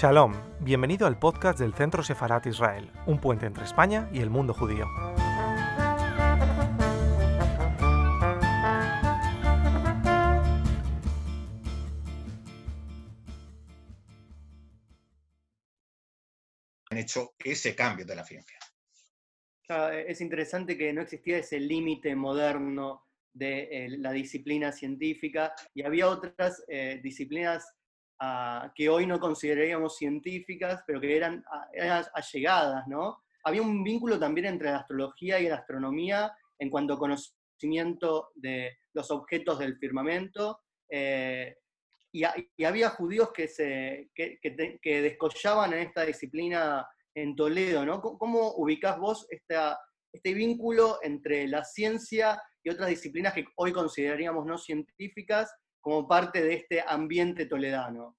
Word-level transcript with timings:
Shalom, 0.00 0.32
bienvenido 0.60 1.08
al 1.08 1.18
podcast 1.18 1.58
del 1.58 1.74
Centro 1.74 2.04
Sefarat 2.04 2.46
Israel, 2.46 2.88
un 3.06 3.20
puente 3.20 3.46
entre 3.46 3.64
España 3.64 4.08
y 4.12 4.20
el 4.20 4.30
mundo 4.30 4.54
judío. 4.54 4.86
Han 16.90 16.98
hecho 16.98 17.34
ese 17.44 17.74
cambio 17.74 18.06
de 18.06 18.14
la 18.14 18.22
ciencia. 18.22 18.56
Es 20.06 20.20
interesante 20.20 20.78
que 20.78 20.92
no 20.92 21.02
existía 21.02 21.38
ese 21.38 21.58
límite 21.58 22.14
moderno 22.14 23.08
de 23.32 23.62
eh, 23.62 23.88
la 23.98 24.12
disciplina 24.12 24.70
científica 24.70 25.52
y 25.74 25.82
había 25.82 26.06
otras 26.06 26.62
eh, 26.68 27.00
disciplinas 27.02 27.77
que 28.74 28.88
hoy 28.88 29.06
no 29.06 29.20
consideraríamos 29.20 29.96
científicas, 29.96 30.82
pero 30.86 31.00
que 31.00 31.16
eran, 31.16 31.44
allegadas, 32.14 32.86
¿no? 32.88 33.22
Había 33.44 33.62
un 33.62 33.82
vínculo 33.84 34.18
también 34.18 34.46
entre 34.46 34.70
la 34.70 34.78
astrología 34.78 35.38
y 35.40 35.48
la 35.48 35.56
astronomía 35.56 36.32
en 36.58 36.70
cuanto 36.70 36.94
a 36.94 36.98
conocimiento 36.98 38.30
de 38.34 38.78
los 38.92 39.10
objetos 39.10 39.58
del 39.58 39.78
firmamento, 39.78 40.60
eh, 40.90 41.56
y, 42.10 42.24
había 42.64 42.90
judíos 42.90 43.30
que, 43.32 43.48
se, 43.48 44.10
que, 44.14 44.38
que, 44.40 45.02
descollaban 45.02 45.72
en 45.74 45.80
esta 45.80 46.04
disciplina 46.04 46.86
en 47.14 47.36
Toledo, 47.36 47.84
¿no? 47.84 48.00
¿Cómo 48.00 48.54
ubicás 48.56 48.98
vos 48.98 49.26
esta, 49.30 49.78
este 50.12 50.34
vínculo 50.34 50.98
entre 51.02 51.46
la 51.46 51.64
ciencia 51.64 52.42
y 52.62 52.70
otras 52.70 52.88
disciplinas 52.88 53.34
que 53.34 53.44
hoy 53.56 53.72
consideraríamos 53.72 54.46
no 54.46 54.58
científicas 54.58 55.54
como 55.80 56.06
parte 56.06 56.42
de 56.42 56.54
este 56.54 56.84
ambiente 56.86 57.46
toledano. 57.46 58.16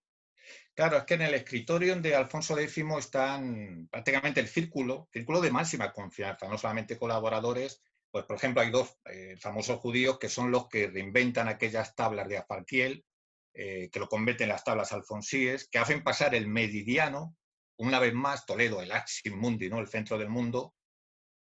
Claro, 0.73 0.97
es 0.97 1.03
que 1.03 1.15
en 1.15 1.23
el 1.23 1.33
escritorio 1.33 1.95
de 1.97 2.15
Alfonso 2.15 2.57
X 2.57 2.83
están 2.97 3.87
prácticamente 3.91 4.39
el 4.39 4.47
círculo, 4.47 5.09
círculo 5.11 5.41
de 5.41 5.51
máxima 5.51 5.91
confianza, 5.91 6.47
no 6.47 6.57
solamente 6.57 6.97
colaboradores, 6.97 7.81
pues 8.11 8.25
por 8.25 8.37
ejemplo 8.37 8.61
hay 8.61 8.71
dos 8.71 8.97
eh, 9.05 9.35
famosos 9.37 9.79
judíos 9.79 10.17
que 10.17 10.29
son 10.29 10.51
los 10.51 10.67
que 10.67 10.87
reinventan 10.87 11.47
aquellas 11.47 11.95
tablas 11.95 12.27
de 12.29 12.37
Afarquiel, 12.37 13.05
eh, 13.53 13.89
que 13.91 13.99
lo 13.99 14.07
convierten 14.07 14.45
en 14.45 14.53
las 14.53 14.63
tablas 14.63 14.93
alfonsíes, 14.93 15.67
que 15.69 15.79
hacen 15.79 16.03
pasar 16.03 16.33
el 16.33 16.47
meridiano, 16.47 17.35
una 17.77 17.99
vez 17.99 18.13
más 18.13 18.45
Toledo, 18.45 18.81
el 18.81 18.91
Axim 18.91 19.37
Mundi, 19.37 19.69
¿no? 19.69 19.79
el 19.79 19.87
centro 19.87 20.17
del 20.17 20.29
mundo, 20.29 20.75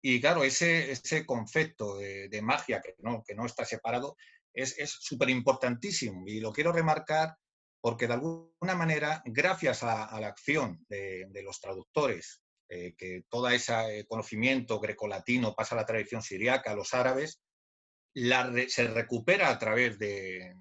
y 0.02 0.22
claro, 0.22 0.44
ese, 0.44 0.92
ese 0.92 1.26
concepto 1.26 1.98
de, 1.98 2.40
magia 2.42 2.82
que 2.82 2.96
no, 3.00 3.24
que 3.24 3.36
no 3.36 3.46
está 3.46 3.66
separado 3.66 4.16
es 4.62 4.92
súper 5.00 5.30
importantísimo 5.30 6.28
y 6.28 6.40
lo 6.40 6.52
quiero 6.52 6.72
remarcar 6.72 7.38
porque 7.82 8.08
de 8.08 8.14
alguna 8.16 8.76
manera, 8.76 9.22
gracias 9.26 9.84
a, 9.84 10.20
la 10.20 10.28
acción 10.28 10.86
de, 10.90 11.30
los 11.44 11.62
traductores, 11.62 12.42
eh, 12.70 12.96
que 12.98 13.24
todo 13.30 13.48
ese 13.50 14.06
conocimiento 14.10 14.80
grecolatino 14.80 15.56
pasa 15.56 15.76
a 15.76 15.80
la 15.80 15.86
tradición 15.86 16.22
siriaca, 16.22 16.72
a 16.72 16.76
los 16.76 16.94
árabes, 16.94 17.42
se 18.14 18.88
recupera 18.88 19.50
a 19.50 19.60
través 19.60 19.98
de, 20.00 20.54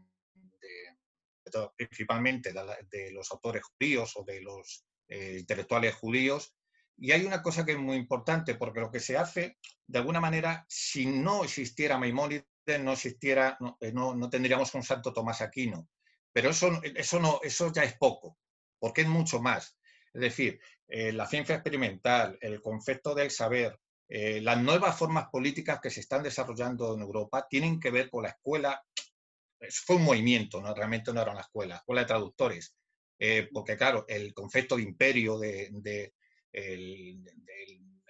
principalmente 1.77 2.53
de, 2.53 3.11
los 3.13 3.33
autores 3.33 3.63
judíos 3.65 4.13
o 4.17 4.25
de 4.25 4.43
los 4.43 4.85
eh, 5.09 5.39
intelectuales 5.41 5.95
judíos. 5.95 6.55
Y 6.99 7.13
hay 7.13 7.25
una 7.25 7.43
cosa 7.43 7.65
que 7.65 7.73
es 7.73 7.79
muy 7.79 7.97
importante, 7.97 8.55
porque 8.55 8.81
lo 8.81 8.91
que 8.91 9.01
se 9.01 9.17
hace, 9.17 9.59
de 9.87 9.99
alguna 9.99 10.21
manera, 10.21 10.65
si 10.69 11.07
no 11.07 11.45
existiera 11.45 11.99
Maimónides, 11.99 12.45
no 12.79 12.93
existiera, 12.93 13.57
no, 13.61 13.79
eh, 13.81 13.93
no, 13.93 14.29
tendríamos 14.31 14.75
un 14.75 14.83
santo 14.83 15.13
Tomás 15.13 15.41
Aquino. 15.41 15.89
Pero 16.33 16.51
eso, 16.51 16.81
eso, 16.83 17.21
no, 17.21 17.41
eso 17.43 17.73
ya 17.73 17.83
es 17.85 17.97
poco, 17.97 18.39
porque 18.79 19.03
es 19.03 19.09
mucho 19.09 19.41
más. 19.41 19.79
Es 20.13 20.21
decir, 20.21 20.61
eh, 20.89 21.13
la 21.13 21.27
ciencia 21.27 21.55
experimental, 21.55 22.37
el 22.41 22.61
concepto 22.61 23.15
del 23.15 23.31
saber, 23.31 23.79
eh, 24.09 24.41
las 24.41 24.61
nuevas 24.63 24.97
formas 24.99 25.29
políticas 25.31 25.81
que 25.81 25.91
se 25.91 26.01
están 26.01 26.23
desarrollando 26.23 26.95
en 26.95 27.01
Europa 27.01 27.47
tienen 27.49 27.81
que 27.81 27.91
ver 27.91 28.11
con 28.11 28.25
la 28.25 28.31
escuela. 28.31 28.85
Fue 29.85 29.97
un 29.97 30.05
movimiento, 30.05 30.61
¿no? 30.61 30.75
realmente 30.75 31.13
no 31.13 31.23
era 31.23 31.33
una 31.33 31.41
escuela, 31.41 31.77
escuela 31.77 32.03
de 32.03 32.07
traductores. 32.07 32.77
porque 33.53 33.77
claro, 33.77 34.05
el 34.09 34.35
concepto 34.35 34.77
de 34.77 34.83
imperio, 34.83 35.39
de, 35.39 35.71
de 35.73 36.13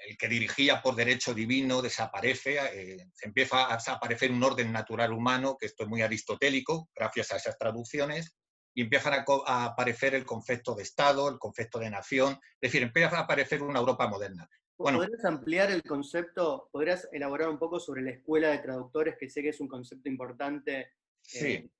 el 0.07 0.17
que 0.17 0.29
dirigía 0.29 0.81
por 0.83 0.95
derecho 0.95 1.35
divino 1.35 1.83
desaparece, 1.83 2.59
eh, 2.73 3.09
se 3.13 3.27
empieza 3.27 3.71
a 3.73 3.77
desaparecer 3.77 4.31
un 4.31 4.43
orden 4.43 4.73
natural 4.73 5.13
humano, 5.13 5.57
que 5.59 5.67
esto 5.67 5.83
es 5.83 5.89
muy 5.89 6.03
aristotélico, 6.03 6.89
gracias 6.95 7.33
a 7.33 7.37
esas 7.37 7.59
traducciones, 7.59 8.37
y 8.75 8.83
empiezan 8.83 9.15
a, 9.47 9.65
aparecer 9.65 10.15
el 10.15 10.25
concepto 10.25 10.75
de 10.75 10.83
Estado, 10.83 11.29
el 11.29 11.39
concepto 11.39 11.79
de 11.79 11.91
nación, 11.91 12.39
es 12.61 12.73
decir, 12.73 12.83
empieza 12.83 13.17
a 13.19 13.23
aparecer 13.23 13.63
una 13.63 13.81
Europa 13.81 14.07
moderna. 14.07 14.49
Bueno, 14.79 14.99
¿Podrías 14.99 15.25
ampliar 15.25 15.71
el 15.71 15.83
concepto, 15.83 16.69
podrías 16.71 17.09
elaborar 17.11 17.49
un 17.49 17.59
poco 17.59 17.81
sobre 17.81 18.03
la 18.03 18.11
escuela 18.11 18.51
de 18.51 18.59
traductores, 18.59 19.17
que 19.19 19.31
sé 19.31 19.43
que 19.43 19.49
es 19.49 19.61
un 19.61 19.69
concepto 19.69 20.09
importante? 20.09 20.93
Sí, 21.23 21.53
eh, 21.53 21.71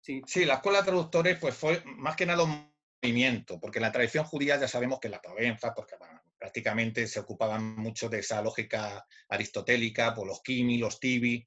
sí. 0.00 0.22
sí 0.26 0.44
la 0.46 0.54
escuela 0.54 0.78
de 0.78 0.86
traductores 0.86 1.38
pues 1.38 1.54
fue 1.54 1.82
más 1.84 2.16
que 2.16 2.24
nada 2.24 2.44
un 2.44 2.72
movimiento, 3.02 3.60
porque 3.60 3.78
la 3.78 3.92
tradición 3.92 4.24
judía 4.24 4.58
ya 4.58 4.66
sabemos 4.66 4.98
que 4.98 5.10
la 5.10 5.20
Provenza, 5.20 5.74
porque 5.74 5.96
prácticamente 6.38 7.06
se 7.06 7.20
ocupaban 7.20 7.76
mucho 7.76 8.08
de 8.08 8.20
esa 8.20 8.42
lógica 8.42 9.04
aristotélica, 9.28 10.14
por 10.14 10.26
los 10.26 10.42
Kimi, 10.42 10.78
los 10.78 11.00
Tibi, 11.00 11.46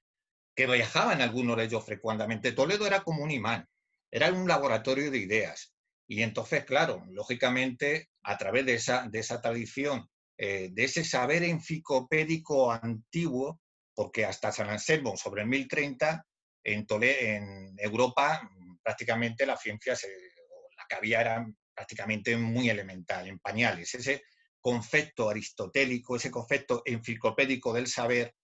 que 0.56 0.68
viajaban 0.68 1.22
algunos 1.22 1.58
de 1.58 1.66
ellos 1.66 1.86
frecuentemente. 1.86 2.52
Toledo 2.52 2.86
era 2.86 3.02
como 3.02 3.24
un 3.24 3.32
imán, 3.32 3.68
era 4.12 4.32
un 4.32 4.48
laboratorio 4.48 5.12
de 5.12 5.20
ideas. 5.20 5.74
Y 6.08 6.24
entonces, 6.24 6.66
claro, 6.66 7.06
lógicamente, 7.12 8.10
a 8.24 8.38
través 8.38 8.66
de 8.66 8.74
esa, 8.74 9.08
de 9.08 9.20
esa 9.20 9.42
tradición, 9.42 10.10
eh, 10.38 10.70
de 10.72 10.84
ese 10.84 11.04
saber 11.04 11.44
enciclopédico 11.44 12.72
antiguo, 12.72 13.62
porque 13.94 14.26
hasta 14.26 14.52
San 14.52 14.70
Anselmo, 14.70 15.16
sobre 15.18 15.44
el 15.44 15.48
1030, 15.48 16.26
en, 16.64 16.86
en 16.90 17.76
Europa 17.78 18.50
prácticamente 18.82 19.46
la 19.46 19.58
ciencia, 19.58 19.96
se, 19.96 20.08
la 20.08 20.86
que 20.90 20.96
había 20.96 21.22
era 21.22 21.46
prácticamente 21.76 22.36
muy 22.38 22.70
elemental, 22.70 23.28
en 23.28 23.40
pañales. 23.40 23.94
Ese 23.94 24.24
concepto 24.62 25.30
aristotélico, 25.30 26.16
ese 26.16 26.32
concepto 26.32 26.82
enciclopédico 26.86 27.74
del 27.74 27.88
saber, 27.88 28.36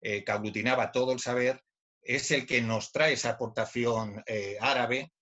eh, 0.00 0.24
que 0.24 0.32
aglutinaba 0.32 0.92
todo 0.92 1.12
el 1.12 1.20
saber, 1.20 1.62
es 2.02 2.30
el 2.30 2.46
que 2.46 2.60
nos 2.62 2.92
trae 2.92 3.14
esa 3.14 3.30
aportación 3.30 4.22
eh, 4.26 4.56
árabe. 4.60 5.12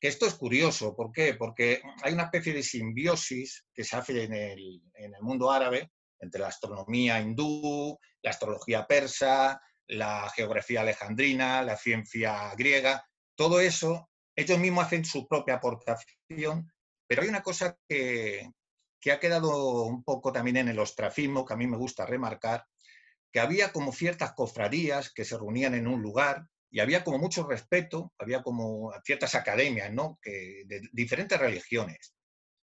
Esto 0.00 0.26
es 0.26 0.34
curioso, 0.34 0.96
¿por 0.96 1.12
qué? 1.12 1.34
Porque 1.34 1.82
hay 2.02 2.12
una 2.14 2.24
especie 2.24 2.52
de 2.52 2.62
simbiosis 2.62 3.64
que 3.74 3.84
se 3.84 3.96
hace 3.96 4.24
en 4.24 4.32
el 4.34 5.22
mundo 5.22 5.50
árabe 5.50 5.90
entre 6.22 6.40
la 6.40 6.48
astronomía 6.48 7.20
hindú, 7.20 7.98
la 8.22 8.30
astrología 8.30 8.86
persa, 8.86 9.60
la 9.88 10.30
geografía 10.34 10.80
alejandrina, 10.80 11.62
la 11.62 11.76
ciencia 11.76 12.54
griega, 12.56 13.04
todo 13.36 13.60
eso, 13.60 14.08
ellos 14.34 14.58
mismos 14.58 14.86
hacen 14.86 15.04
su 15.04 15.26
propia 15.26 15.54
aportación, 15.54 16.72
pero 17.06 17.22
hay 17.22 17.28
una 17.28 17.42
cosa 17.42 17.76
que, 17.88 18.48
que 19.02 19.10
ha 19.10 19.18
quedado 19.18 19.82
un 19.82 20.04
poco 20.04 20.32
también 20.32 20.58
en 20.58 20.68
el 20.68 20.78
ostracismo, 20.78 21.44
que 21.44 21.54
a 21.54 21.56
mí 21.56 21.66
me 21.66 21.76
gusta 21.76 22.06
remarcar, 22.06 22.64
que 23.32 23.40
había 23.40 23.72
como 23.72 23.92
ciertas 23.92 24.32
cofradías 24.32 25.12
que 25.12 25.24
se 25.24 25.36
reunían 25.36 25.74
en 25.74 25.88
un 25.88 26.00
lugar 26.00 26.46
y 26.70 26.78
había 26.78 27.02
como 27.02 27.18
mucho 27.18 27.44
respeto, 27.46 28.12
había 28.16 28.44
como 28.44 28.92
ciertas 29.04 29.34
academias, 29.34 29.92
¿no? 29.92 30.20
De 30.22 30.88
diferentes 30.92 31.38
religiones. 31.38 32.14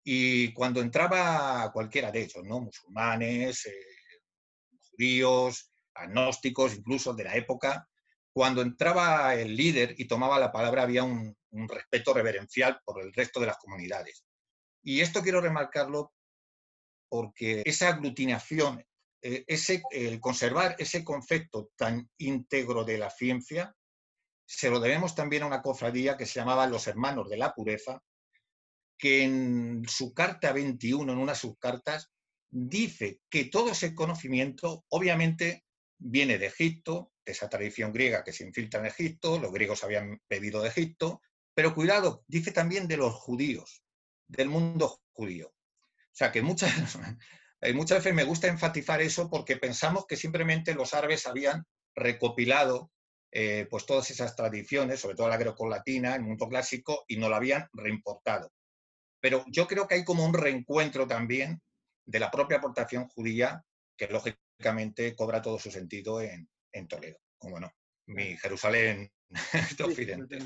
Y 0.05 0.55
cuando 0.55 0.81
entraba 0.81 1.69
cualquiera 1.73 2.13
de 2.13 2.23
ellos, 2.23 2.45
¿no? 2.45 2.61
Musulmanes, 2.61 3.67
eh, 3.67 3.73
judíos, 4.93 5.73
agnósticos, 5.95 6.77
incluso 6.77 7.13
de 7.13 7.25
la 7.25 7.35
época, 7.35 7.89
cuando 8.33 8.63
entraba 8.63 9.35
el 9.35 9.57
líder 9.57 9.97
y 9.99 10.07
tomaba 10.07 10.39
la 10.39 10.53
palabra 10.53 10.85
había 10.85 11.03
un 11.03 11.35
respeto 11.69 12.15
reverencial 12.15 12.81
por 12.85 13.03
el 13.03 13.13
resto 13.13 13.41
de 13.41 13.47
las 13.47 13.59
comunidades. 13.59 14.25
Y 14.83 15.01
esto 15.01 15.23
quiero 15.23 15.41
remarcarlo 15.41 16.13
porque 17.11 17.63
esa 17.67 17.89
aglutinación, 17.89 18.83
eh, 19.21 19.45
ese, 19.47 19.83
el 19.91 20.21
conservar 20.21 20.77
ese 20.79 21.05
concepto 21.05 21.71
tan 21.77 22.09
íntegro 22.17 22.85
de 22.85 22.97
la 22.97 23.11
ciencia, 23.11 23.75
se 24.47 24.71
lo 24.71 24.81
debemos 24.81 25.15
también 25.15 25.43
a 25.43 25.47
una 25.47 25.61
cofradía 25.61 26.17
que 26.17 26.25
se 26.25 26.41
llamaba 26.41 26.67
Los 26.67 26.87
Hermanos 26.87 27.29
de 27.29 27.37
la 27.37 27.53
Pureza, 27.53 28.03
que 28.97 29.25
en 29.25 29.83
su 29.89 30.15
carta 30.15 30.53
21, 30.53 31.13
en 31.13 31.19
una 31.19 31.33
de 31.33 31.39
sus 31.39 31.59
cartas, 31.59 32.11
dice 32.49 33.21
que 33.29 33.45
todo 33.45 33.71
ese 33.71 33.95
conocimiento 33.95 34.85
obviamente 34.89 35.65
viene 35.99 36.39
de 36.39 36.47
Egipto, 36.47 37.13
de 37.25 37.33
esa 37.33 37.49
tradición 37.49 37.93
griega 37.93 38.25
que 38.25 38.33
se 38.33 38.45
infiltra 38.45 38.81
en 38.81 38.87
Egipto, 38.87 39.39
los 39.39 39.53
griegos 39.53 39.85
habían 39.85 40.21
bebido 40.29 40.63
de 40.63 40.69
Egipto, 40.69 41.21
pero 41.55 41.75
cuidado, 41.75 42.25
dice 42.27 42.53
también 42.53 42.87
de 42.89 42.97
los 42.97 43.15
judíos, 43.15 43.83
del 44.29 44.49
mundo 44.49 45.01
judío. 45.13 45.53
O 46.13 46.17
sea 46.17 46.33
que 46.33 46.43
muchas, 46.43 46.73
muchas 47.75 47.99
veces 47.99 48.15
me 48.15 48.25
gusta 48.25 48.49
enfatizar 48.49 49.01
eso 49.01 49.31
porque 49.31 49.57
pensamos 49.57 50.07
que 50.07 50.17
simplemente 50.17 50.75
los 50.75 50.95
árabes 50.95 51.27
habían 51.27 51.65
recopilado 51.95 52.91
eh, 53.33 53.69
pues 53.71 53.87
todas 53.87 54.11
esas 54.11 54.35
tradiciones, 54.35 55.01
sobre 55.01 55.15
todo 55.15 55.29
la 55.29 55.37
greco-latina, 55.37 56.17
el 56.17 56.23
mundo 56.23 56.49
clásico, 56.49 57.05
y 57.07 57.17
no 57.17 57.29
lo 57.29 57.37
habían 57.37 57.69
reimportado. 57.73 58.53
Pero 59.21 59.45
yo 59.49 59.69
creo 59.69 59.87
que 59.87 59.97
hay 59.97 60.05
como 60.05 60.25
un 60.25 60.35
reencuentro 60.35 61.07
también 61.07 61.61
de 62.05 62.19
la 62.19 62.31
propia 62.31 62.57
aportación 62.57 63.07
judía, 63.07 63.63
que 63.97 64.09
lógicamente 64.09 65.15
cobra 65.15 65.41
todo 65.41 65.59
su 65.59 65.71
sentido 65.71 66.21
en, 66.21 66.49
Toledo, 66.89 67.19
como 67.39 67.61
no, 67.61 67.71
mi 68.07 68.37
Jerusalén 68.37 69.13
de 69.79 69.85
Occidente. 69.85 70.39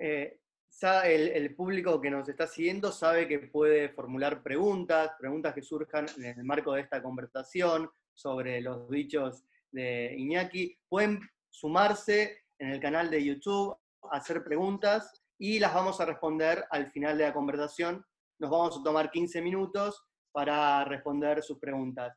Eh, 0.00 0.40
el, 0.82 1.54
público 1.54 2.00
que 2.00 2.10
nos 2.10 2.28
está 2.28 2.46
siguiendo 2.46 2.90
sabe 2.90 3.28
que 3.28 3.38
puede 3.38 3.90
formular 3.90 4.42
preguntas, 4.42 5.12
preguntas 5.18 5.54
que 5.54 5.62
surjan 5.62 6.06
en 6.16 6.38
el 6.40 6.44
marco 6.44 6.72
de 6.72 6.80
esta 6.80 7.02
conversación 7.02 7.88
sobre 8.12 8.60
los 8.60 8.88
dichos 8.90 9.44
de 9.70 10.14
Iñaki. 10.16 10.76
Pueden 10.88 11.20
sumarse 11.50 12.44
en 12.58 12.70
el 12.70 12.80
canal 12.80 13.10
de 13.10 13.24
YouTube, 13.24 13.76
hacer 14.10 14.42
preguntas 14.42 15.22
y 15.38 15.58
las 15.58 15.72
vamos 15.72 16.00
a 16.00 16.04
responder 16.04 16.64
al 16.70 16.90
final 16.90 17.16
de 17.16 17.24
la 17.24 17.32
conversación. 17.32 18.04
Nos 18.40 18.50
vamos 18.50 18.78
a 18.78 18.82
tomar 18.82 19.10
15 19.10 19.40
minutos 19.40 20.04
para 20.32 20.84
responder 20.84 21.42
sus 21.42 21.58
preguntas. 21.58 22.16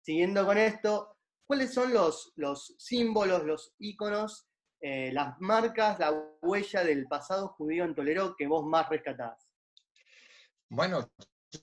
Siguiendo 0.00 0.46
con 0.46 0.56
esto, 0.56 1.16
¿cuáles 1.46 1.74
son 1.74 1.92
los, 1.92 2.32
los 2.36 2.74
símbolos, 2.78 3.44
los 3.44 3.74
íconos 3.78 4.48
eh, 4.80 5.10
las 5.12 5.40
marcas, 5.40 5.98
la 5.98 6.12
huella 6.42 6.84
del 6.84 7.06
pasado 7.06 7.48
judío 7.48 7.84
en 7.84 7.94
Toledo 7.94 8.36
que 8.36 8.46
vos 8.46 8.64
más 8.64 8.88
rescatás? 8.88 9.48
Bueno, 10.68 11.08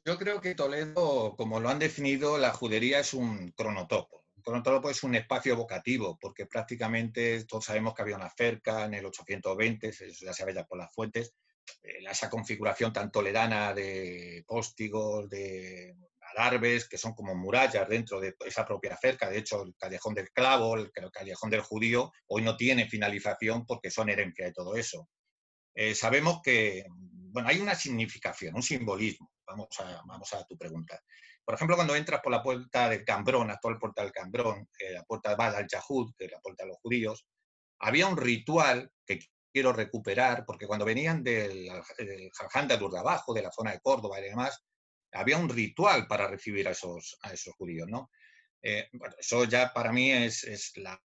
yo 0.05 0.17
creo 0.17 0.41
que 0.41 0.55
Toledo, 0.55 1.35
como 1.35 1.59
lo 1.59 1.69
han 1.69 1.79
definido, 1.79 2.37
la 2.37 2.51
judería 2.51 2.99
es 2.99 3.13
un 3.13 3.51
cronotopo. 3.51 4.25
Un 4.35 4.43
cronotopo 4.43 4.89
es 4.89 5.03
un 5.03 5.15
espacio 5.15 5.53
evocativo, 5.53 6.17
porque 6.19 6.45
prácticamente 6.45 7.43
todos 7.45 7.65
sabemos 7.65 7.93
que 7.93 8.01
había 8.01 8.15
una 8.15 8.29
cerca 8.29 8.85
en 8.85 8.93
el 8.95 9.05
820, 9.05 9.89
eso 9.89 10.05
ya 10.25 10.33
se 10.33 10.45
ve 10.45 10.53
ya 10.53 10.65
por 10.65 10.77
las 10.77 10.93
fuentes, 10.93 11.33
eh, 11.81 11.99
esa 12.09 12.29
configuración 12.29 12.91
tan 12.91 13.11
toledana 13.11 13.73
de 13.73 14.43
póstigos, 14.47 15.29
de 15.29 15.95
adarves, 16.35 16.87
que 16.87 16.97
son 16.97 17.13
como 17.13 17.35
murallas 17.35 17.87
dentro 17.87 18.19
de 18.19 18.35
esa 18.45 18.65
propia 18.65 18.97
cerca. 18.97 19.29
De 19.29 19.37
hecho, 19.37 19.63
el 19.63 19.75
callejón 19.75 20.13
del 20.13 20.31
clavo, 20.31 20.75
el, 20.75 20.91
callejón 21.11 21.49
del 21.49 21.61
judío, 21.61 22.11
hoy 22.27 22.41
no 22.41 22.57
tiene 22.57 22.87
finalización 22.87 23.65
porque 23.65 23.91
son 23.91 24.09
herencia 24.09 24.45
de 24.45 24.53
todo 24.53 24.75
eso. 24.75 25.09
Eh, 25.75 25.95
sabemos 25.95 26.41
que, 26.43 26.85
bueno, 26.89 27.49
hay 27.49 27.59
una 27.59 27.75
significación, 27.75 28.55
un 28.55 28.63
simbolismo. 28.63 29.31
Vamos 29.45 29.67
a, 29.79 30.01
vamos 30.05 30.33
a 30.33 30.45
tu 30.45 30.57
pregunta. 30.57 31.01
Por 31.43 31.55
ejemplo, 31.55 31.75
cuando 31.75 31.95
entras 31.95 32.21
por 32.21 32.31
la 32.31 32.41
puerta 32.41 32.89
del 32.89 33.03
Cambrón, 33.03 33.51
actual 33.51 33.77
puerta 33.77 34.01
del 34.01 34.11
Cambrón, 34.11 34.69
eh, 34.79 34.93
la 34.93 35.03
puerta 35.03 35.31
de 35.31 35.35
Bad 35.35 35.55
al-Yahud, 35.55 36.13
que 36.17 36.25
es 36.25 36.31
la 36.31 36.39
puerta 36.39 36.63
de 36.63 36.69
los 36.69 36.77
judíos, 36.77 37.25
había 37.79 38.07
un 38.07 38.15
ritual 38.15 38.89
que 39.05 39.19
quiero 39.51 39.73
recuperar, 39.73 40.45
porque 40.45 40.65
cuando 40.65 40.85
venían 40.85 41.23
del, 41.23 41.69
del 41.97 42.31
de 42.31 42.99
abajo, 42.99 43.33
de 43.33 43.41
la 43.41 43.51
zona 43.51 43.71
de 43.71 43.81
Córdoba 43.81 44.19
y 44.19 44.23
demás, 44.23 44.63
había 45.13 45.37
un 45.37 45.49
ritual 45.49 46.07
para 46.07 46.27
recibir 46.27 46.67
a 46.67 46.71
esos, 46.71 47.17
a 47.21 47.33
esos 47.33 47.53
judíos, 47.55 47.87
¿no? 47.89 48.09
Eh, 48.61 48.89
eso 49.19 49.43
ya 49.43 49.73
para 49.73 49.91
mí 49.91 50.11
es, 50.11 50.71
la, 50.77 50.99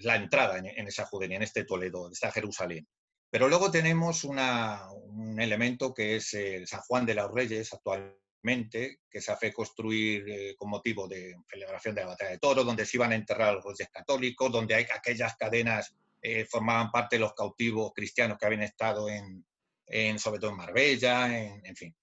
la, 0.00 0.16
entrada 0.16 0.58
en, 0.58 0.86
esa 0.86 1.04
judería, 1.06 1.36
en 1.36 1.42
este 1.42 1.64
Toledo, 1.64 2.06
en 2.06 2.12
esta 2.12 2.30
Jerusalén. 2.30 2.86
Pero 3.28 3.48
luego 3.48 3.70
tenemos 3.72 4.22
un 4.22 5.40
elemento 5.40 5.92
que 5.92 6.16
es 6.16 6.32
el 6.34 6.66
San 6.68 6.80
Juan 6.82 7.04
de 7.04 7.14
los 7.14 7.32
Reyes 7.32 7.72
actualmente, 7.72 9.00
que 9.10 9.20
se 9.20 9.32
hace 9.32 9.52
construir 9.52 10.28
eh, 10.28 10.54
con 10.56 10.70
motivo 10.70 11.08
de 11.08 11.34
celebración 11.50 11.96
de 11.96 12.02
la 12.02 12.08
batalla 12.08 12.30
de 12.30 12.38
Toro, 12.38 12.62
donde 12.62 12.86
se 12.86 12.96
iban 12.96 13.10
a 13.10 13.16
enterrar 13.16 13.54
los 13.54 13.64
reyes 13.64 13.90
católicos, 13.90 14.52
donde 14.52 14.76
hay 14.76 14.86
aquellas 14.94 15.36
cadenas 15.36 15.92
eh, 16.22 16.46
formaban 16.46 16.92
parte 16.92 17.16
de 17.16 17.20
los 17.20 17.34
cautivos 17.34 17.92
cristianos 17.92 18.38
que 18.38 18.46
habían 18.46 18.62
estado 18.62 19.08
en, 19.08 19.44
en 19.86 20.18
sobre 20.20 20.38
todo 20.38 20.52
en 20.52 20.56
Marbella, 20.56 21.36
en, 21.36 21.66
en 21.66 21.76
fin. 21.76 21.96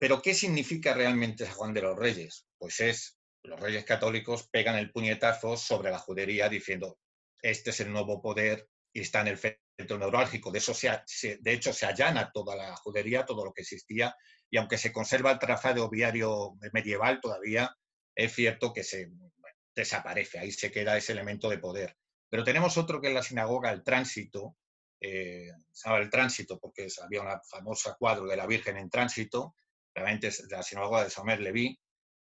Pero 0.00 0.22
¿qué 0.22 0.32
significa 0.32 0.94
realmente 0.94 1.44
San 1.44 1.54
Juan 1.54 1.74
de 1.74 1.82
los 1.82 1.96
Reyes? 1.96 2.46
Pues 2.56 2.80
es, 2.80 3.18
los 3.42 3.60
reyes 3.60 3.84
católicos 3.84 4.48
pegan 4.50 4.76
el 4.76 4.90
puñetazo 4.90 5.58
sobre 5.58 5.90
la 5.90 5.98
judería 5.98 6.48
diciendo, 6.48 6.98
este 7.42 7.68
es 7.68 7.80
el 7.80 7.92
nuevo 7.92 8.22
poder 8.22 8.66
y 8.94 9.02
está 9.02 9.20
en 9.20 9.28
el 9.28 9.38
centro 9.38 9.98
neurálgico. 9.98 10.50
De, 10.50 10.58
eso 10.58 10.72
se, 10.72 10.88
de 11.40 11.52
hecho, 11.52 11.74
se 11.74 11.84
allana 11.84 12.30
toda 12.32 12.56
la 12.56 12.74
judería, 12.76 13.26
todo 13.26 13.44
lo 13.44 13.52
que 13.52 13.60
existía, 13.60 14.16
y 14.48 14.56
aunque 14.56 14.78
se 14.78 14.90
conserva 14.90 15.32
el 15.32 15.38
trazado 15.38 15.90
viario 15.90 16.56
medieval, 16.72 17.20
todavía 17.20 17.70
es 18.14 18.34
cierto 18.34 18.72
que 18.72 18.82
se 18.82 19.10
desaparece, 19.74 20.38
ahí 20.38 20.50
se 20.50 20.70
queda 20.70 20.96
ese 20.96 21.12
elemento 21.12 21.50
de 21.50 21.58
poder. 21.58 21.94
Pero 22.30 22.42
tenemos 22.42 22.78
otro 22.78 23.02
que 23.02 23.08
es 23.08 23.14
la 23.14 23.22
sinagoga, 23.22 23.70
el 23.70 23.84
tránsito, 23.84 24.56
eh, 24.98 25.50
el 25.84 26.10
tránsito 26.10 26.58
porque 26.58 26.88
había 27.02 27.20
una 27.20 27.38
famosa 27.42 27.96
cuadro 27.98 28.24
de 28.26 28.36
la 28.36 28.46
Virgen 28.46 28.78
en 28.78 28.88
tránsito, 28.88 29.54
realmente 29.94 30.30
la 30.50 30.62
sinagoga 30.62 31.04
de 31.04 31.10
Samuel 31.10 31.42
Leví, 31.42 31.78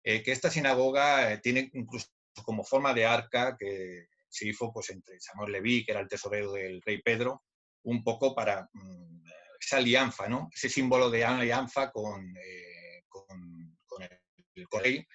eh, 0.03 0.23
que 0.23 0.31
esta 0.31 0.49
sinagoga 0.49 1.31
eh, 1.31 1.39
tiene 1.39 1.69
incluso 1.73 2.07
como 2.43 2.63
forma 2.63 2.93
de 2.93 3.05
arca 3.05 3.55
que 3.57 4.07
se 4.27 4.47
hizo 4.47 4.71
pues, 4.73 4.89
entre 4.89 5.19
Samuel 5.19 5.51
Leví, 5.51 5.85
que 5.85 5.91
era 5.91 6.01
el 6.01 6.07
tesorero 6.07 6.53
del 6.53 6.81
rey 6.81 7.01
Pedro, 7.01 7.43
un 7.83 8.03
poco 8.03 8.33
para 8.33 8.67
mm, 8.73 9.23
esa 9.59 9.77
alianza, 9.77 10.27
¿no? 10.27 10.49
ese 10.53 10.69
símbolo 10.69 11.09
de 11.09 11.25
alianza 11.25 11.91
con, 11.91 12.35
eh, 12.37 13.03
con, 13.07 13.77
con, 13.85 14.03
el, 14.03 14.19
rey. 14.71 15.05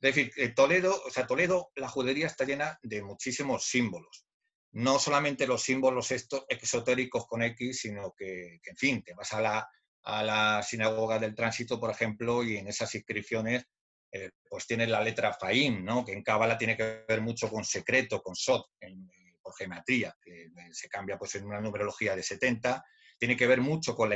Es 0.00 0.14
decir, 0.14 0.54
Toledo, 0.54 1.02
o 1.06 1.10
sea, 1.10 1.26
Toledo, 1.26 1.70
la 1.74 1.88
judería 1.88 2.26
está 2.26 2.44
llena 2.44 2.78
de 2.82 3.02
muchísimos 3.02 3.66
símbolos. 3.66 4.26
No 4.72 4.98
solamente 4.98 5.46
los 5.46 5.62
símbolos 5.62 6.10
estos 6.10 6.44
exotéricos 6.48 7.26
con 7.26 7.42
X, 7.42 7.80
sino 7.80 8.12
que, 8.16 8.58
que 8.62 8.70
en 8.70 8.76
fin, 8.76 9.02
te 9.02 9.14
vas 9.14 9.32
a 9.32 9.40
la, 9.40 9.68
a 10.06 10.22
la 10.22 10.62
sinagoga 10.62 11.18
del 11.18 11.34
tránsito, 11.34 11.80
por 11.80 11.90
ejemplo, 11.90 12.44
y 12.44 12.56
en 12.56 12.68
esas 12.68 12.94
inscripciones 12.94 13.66
eh, 14.12 14.30
pues 14.48 14.66
tiene 14.66 14.86
la 14.86 15.02
letra 15.02 15.32
Faim, 15.32 15.84
¿no? 15.84 16.04
que 16.04 16.12
en 16.12 16.22
Cábala 16.22 16.56
tiene 16.56 16.76
que 16.76 17.04
ver 17.08 17.20
mucho 17.20 17.50
con 17.50 17.64
secreto, 17.64 18.22
con 18.22 18.36
Sot, 18.36 18.66
en, 18.80 19.10
por 19.42 19.54
geometría, 19.56 20.14
eh, 20.24 20.48
se 20.70 20.88
cambia 20.88 21.18
pues, 21.18 21.34
en 21.34 21.44
una 21.44 21.60
numerología 21.60 22.14
de 22.14 22.22
70, 22.22 22.84
tiene 23.18 23.36
que 23.36 23.48
ver 23.48 23.60
mucho 23.60 23.96
con, 23.96 24.12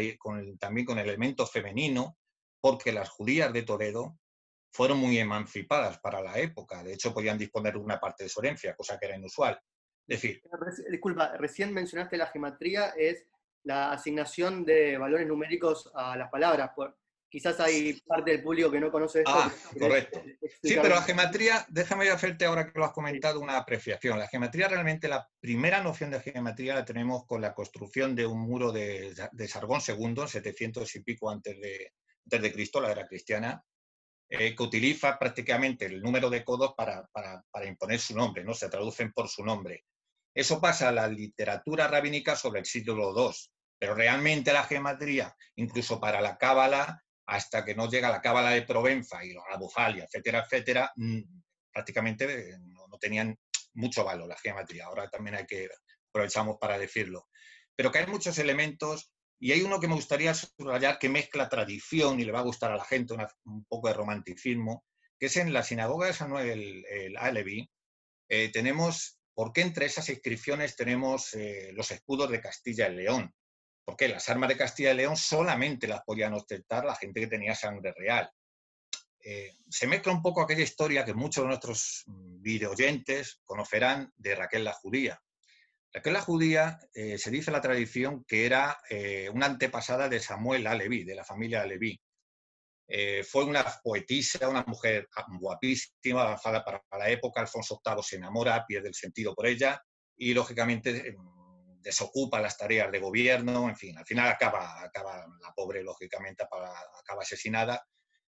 también 0.58 0.86
con 0.86 0.98
el 0.98 1.08
elemento 1.08 1.44
femenino, 1.44 2.16
porque 2.60 2.92
las 2.92 3.08
judías 3.08 3.52
de 3.52 3.62
Toledo 3.62 4.16
fueron 4.72 4.98
muy 4.98 5.18
emancipadas 5.18 5.98
para 5.98 6.22
la 6.22 6.38
época, 6.38 6.84
de 6.84 6.92
hecho 6.92 7.12
podían 7.12 7.36
disponer 7.36 7.72
de 7.72 7.80
una 7.80 7.98
parte 7.98 8.22
de 8.24 8.30
su 8.30 8.40
herencia, 8.40 8.76
cosa 8.76 8.96
que 8.96 9.06
era 9.06 9.16
inusual. 9.16 9.60
Es 10.06 10.22
decir, 10.22 10.42
Disculpa, 10.88 11.36
recién 11.36 11.72
mencionaste 11.72 12.16
la 12.16 12.26
geometría, 12.26 12.90
es 12.90 13.26
la 13.64 13.92
asignación 13.92 14.64
de 14.64 14.98
valores 14.98 15.26
numéricos 15.26 15.90
a 15.94 16.16
las 16.16 16.30
palabras. 16.30 16.70
Quizás 17.28 17.60
hay 17.60 17.92
parte 18.00 18.32
del 18.32 18.42
público 18.42 18.72
que 18.72 18.80
no 18.80 18.90
conoce 18.90 19.20
esto. 19.20 19.30
Ah, 19.32 19.52
correcto. 19.78 20.20
Sí, 20.62 20.74
pero 20.82 20.96
la 20.96 21.02
geometría, 21.02 21.64
déjame 21.68 22.10
hacerte 22.10 22.44
ahora 22.44 22.66
que 22.66 22.76
lo 22.76 22.84
has 22.84 22.92
comentado 22.92 23.38
una 23.38 23.56
apreciación. 23.56 24.18
La 24.18 24.26
geometría 24.26 24.66
realmente, 24.66 25.06
la 25.06 25.28
primera 25.38 25.80
noción 25.80 26.10
de 26.10 26.20
geometría 26.20 26.74
la 26.74 26.84
tenemos 26.84 27.26
con 27.26 27.40
la 27.40 27.54
construcción 27.54 28.16
de 28.16 28.26
un 28.26 28.40
muro 28.40 28.72
de, 28.72 29.14
Sargón 29.46 29.80
II, 29.86 30.26
700 30.26 30.96
y 30.96 31.02
pico 31.04 31.30
antes 31.30 31.60
de, 31.60 31.92
antes 32.24 32.42
de 32.42 32.52
Cristo, 32.52 32.80
la 32.80 32.90
era 32.90 33.06
cristiana, 33.06 33.64
eh, 34.28 34.56
que 34.56 34.62
utiliza 34.64 35.16
prácticamente 35.16 35.86
el 35.86 36.02
número 36.02 36.30
de 36.30 36.44
codos 36.44 36.74
para, 36.76 37.06
para, 37.12 37.44
para, 37.48 37.66
imponer 37.66 38.00
su 38.00 38.16
nombre, 38.16 38.42
¿no? 38.42 38.54
Se 38.54 38.68
traducen 38.68 39.12
por 39.12 39.28
su 39.28 39.44
nombre. 39.44 39.84
Eso 40.34 40.60
pasa 40.60 40.88
a 40.88 40.92
la 40.92 41.08
literatura 41.08 41.88
rabínica 41.88 42.36
sobre 42.36 42.60
el 42.60 42.66
siglo 42.66 43.12
II, 43.16 43.34
pero 43.78 43.94
realmente 43.94 44.52
la 44.52 44.64
geometría, 44.64 45.34
incluso 45.56 46.00
para 46.00 46.20
la 46.20 46.36
cábala, 46.36 47.02
hasta 47.26 47.64
que 47.64 47.74
no 47.74 47.88
llega 47.88 48.10
la 48.10 48.20
cábala 48.20 48.50
de 48.50 48.62
Provenza 48.62 49.24
y 49.24 49.32
la 49.32 49.56
bufalia, 49.58 50.04
etcétera, 50.04 50.40
etcétera, 50.40 50.92
mm, 50.96 51.20
prácticamente 51.72 52.58
no, 52.58 52.98
tenían 52.98 53.38
mucho 53.74 54.04
valor 54.04 54.28
la 54.28 54.36
geometría. 54.36 54.86
Ahora 54.86 55.08
también 55.08 55.36
hay 55.36 55.46
que 55.46 55.68
aprovechamos 56.08 56.58
para 56.60 56.76
decirlo. 56.76 57.28
Pero 57.76 57.90
que 57.90 57.98
hay 57.98 58.06
muchos 58.06 58.36
elementos 58.38 59.12
y 59.38 59.52
hay 59.52 59.62
uno 59.62 59.80
que 59.80 59.88
me 59.88 59.94
gustaría 59.94 60.34
subrayar 60.34 60.98
que 60.98 61.08
mezcla 61.08 61.48
tradición 61.48 62.20
y 62.20 62.24
le 62.24 62.32
va 62.32 62.40
a 62.40 62.44
gustar 62.44 62.72
a 62.72 62.76
la 62.76 62.84
gente 62.84 63.14
un 63.44 63.64
poco 63.64 63.88
de 63.88 63.94
romanticismo, 63.94 64.84
que 65.18 65.26
es 65.26 65.36
en 65.36 65.52
la 65.52 65.62
sinagoga 65.62 66.08
de 66.08 66.12
San 66.12 66.36
el, 66.36 66.84
el 66.86 67.16
Alevi, 67.16 67.70
eh, 68.28 68.50
tenemos 68.52 69.19
¿Por 69.40 69.54
qué 69.54 69.62
entre 69.62 69.86
esas 69.86 70.06
inscripciones 70.10 70.76
tenemos 70.76 71.32
eh, 71.32 71.70
los 71.72 71.90
escudos 71.92 72.30
de 72.30 72.42
Castilla 72.42 72.88
y 72.90 72.94
León? 72.94 73.34
Porque 73.86 74.06
las 74.06 74.28
armas 74.28 74.50
de 74.50 74.58
Castilla 74.58 74.92
y 74.92 74.96
León 74.96 75.16
solamente 75.16 75.88
las 75.88 76.02
podían 76.02 76.34
ostentar 76.34 76.84
la 76.84 76.94
gente 76.94 77.20
que 77.20 77.26
tenía 77.26 77.54
sangre 77.54 77.94
real. 77.96 78.30
Eh, 79.24 79.54
se 79.70 79.86
mezcla 79.86 80.12
un 80.12 80.20
poco 80.20 80.42
aquella 80.42 80.62
historia 80.62 81.06
que 81.06 81.14
muchos 81.14 81.44
de 81.44 81.48
nuestros 81.48 82.02
mm, 82.04 82.42
videoyentes 82.42 83.40
conocerán 83.42 84.12
de 84.18 84.34
Raquel 84.34 84.62
la 84.62 84.74
Judía. 84.74 85.18
Raquel 85.90 86.12
la 86.12 86.20
Judía 86.20 86.78
eh, 86.92 87.16
se 87.16 87.30
dice 87.30 87.50
la 87.50 87.62
tradición 87.62 88.26
que 88.28 88.44
era 88.44 88.78
una 89.32 89.46
antepasada 89.46 90.10
de 90.10 90.20
Samuel 90.20 90.66
Aleví, 90.66 91.04
de 91.04 91.14
la 91.14 91.24
familia 91.24 91.62
Aleví. 91.62 91.98
Eh, 92.92 93.22
fue 93.22 93.44
una 93.44 93.64
poetisa, 93.84 94.48
una 94.48 94.64
mujer 94.66 95.08
guapísima, 95.38 96.22
avanzada 96.22 96.64
para 96.64 96.82
la 96.98 97.08
época. 97.08 97.40
Alfonso 97.40 97.80
VIII 97.84 98.02
se 98.02 98.16
enamora, 98.16 98.66
pierde 98.66 98.88
el 98.88 98.94
sentido 98.94 99.32
por 99.32 99.46
ella 99.46 99.80
y, 100.16 100.34
lógicamente, 100.34 101.16
desocupa 101.80 102.40
las 102.40 102.58
tareas 102.58 102.90
de 102.90 102.98
gobierno, 102.98 103.68
en 103.68 103.76
fin, 103.76 103.96
al 103.96 104.04
final 104.04 104.28
acaba, 104.28 104.82
acaba 104.82 105.24
la 105.40 105.52
pobre, 105.54 105.82
lógicamente, 105.82 106.42
acaba 106.42 107.22
asesinada, 107.22 107.86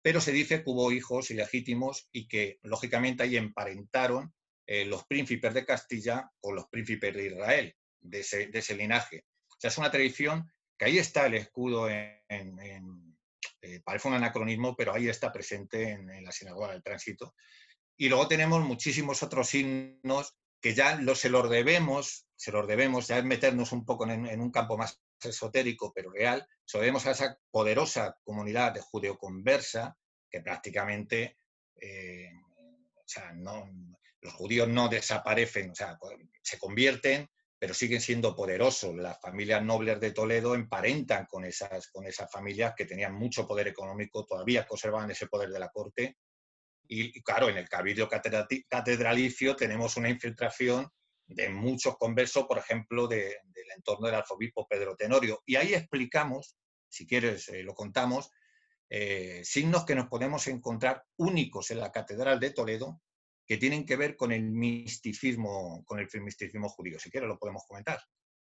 pero 0.02 0.20
se 0.20 0.32
dice 0.32 0.64
que 0.64 0.70
hubo 0.70 0.92
hijos 0.92 1.32
ilegítimos 1.32 2.10
y 2.12 2.28
que, 2.28 2.60
lógicamente, 2.64 3.24
ahí 3.24 3.38
emparentaron 3.38 4.34
eh, 4.68 4.86
los 4.86 5.06
príncipes 5.06 5.54
de 5.54 5.66
Castilla 5.66 6.32
con 6.40 6.56
los 6.56 6.68
príncipes 6.68 7.14
de 7.14 7.28
Israel, 7.28 7.76
de 8.00 8.20
ese, 8.20 8.76
linaje. 8.76 9.26
O 9.48 9.56
sea, 9.60 9.70
es 9.70 9.78
una 9.78 9.92
tradición 9.92 10.52
que 10.78 10.86
ahí 10.86 10.98
está 10.98 11.28
el 11.28 11.36
escudo 11.36 11.90
en, 11.90 13.11
eh, 13.62 13.82
parece 13.84 14.08
un 14.08 14.16
anacronismo, 14.16 14.76
pero 14.76 14.94
ahí 14.94 15.08
está 15.08 15.32
presente 15.32 15.92
en, 15.92 16.24
la 16.24 16.32
sinagoga 16.32 16.72
del 16.72 16.84
tránsito. 16.84 17.36
Y 17.98 18.10
luego 18.10 18.28
tenemos 18.28 18.64
muchísimos 18.64 19.22
otros 19.22 19.50
signos 19.50 20.36
que 20.60 20.74
ya 20.74 20.96
lo, 20.96 21.16
se 21.16 21.30
los 21.30 21.50
debemos, 21.50 22.28
se 22.36 22.52
los 22.52 22.68
debemos, 22.68 23.08
ya 23.08 23.18
es 23.20 23.24
meternos 23.24 23.72
un 23.72 23.86
poco 23.86 24.10
en, 24.10 24.42
un 24.42 24.52
campo 24.52 24.78
más 24.78 25.02
esotérico, 25.22 25.92
pero 25.94 26.12
real, 26.12 26.48
se 26.66 26.78
lo 26.78 26.82
debemos 26.82 27.06
a 27.06 27.12
esa 27.12 27.38
poderosa 27.52 28.18
comunidad 28.24 28.74
de 28.74 28.82
judeoconversa 28.82 29.96
que 30.30 30.42
prácticamente, 30.42 31.38
eh, 31.80 32.30
o 32.96 33.04
sea, 33.06 33.34
no, 33.34 33.70
los 34.22 34.34
judíos 34.34 34.68
no 34.68 34.88
desaparecen, 34.88 35.72
o 35.72 35.76
sea, 35.76 36.00
se 36.42 36.58
convierten, 36.58 37.30
pero 37.62 37.76
siguen 37.76 38.02
siendo 38.02 38.36
poderosos. 38.36 38.96
Las 38.96 39.22
familias 39.22 39.64
nobles 39.64 40.00
de 40.00 40.10
Toledo 40.10 40.56
emparentan 40.56 41.28
con 41.28 41.46
esas, 41.46 41.90
con 41.90 42.08
esas 42.08 42.32
familias 42.32 42.74
que 42.76 42.86
tenían 42.86 43.14
mucho 43.14 43.48
poder 43.48 43.68
económico, 43.68 44.26
todavía 44.26 44.66
conservaban 44.66 45.12
ese 45.12 45.28
poder 45.28 45.52
de 45.52 45.60
la 45.60 45.70
corte. 45.70 46.18
Y, 46.88 47.22
claro, 47.22 47.50
en 47.50 47.58
el 47.58 47.70
cabildo 47.70 48.10
catedralicio 48.10 49.56
tenemos 49.56 49.96
una 49.96 50.10
infiltración 50.10 50.90
de 51.28 51.50
muchos 51.50 51.98
conversos, 52.00 52.48
por 52.48 52.58
ejemplo, 52.58 53.08
del 53.08 53.36
entorno 53.78 54.08
del 54.08 54.16
arzobispo 54.16 54.68
Pedro 54.68 54.96
Tenorio. 54.96 55.44
Y 55.46 55.56
ahí 55.56 55.76
explicamos, 55.76 56.56
si 56.90 57.06
quieres 57.06 57.48
eh, 57.50 57.62
lo 57.62 57.76
contamos, 57.76 58.32
eh, 58.90 59.42
signos 59.44 59.86
que 59.86 59.94
nos 59.94 60.08
podemos 60.08 60.48
encontrar 60.48 61.04
únicos 61.18 61.70
en 61.70 61.80
la 61.80 61.92
Catedral 61.92 62.40
de 62.40 62.50
Toledo 62.50 63.02
que 63.46 63.58
tienen 63.58 63.86
que 63.86 63.96
ver 63.96 64.16
con 64.16 64.32
el 64.32 64.44
misticismo, 64.44 65.84
con 65.86 66.00
el 66.00 66.08
misticismo 66.22 66.70
judío. 66.70 67.00
Si 67.00 67.10
quieres 67.10 67.28
lo 67.28 67.38
podemos 67.38 67.64
comentar. 67.68 68.00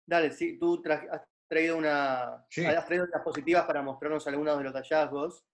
Dale, 0.06 0.32
sí, 0.32 0.58
tú 0.58 0.82
has 0.89 1.22
traído 1.48 1.77
una, 1.77 2.36
has 2.36 2.86
traído 2.86 3.06
unas 3.06 3.24
positivas 3.24 3.65
para 3.65 3.82
mostrarnos 3.82 4.27
algunos 4.27 4.58
de 4.58 4.63
los 4.63 4.74
hallazgos. 4.74 5.46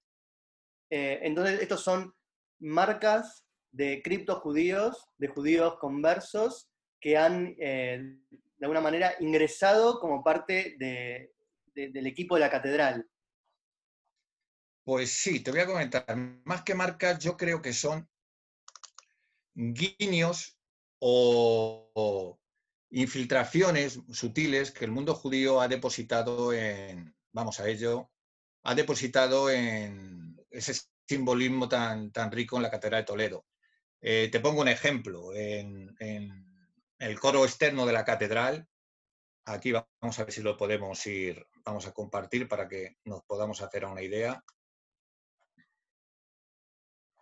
Eh, 0.89 1.19
entonces, 1.23 1.61
estos 1.61 1.83
son 1.83 2.13
marcas 2.59 3.45
de 3.71 4.01
criptos 4.03 4.39
judíos, 4.39 5.09
de 5.17 5.27
judíos 5.27 5.77
conversos, 5.79 6.69
que 7.01 7.17
han 7.17 7.55
eh, 7.59 8.19
de 8.63 8.65
alguna 8.65 8.81
manera 8.81 9.15
ingresado 9.19 9.99
como 9.99 10.23
parte 10.23 10.77
del 10.77 12.07
equipo 12.07 12.35
de 12.35 12.41
la 12.41 12.49
catedral. 12.49 13.05
Pues 14.85 15.11
sí, 15.11 15.41
te 15.41 15.51
voy 15.51 15.61
a 15.61 15.65
comentar. 15.65 16.05
Más 16.45 16.63
que 16.63 16.75
marcas, 16.75 17.19
yo 17.19 17.35
creo 17.35 17.61
que 17.61 17.73
son 17.73 18.07
guiños 19.55 20.57
o, 20.99 22.39
infiltraciones 22.89 23.99
sutiles 24.11 24.71
que 24.71 24.85
el 24.85 24.91
mundo 24.91 25.15
judío 25.15 25.61
ha 25.61 25.67
depositado 25.67 26.53
en, 26.53 27.15
vamos 27.31 27.59
a 27.59 27.67
ello, 27.67 28.11
ha 28.63 28.75
depositado 28.75 29.49
en 29.49 30.37
ese 30.51 30.79
simbolismo 31.07 31.67
tan, 31.67 32.11
tan 32.11 32.31
rico 32.31 32.57
en 32.57 32.63
la 32.63 32.71
Catedral 32.71 33.01
de 33.01 33.05
Toledo. 33.05 33.45
Eh, 34.05 34.29
te 34.29 34.41
pongo 34.41 34.61
un 34.61 34.67
ejemplo. 34.67 35.33
En, 35.33 35.95
el 36.99 37.19
coro 37.19 37.43
externo 37.43 37.85
de 37.85 37.93
la 37.93 38.05
catedral, 38.05 38.65
aquí 39.45 39.73
vamos 39.73 40.19
a 40.19 40.23
ver 40.23 40.33
si 40.33 40.41
lo 40.41 40.55
podemos 40.55 41.05
ir, 41.05 41.45
vamos 41.65 41.85
a 41.85 41.91
compartir 41.91 42.47
para 42.47 42.67
que 42.67 42.97
nos 43.03 43.23
podamos 43.23 43.61
hacer 43.61 43.83
una 43.85 44.01
idea. 44.01 44.41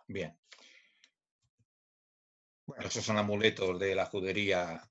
Bien. 0.06 0.38
Esos 2.78 3.04
son 3.04 3.18
amuletos 3.18 3.78
de 3.78 3.94
la 3.94 4.06
judería. 4.06 4.82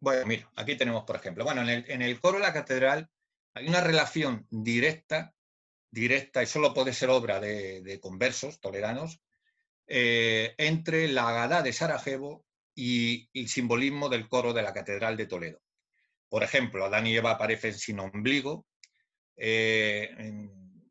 Bueno, 0.00 0.26
mira, 0.26 0.50
aquí 0.56 0.76
tenemos, 0.76 1.04
por 1.04 1.16
ejemplo, 1.16 1.44
bueno, 1.44 1.62
en 1.62 2.02
el, 2.02 2.20
coro 2.20 2.38
de 2.38 2.44
la 2.44 2.52
catedral 2.52 3.08
hay 3.54 3.68
una 3.68 3.80
relación 3.80 4.46
directa, 4.50 5.34
directa, 5.90 6.42
y 6.42 6.46
solo 6.46 6.74
puede 6.74 6.92
ser 6.92 7.10
obra 7.10 7.40
de, 7.40 7.98
conversos 8.02 8.60
toleranos, 8.60 9.20
eh, 9.86 10.54
entre 10.58 11.08
la 11.08 11.28
Agadá 11.28 11.62
de 11.62 11.72
Sarajevo 11.72 12.44
y 12.74 13.28
el 13.32 13.48
simbolismo 13.48 14.08
del 14.08 14.28
coro 14.28 14.52
de 14.52 14.62
la 14.62 14.72
Catedral 14.72 15.16
de 15.16 15.26
Toledo. 15.26 15.60
Por 16.28 16.42
ejemplo, 16.42 16.84
Adán 16.84 17.06
y 17.06 17.16
Eva 17.16 17.32
aparecen 17.32 17.74
sin 17.74 18.00
ombligo. 18.00 18.66
Eh, 19.36 20.10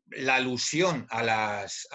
la 0.08 0.36
alusión 0.36 1.06
a 1.10 1.22
las 1.22 1.86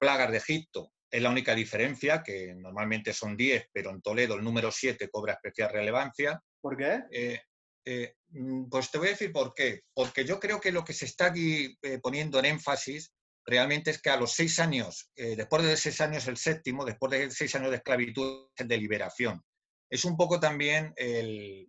plagas 0.00 0.30
de 0.30 0.38
Egipto 0.38 0.91
es 1.12 1.22
la 1.22 1.28
única 1.28 1.54
diferencia, 1.54 2.22
que 2.22 2.54
normalmente 2.54 3.12
son 3.12 3.36
10, 3.36 3.68
pero 3.70 3.90
en 3.90 4.00
Toledo 4.00 4.34
el 4.34 4.42
número 4.42 4.72
7 4.72 5.10
cobra 5.10 5.34
especial 5.34 5.70
relevancia. 5.70 6.42
¿Por 6.58 6.74
qué? 6.74 7.02
Eh, 7.10 7.40
eh, 7.84 8.14
mm, 8.30 8.70
pues 8.70 8.90
te 8.90 8.96
voy 8.96 9.08
a 9.08 9.10
decir 9.10 9.30
por 9.30 9.52
qué. 9.52 9.82
Porque 9.92 10.24
yo 10.24 10.40
creo 10.40 10.58
que 10.58 10.72
lo 10.72 10.82
que 10.82 10.94
se 10.94 11.04
está 11.04 11.26
aquí 11.26 11.76
eh, 11.82 11.98
poniendo 12.02 12.38
en 12.38 12.46
énfasis 12.46 13.12
realmente 13.44 13.90
es 13.90 14.00
que 14.00 14.08
a 14.08 14.16
los 14.16 14.32
seis 14.32 14.58
años, 14.60 15.10
después 15.16 15.64
de 15.64 15.76
seis 15.76 16.00
años 16.00 16.28
el 16.28 16.36
séptimo, 16.36 16.84
después 16.84 17.10
de 17.10 17.30
seis 17.30 17.52
años 17.56 17.70
de 17.70 17.78
esclavitud, 17.78 18.46
es 18.56 18.68
de 18.68 18.78
liberación. 18.78 19.42
Es 19.90 20.04
un 20.04 20.16
poco 20.16 20.38
también 20.38 20.94
el, 20.94 21.68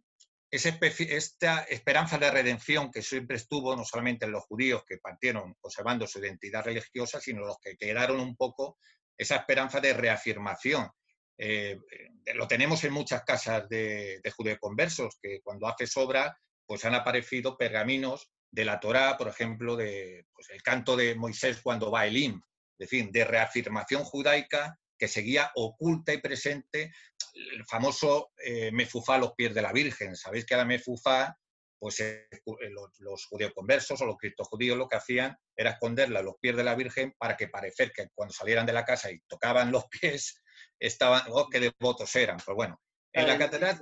esta 0.51 1.61
esperanza 1.63 2.19
de 2.19 2.29
redención 2.29 2.91
que 2.91 3.01
siempre 3.01 3.37
estuvo 3.37 3.75
no 3.75 3.83
solamente 3.83 4.25
en 4.25 4.33
los 4.33 4.43
judíos 4.43 4.83
que 4.87 4.99
partieron 4.99 5.55
conservando 5.59 6.05
su 6.05 6.19
identidad 6.19 6.63
religiosa, 6.63 7.19
sino 7.19 7.43
los 7.43 7.57
que 7.59 7.75
quedaron 7.75 8.19
un 8.19 8.35
poco 8.35 8.77
esa 9.17 9.37
esperanza 9.37 9.79
de 9.79 9.93
reafirmación. 9.93 10.89
Eh, 11.37 11.79
eh, 12.25 12.33
lo 12.35 12.47
tenemos 12.47 12.83
en 12.83 12.93
muchas 12.93 13.23
casas 13.23 13.67
de, 13.69 14.21
de 14.21 14.57
conversos, 14.59 15.17
que 15.21 15.41
cuando 15.41 15.67
hace 15.67 15.85
obra, 15.99 16.37
pues 16.65 16.85
han 16.85 16.95
aparecido 16.95 17.57
pergaminos 17.57 18.31
de 18.51 18.65
la 18.65 18.79
Torá, 18.79 19.17
por 19.17 19.27
ejemplo, 19.27 19.75
de 19.75 20.25
pues, 20.33 20.49
el 20.51 20.61
canto 20.61 20.95
de 20.95 21.15
Moisés 21.15 21.59
cuando 21.61 21.91
va 21.91 22.01
a 22.01 22.07
Elim, 22.07 22.39
es 22.77 22.89
decir, 22.89 23.09
de 23.11 23.25
reafirmación 23.25 24.03
judaica 24.03 24.77
que 24.97 25.07
seguía 25.07 25.51
oculta 25.55 26.13
y 26.13 26.21
presente 26.21 26.93
el 27.33 27.65
famoso 27.65 28.31
eh, 28.37 28.71
mefufá 28.71 29.15
a 29.15 29.17
los 29.17 29.33
pies 29.33 29.53
de 29.53 29.61
la 29.61 29.73
Virgen. 29.73 30.15
Sabéis 30.15 30.45
que 30.45 30.55
la 30.55 30.65
mefufá 30.65 31.35
pues 31.83 31.99
eh, 31.99 32.29
eh, 32.31 32.69
los, 32.99 33.25
judíos 33.25 33.51
conversos 33.53 33.99
o 33.99 34.05
los 34.05 34.15
judíos 34.47 34.77
lo 34.77 34.87
que 34.87 34.95
hacían 34.95 35.37
era 35.53 35.71
esconderla 35.71 36.19
a 36.19 36.23
los 36.23 36.35
pies 36.39 36.55
de 36.55 36.63
la 36.63 36.75
Virgen 36.75 37.13
para 37.17 37.35
que 37.35 37.49
parecer 37.49 37.91
que 37.91 38.07
cuando 38.15 38.33
salieran 38.33 38.65
de 38.65 38.71
la 38.71 38.85
casa 38.85 39.11
y 39.11 39.19
tocaban 39.27 39.69
los 39.69 39.83
pies, 39.89 40.41
estaban, 40.79 41.23
oh, 41.29 41.49
qué 41.49 41.59
devotos 41.59 42.15
eran. 42.15 42.37
Pues 42.37 42.55
bueno, 42.55 42.79
en 43.11 43.27
la 43.27 43.37
catedral... 43.37 43.77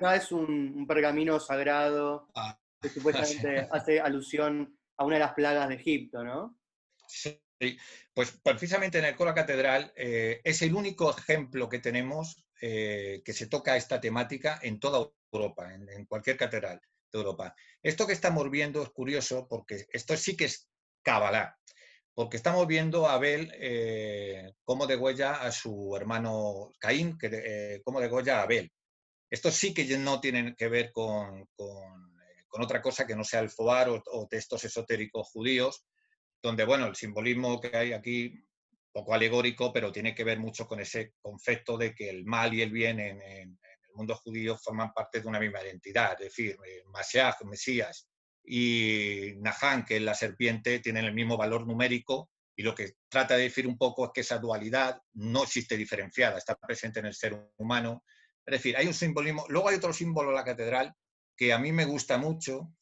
La, 0.00 0.14
es 0.14 0.30
un, 0.30 0.86
pergamino 0.86 1.40
sagrado 1.40 2.28
ah, 2.36 2.56
que 2.80 2.90
supuestamente 2.90 3.66
hace 3.72 3.98
alusión 3.98 4.78
a 4.96 5.04
una 5.04 5.16
de 5.16 5.20
las 5.22 5.34
plagas 5.34 5.68
de 5.68 5.74
Egipto, 5.74 6.22
¿no? 6.22 6.56
Sí, 7.08 7.40
pues 8.14 8.38
precisamente 8.40 9.00
en 9.00 9.06
el 9.06 9.16
coro 9.16 9.34
catedral 9.34 9.92
eh, 9.96 10.40
es 10.44 10.62
el 10.62 10.76
único 10.76 11.10
ejemplo 11.10 11.68
que 11.68 11.80
tenemos 11.80 12.36
que 12.58 13.22
se 13.26 13.48
toca 13.48 13.76
esta 13.76 14.00
temática 14.00 14.58
en 14.62 14.80
toda 14.80 15.10
Europa, 15.30 15.74
en 15.74 16.06
cualquier 16.06 16.38
catedral. 16.38 16.80
Europa. 17.18 17.54
Esto 17.82 18.06
que 18.06 18.12
estamos 18.12 18.50
viendo 18.50 18.82
es 18.82 18.90
curioso 18.90 19.46
porque 19.48 19.86
esto 19.92 20.16
sí 20.16 20.36
que 20.36 20.46
es 20.46 20.68
Kabbalah, 21.02 21.56
porque 22.14 22.36
estamos 22.36 22.66
viendo 22.66 23.06
a 23.06 23.14
Abel 23.14 23.52
eh, 23.54 24.52
cómo 24.64 24.86
degüella 24.86 25.34
a 25.42 25.52
su 25.52 25.94
hermano 25.94 26.72
Caín, 26.78 27.18
que, 27.18 27.28
eh, 27.32 27.82
cómo 27.84 28.00
degüella 28.00 28.40
a 28.40 28.42
Abel. 28.42 28.72
Esto 29.30 29.50
sí 29.50 29.74
que 29.74 29.84
no 29.98 30.20
tiene 30.20 30.54
que 30.56 30.68
ver 30.68 30.92
con, 30.92 31.40
eh, 31.40 32.44
con, 32.48 32.62
otra 32.62 32.80
cosa 32.80 33.06
que 33.06 33.14
no 33.14 33.22
sea 33.22 33.40
el 33.40 33.50
Foar 33.50 33.90
o, 33.90 34.26
textos 34.28 34.64
esotéricos 34.64 35.28
judíos, 35.28 35.84
donde, 36.42 36.64
bueno, 36.64 36.86
el 36.86 36.96
simbolismo 36.96 37.60
que 37.60 37.76
hay 37.76 37.92
aquí, 37.92 38.42
poco 38.92 39.12
alegórico, 39.12 39.72
pero 39.72 39.92
tiene 39.92 40.14
que 40.14 40.24
ver 40.24 40.38
mucho 40.38 40.66
con 40.66 40.80
ese 40.80 41.12
concepto 41.20 41.76
de 41.76 41.94
que 41.94 42.08
el 42.08 42.24
mal 42.24 42.54
y 42.54 42.62
el 42.62 42.70
bien 42.70 42.98
en 42.98 43.58
mundo 43.96 44.14
judío 44.16 44.56
forman 44.56 44.92
parte 44.92 45.20
de 45.20 45.28
una 45.28 45.40
misma 45.40 45.62
identidad, 45.62 46.12
es 46.12 46.28
decir, 46.28 46.56
eh, 46.66 46.82
Mashiach, 46.86 47.42
Mesías, 47.44 48.08
y 48.46 49.32
Nahan, 49.38 49.84
que 49.84 49.96
es 49.96 50.02
la 50.02 50.14
serpiente, 50.14 50.78
tienen 50.78 51.04
el 51.04 51.14
mismo 51.14 51.36
valor 51.36 51.66
numérico 51.66 52.30
y 52.56 52.62
lo 52.62 52.74
que 52.74 52.94
trata 53.08 53.36
de 53.36 53.44
decir 53.44 53.66
un 53.66 53.76
poco 53.76 54.06
es 54.06 54.10
que 54.14 54.20
esa 54.22 54.38
dualidad 54.38 54.98
no 55.14 55.42
existe 55.42 55.76
diferenciada, 55.76 56.38
está 56.38 56.56
presente 56.56 57.00
en 57.00 57.06
el 57.06 57.14
ser 57.14 57.50
humano. 57.58 58.04
Es 58.46 58.52
decir, 58.52 58.76
hay 58.76 58.86
un 58.86 58.94
simbolismo. 58.94 59.44
Luego 59.48 59.68
hay 59.68 59.76
otro 59.76 59.92
símbolo 59.92 60.30
en 60.30 60.36
la 60.36 60.44
catedral 60.44 60.94
que 61.36 61.52
a 61.52 61.58
mí 61.58 61.70
me 61.72 61.84
gusta 61.84 62.16
mucho, 62.16 62.72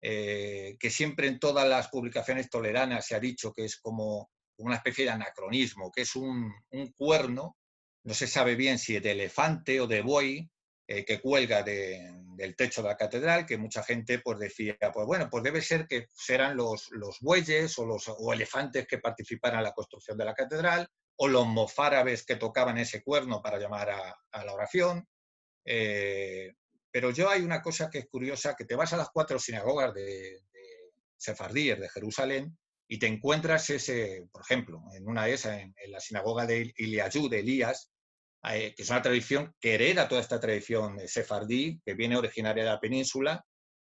eh, 0.00 0.76
que 0.78 0.90
siempre 0.90 1.26
en 1.26 1.40
todas 1.40 1.68
las 1.68 1.88
publicaciones 1.88 2.48
toleranas 2.48 3.04
se 3.04 3.16
ha 3.16 3.20
dicho 3.20 3.52
que 3.52 3.64
es 3.64 3.78
como 3.78 4.30
una 4.58 4.76
especie 4.76 5.06
de 5.06 5.10
anacronismo, 5.10 5.90
que 5.90 6.02
es 6.02 6.14
un, 6.14 6.52
un 6.70 6.92
cuerno, 6.92 7.56
no 8.04 8.14
se 8.14 8.28
sabe 8.28 8.54
bien 8.54 8.78
si 8.78 8.94
es 8.94 9.02
de 9.02 9.10
elefante 9.10 9.80
o 9.80 9.88
de 9.88 10.02
buey, 10.02 10.48
eh, 10.86 11.04
que 11.04 11.20
cuelga 11.20 11.62
del 11.62 12.54
techo 12.56 12.82
de 12.82 12.88
la 12.88 12.96
catedral, 12.96 13.44
que 13.44 13.58
mucha 13.58 13.82
gente 13.82 14.20
pues 14.20 14.38
decía, 14.38 14.76
pues 14.92 15.06
bueno, 15.06 15.28
pues 15.30 15.42
debe 15.42 15.60
ser 15.60 15.86
que 15.86 16.06
serán 16.14 16.56
los, 16.56 16.90
los 16.92 17.18
bueyes 17.20 17.78
o 17.78 17.86
los 17.86 18.08
o 18.08 18.32
elefantes 18.32 18.86
que 18.86 18.98
participaran 18.98 19.58
en 19.58 19.64
la 19.64 19.72
construcción 19.72 20.16
de 20.16 20.24
la 20.24 20.34
catedral, 20.34 20.88
o 21.16 21.28
los 21.28 21.46
mofárabes 21.46 22.24
que 22.24 22.36
tocaban 22.36 22.78
ese 22.78 23.02
cuerno 23.02 23.40
para 23.42 23.58
llamar 23.58 23.90
a, 23.90 24.44
la 24.44 24.52
oración. 24.52 25.08
Eh, 25.64 26.52
pero 26.90 27.10
yo 27.10 27.28
hay 27.30 27.42
una 27.42 27.62
cosa 27.62 27.90
que 27.90 27.98
es 27.98 28.06
curiosa, 28.06 28.54
que 28.54 28.64
te 28.64 28.76
vas 28.76 28.92
a 28.92 28.96
las 28.96 29.10
cuatro 29.10 29.38
sinagogas 29.38 29.94
de, 29.94 30.02
de 30.52 30.92
Sefardíes 31.16 31.80
de 31.80 31.88
Jerusalén 31.88 32.56
y 32.88 32.98
te 32.98 33.06
encuentras 33.06 33.68
ese, 33.70 34.28
por 34.30 34.42
ejemplo, 34.42 34.82
en 34.94 35.08
una 35.08 35.24
de 35.24 35.34
esas, 35.34 35.60
en, 35.60 35.74
la 35.88 36.00
sinagoga 36.00 36.46
de 36.46 36.72
Iliayú, 36.76 37.28
de 37.28 37.40
Elías, 37.40 37.90
eh, 38.52 38.74
que 38.74 38.82
es 38.82 38.90
una 38.90 39.02
tradición 39.02 39.54
que 39.60 39.74
hereda 39.74 40.08
toda 40.08 40.20
esta 40.20 40.38
tradición 40.38 40.98
sefardí, 41.06 41.80
que 41.84 41.94
viene 41.94 42.16
originaria 42.16 42.64
de 42.64 42.70
la 42.70 42.80
península. 42.80 43.44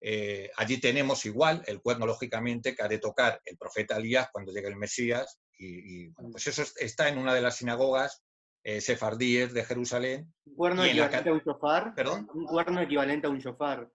Eh, 0.01 0.50
allí 0.56 0.79
tenemos 0.79 1.25
igual 1.25 1.62
el 1.68 1.82
cuerno, 1.82 2.06
lógicamente, 2.06 2.75
que 2.75 2.84
ha 2.84 2.88
de 2.88 3.00
tocar 3.00 3.39
el 3.46 3.58
profeta 3.58 3.98
Elías 3.98 4.29
cuando 4.32 4.51
llegue 4.51 4.68
el 4.68 4.77
Mesías. 4.77 5.39
Y, 5.58 6.10
pues 6.12 6.48
eso 6.48 6.63
está 6.77 7.10
en 7.10 7.18
una 7.18 7.34
de 7.34 7.41
las 7.41 7.58
sinagogas 7.58 8.24
eh, 8.63 8.79
sefardíes 8.79 9.53
de 9.53 9.65
Jerusalén. 9.65 10.34
¿Un 10.46 10.56
cuerno 10.56 10.84
equivalente 10.86 11.29
a 11.29 11.34
un 11.34 11.41
shofar? 11.41 11.94
¿Perdón? 11.94 12.29
Un 12.34 12.46
cuerno 12.46 12.82
equivalente 12.82 13.27
a 13.27 13.29
un 13.29 13.39
shofar. 13.39 13.89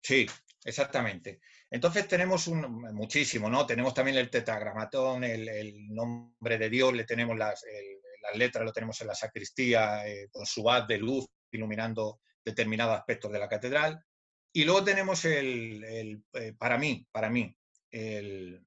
Sí, 0.00 0.26
exactamente. 0.64 1.40
Entonces 1.70 2.06
tenemos 2.06 2.46
un, 2.46 2.60
muchísimo, 2.94 3.50
¿no? 3.50 3.66
Tenemos 3.66 3.92
también 3.94 4.16
el 4.16 4.30
tetragramatón, 4.30 5.24
el, 5.24 5.88
nombre 5.92 6.56
de 6.56 6.70
Dios, 6.70 6.94
le 6.94 7.04
tenemos 7.04 7.36
las, 7.36 7.64
las 8.28 8.38
letras, 8.38 8.64
lo 8.64 8.72
tenemos 8.72 9.00
en 9.00 9.08
la 9.08 9.14
sacristía, 9.14 10.06
eh, 10.06 10.28
con 10.30 10.46
su 10.46 10.68
haz 10.70 10.86
de 10.86 10.98
luz 10.98 11.26
iluminando 11.50 12.20
determinados 12.44 12.98
aspectos 12.98 13.32
de 13.32 13.38
la 13.38 13.48
catedral. 13.48 14.04
Y 14.52 14.64
luego 14.64 14.84
tenemos 14.84 15.24
el, 15.24 16.22
eh, 16.32 16.52
para 16.58 16.78
mí, 16.78 17.06
para 17.10 17.30
mí, 17.30 17.54
el, 17.90 18.64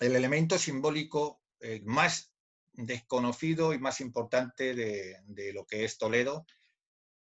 elemento 0.00 0.58
simbólico 0.58 1.42
eh, 1.60 1.82
más 1.84 2.32
desconocido 2.72 3.74
y 3.74 3.78
más 3.78 4.00
importante 4.00 4.74
de, 4.74 5.16
de, 5.24 5.52
lo 5.52 5.66
que 5.66 5.84
es 5.84 5.98
Toledo, 5.98 6.46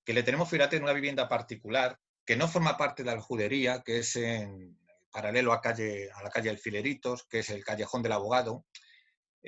que 0.05 0.13
le 0.13 0.23
tenemos, 0.23 0.49
fíjate, 0.49 0.77
en 0.77 0.83
una 0.83 0.93
vivienda 0.93 1.29
particular, 1.29 1.99
que 2.25 2.37
no 2.37 2.49
forma 2.49 2.77
parte 2.77 3.05
de 3.05 3.15
la 3.15 3.21
judería, 3.21 3.83
que 3.83 3.99
es 3.99 4.17
en 4.17 4.77
paralelo 5.17 5.53
a, 5.55 5.63
calle, 5.63 6.11
a 6.13 6.23
la 6.23 6.31
calle 6.31 6.51
Alfileritos, 6.51 7.25
que 7.25 7.39
es 7.39 7.49
el 7.49 7.65
callejón 7.65 8.03
del 8.03 8.13
abogado. 8.13 8.67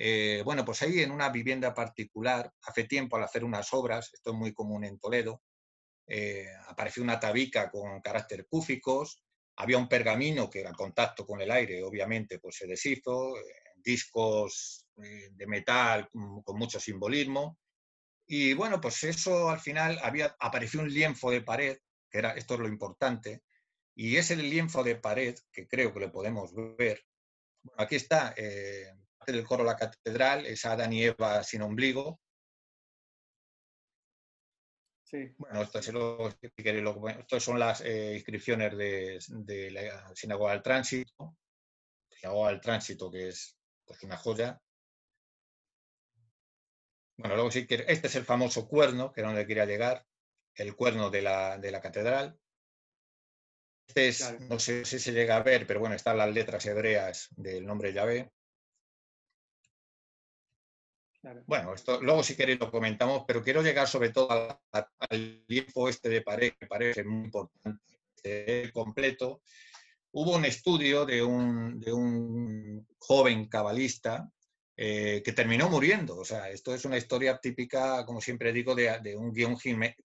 Eh, 0.00 0.42
bueno, 0.44 0.64
pues 0.64 0.80
ahí 0.82 1.00
en 1.00 1.10
una 1.10 1.28
vivienda 1.28 1.74
particular, 1.74 2.52
hace 2.62 2.84
tiempo 2.84 3.16
al 3.16 3.24
hacer 3.24 3.42
unas 3.42 3.72
obras, 3.72 4.14
esto 4.14 4.30
es 4.30 4.36
muy 4.36 4.54
común 4.54 4.84
en 4.84 4.96
Toledo, 4.96 5.42
eh, 6.06 6.46
apareció 6.68 7.02
una 7.02 7.18
tabica 7.18 7.68
con 7.68 8.00
carácter 8.00 8.46
cúficos, 8.46 9.24
había 9.56 9.76
un 9.76 9.88
pergamino 9.88 10.48
que 10.48 10.60
era 10.60 10.72
contacto 10.72 11.26
con 11.26 11.40
el 11.40 11.50
aire, 11.50 11.82
obviamente, 11.82 12.38
pues 12.38 12.58
se 12.58 12.68
deshizo, 12.68 13.36
eh, 13.38 13.42
discos 13.74 14.86
de 14.94 15.46
metal 15.46 16.08
con 16.10 16.58
mucho 16.58 16.80
simbolismo. 16.80 17.58
Y 18.26 18.52
bueno, 18.52 18.80
pues 18.80 19.02
eso 19.04 19.48
al 19.48 19.60
final 19.60 19.98
había, 20.02 20.36
apareció 20.38 20.80
un 20.80 20.92
lienzo 20.92 21.30
de 21.30 21.40
pared 21.40 21.78
que 22.10 22.18
era, 22.18 22.32
esto 22.32 22.54
es 22.54 22.60
lo 22.60 22.68
importante, 22.68 23.42
y 23.96 24.16
es 24.16 24.30
el 24.30 24.48
lienzo 24.48 24.84
de 24.84 24.96
pared, 24.96 25.36
que 25.52 25.66
creo 25.66 25.92
que 25.92 26.00
lo 26.00 26.12
podemos 26.12 26.52
ver. 26.76 27.04
aquí 27.76 27.96
está, 27.96 28.34
del 29.32 29.44
coro 29.44 29.64
La 29.64 29.76
Catedral, 29.76 30.46
es 30.46 30.64
Adán 30.64 30.92
y 30.92 31.04
Eva 31.04 31.42
sin 31.42 31.62
ombligo. 31.62 32.20
Sí. 35.04 35.34
Bueno, 35.38 35.62
esto, 35.62 35.80
si 35.80 35.90
son 37.40 37.58
las 37.58 37.80
eh, 37.80 38.14
inscripciones 38.16 38.76
de, 38.76 39.70
la 39.70 40.14
Sinagoga 40.14 40.52
del 40.52 40.62
Tránsito. 40.62 41.36
Sinagoga 42.10 42.50
del 42.50 42.60
Tránsito, 42.60 43.10
que 43.10 43.28
es 43.28 43.56
pues, 43.86 44.02
una 44.02 44.18
joya. 44.18 44.60
Bueno, 47.16 47.34
luego 47.34 47.50
sí 47.50 47.66
que 47.66 47.84
este 47.88 48.06
es 48.06 48.14
el 48.16 48.24
famoso 48.24 48.68
cuerno, 48.68 49.12
que 49.12 49.20
era 49.20 49.30
donde 49.30 49.46
quería 49.46 49.64
llegar 49.64 50.04
el 50.54 50.76
cuerno 50.76 51.10
de 51.10 51.22
la, 51.22 51.56
de 51.58 51.70
la 51.70 51.80
catedral. 51.80 52.38
Este 53.88 54.08
es, 54.08 54.40
no 54.40 54.58
sé 54.58 54.84
si 54.84 54.98
se 54.98 55.12
llega 55.12 55.36
a 55.36 55.42
ver, 55.42 55.66
pero 55.66 55.80
bueno, 55.80 55.94
están 55.94 56.18
las 56.18 56.32
letras 56.32 56.66
hebreas 56.66 57.28
del 57.30 57.64
nombre 57.64 57.94
Yahvé. 57.94 58.30
Bueno, 61.46 61.74
esto 61.74 62.00
luego 62.00 62.22
si 62.22 62.36
queréis 62.36 62.60
lo 62.60 62.70
comentamos, 62.70 63.24
pero 63.26 63.42
quiero 63.42 63.62
llegar 63.62 63.88
sobre 63.88 64.10
todo 64.10 64.60
al, 64.70 65.44
lienzo 65.46 65.88
este 65.88 66.08
de 66.08 66.22
pared, 66.22 66.52
que 66.58 66.66
parece 66.66 67.04
muy 67.04 67.24
importante, 67.24 68.72
completo. 68.72 69.42
Hubo 70.12 70.36
un 70.36 70.44
estudio 70.44 71.04
de 71.04 71.22
un, 71.22 71.80
de 71.80 71.92
un 71.92 72.86
joven 72.98 73.48
cabalista 73.48 74.30
eh, 74.76 75.22
que 75.24 75.32
terminó 75.32 75.68
muriendo. 75.68 76.16
O 76.16 76.24
sea, 76.24 76.50
esto 76.50 76.72
es 76.72 76.84
una 76.84 76.96
historia 76.96 77.38
típica, 77.38 78.06
como 78.06 78.20
siempre 78.20 78.52
digo, 78.52 78.76
de, 78.76 79.16
un 79.16 79.32
guion 79.32 79.56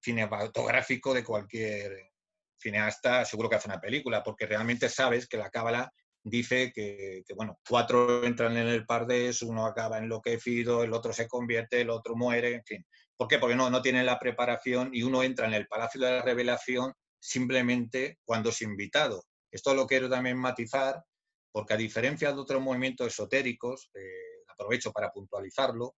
cinematográfico 0.01 1.13
de 1.13 1.23
cualquier 1.23 2.11
cineasta, 2.57 3.23
seguro 3.23 3.49
que 3.49 3.57
hace 3.57 3.67
una 3.67 3.79
película, 3.79 4.23
porque 4.23 4.47
realmente 4.47 4.89
sabes 4.89 5.27
que 5.27 5.37
la 5.37 5.51
cábala 5.51 5.93
dice 6.23 6.71
que, 6.73 7.23
bueno, 7.35 7.59
cuatro 7.67 8.23
entran 8.23 8.57
en 8.57 8.67
el 8.67 8.85
pardés, 8.85 9.41
uno 9.41 9.65
acaba 9.65 9.97
enloquecido, 9.97 10.83
el 10.83 10.93
otro 10.93 11.13
se 11.13 11.27
convierte, 11.27 11.81
el 11.81 11.89
otro 11.89 12.15
muere, 12.15 12.55
en 12.55 12.63
fin. 12.63 12.85
¿Por 13.15 13.27
qué? 13.27 13.39
Porque 13.39 13.55
no, 13.55 13.69
no 13.69 13.81
tienen 13.81 14.05
la 14.05 14.19
preparación 14.19 14.89
y 14.93 15.03
uno 15.03 15.23
entra 15.23 15.47
en 15.47 15.53
el 15.53 15.67
Palacio 15.67 16.01
de 16.01 16.11
la 16.11 16.21
Revelación 16.21 16.93
simplemente 17.19 18.19
cuando 18.25 18.49
es 18.49 18.61
invitado. 18.61 19.23
Esto 19.51 19.73
lo 19.73 19.85
quiero 19.85 20.09
también 20.09 20.37
matizar, 20.37 21.03
porque 21.51 21.73
a 21.75 21.77
diferencia 21.77 22.31
de 22.33 22.39
otros 22.39 22.61
movimientos 22.61 23.07
esotéricos, 23.07 23.91
eh, 23.93 24.43
aprovecho 24.47 24.91
para 24.91 25.11
puntualizarlo, 25.11 25.95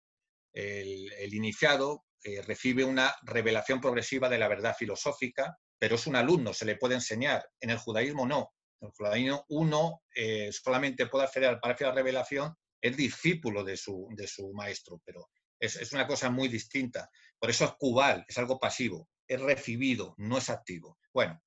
el, 0.54 1.34
iniciado 1.34 2.06
eh, 2.24 2.42
recibe 2.42 2.84
una 2.84 3.14
revelación 3.24 3.82
progresiva 3.82 4.30
de 4.30 4.38
la 4.38 4.48
verdad 4.48 4.76
filosófica, 4.78 5.58
pero 5.78 5.96
es 5.96 6.08
un 6.08 6.16
alumno, 6.16 6.54
se 6.54 6.66
le 6.66 6.78
puede 6.78 6.96
enseñar. 6.96 7.46
En 7.60 7.70
el 7.70 7.78
judaísmo 7.78 8.26
no. 8.26 8.54
En 8.82 8.88
el 8.88 8.94
judaísmo 8.94 9.46
uno 9.50 10.04
eh, 10.16 10.52
solamente 10.52 11.08
puede 11.08 11.26
acceder 11.26 11.50
al 11.50 11.60
palacio 11.60 11.88
de 11.88 11.92
la 11.92 11.96
revelación, 11.96 12.56
es 12.82 12.96
discípulo 12.96 13.64
de 13.64 13.78
su, 13.78 14.08
de 14.12 14.28
su 14.28 14.54
maestro, 14.54 15.02
pero 15.04 15.30
es, 15.60 15.76
es, 15.76 15.94
una 15.94 16.06
cosa 16.06 16.30
muy 16.30 16.48
distinta. 16.48 17.10
Por 17.40 17.50
eso 17.50 17.66
es 17.66 17.72
cubal, 17.74 18.26
es 18.28 18.38
algo 18.38 18.60
pasivo, 18.60 19.10
es 19.28 19.42
recibido, 19.42 20.14
no 20.18 20.38
es 20.38 20.50
activo. 20.50 21.00
Bueno, 21.14 21.42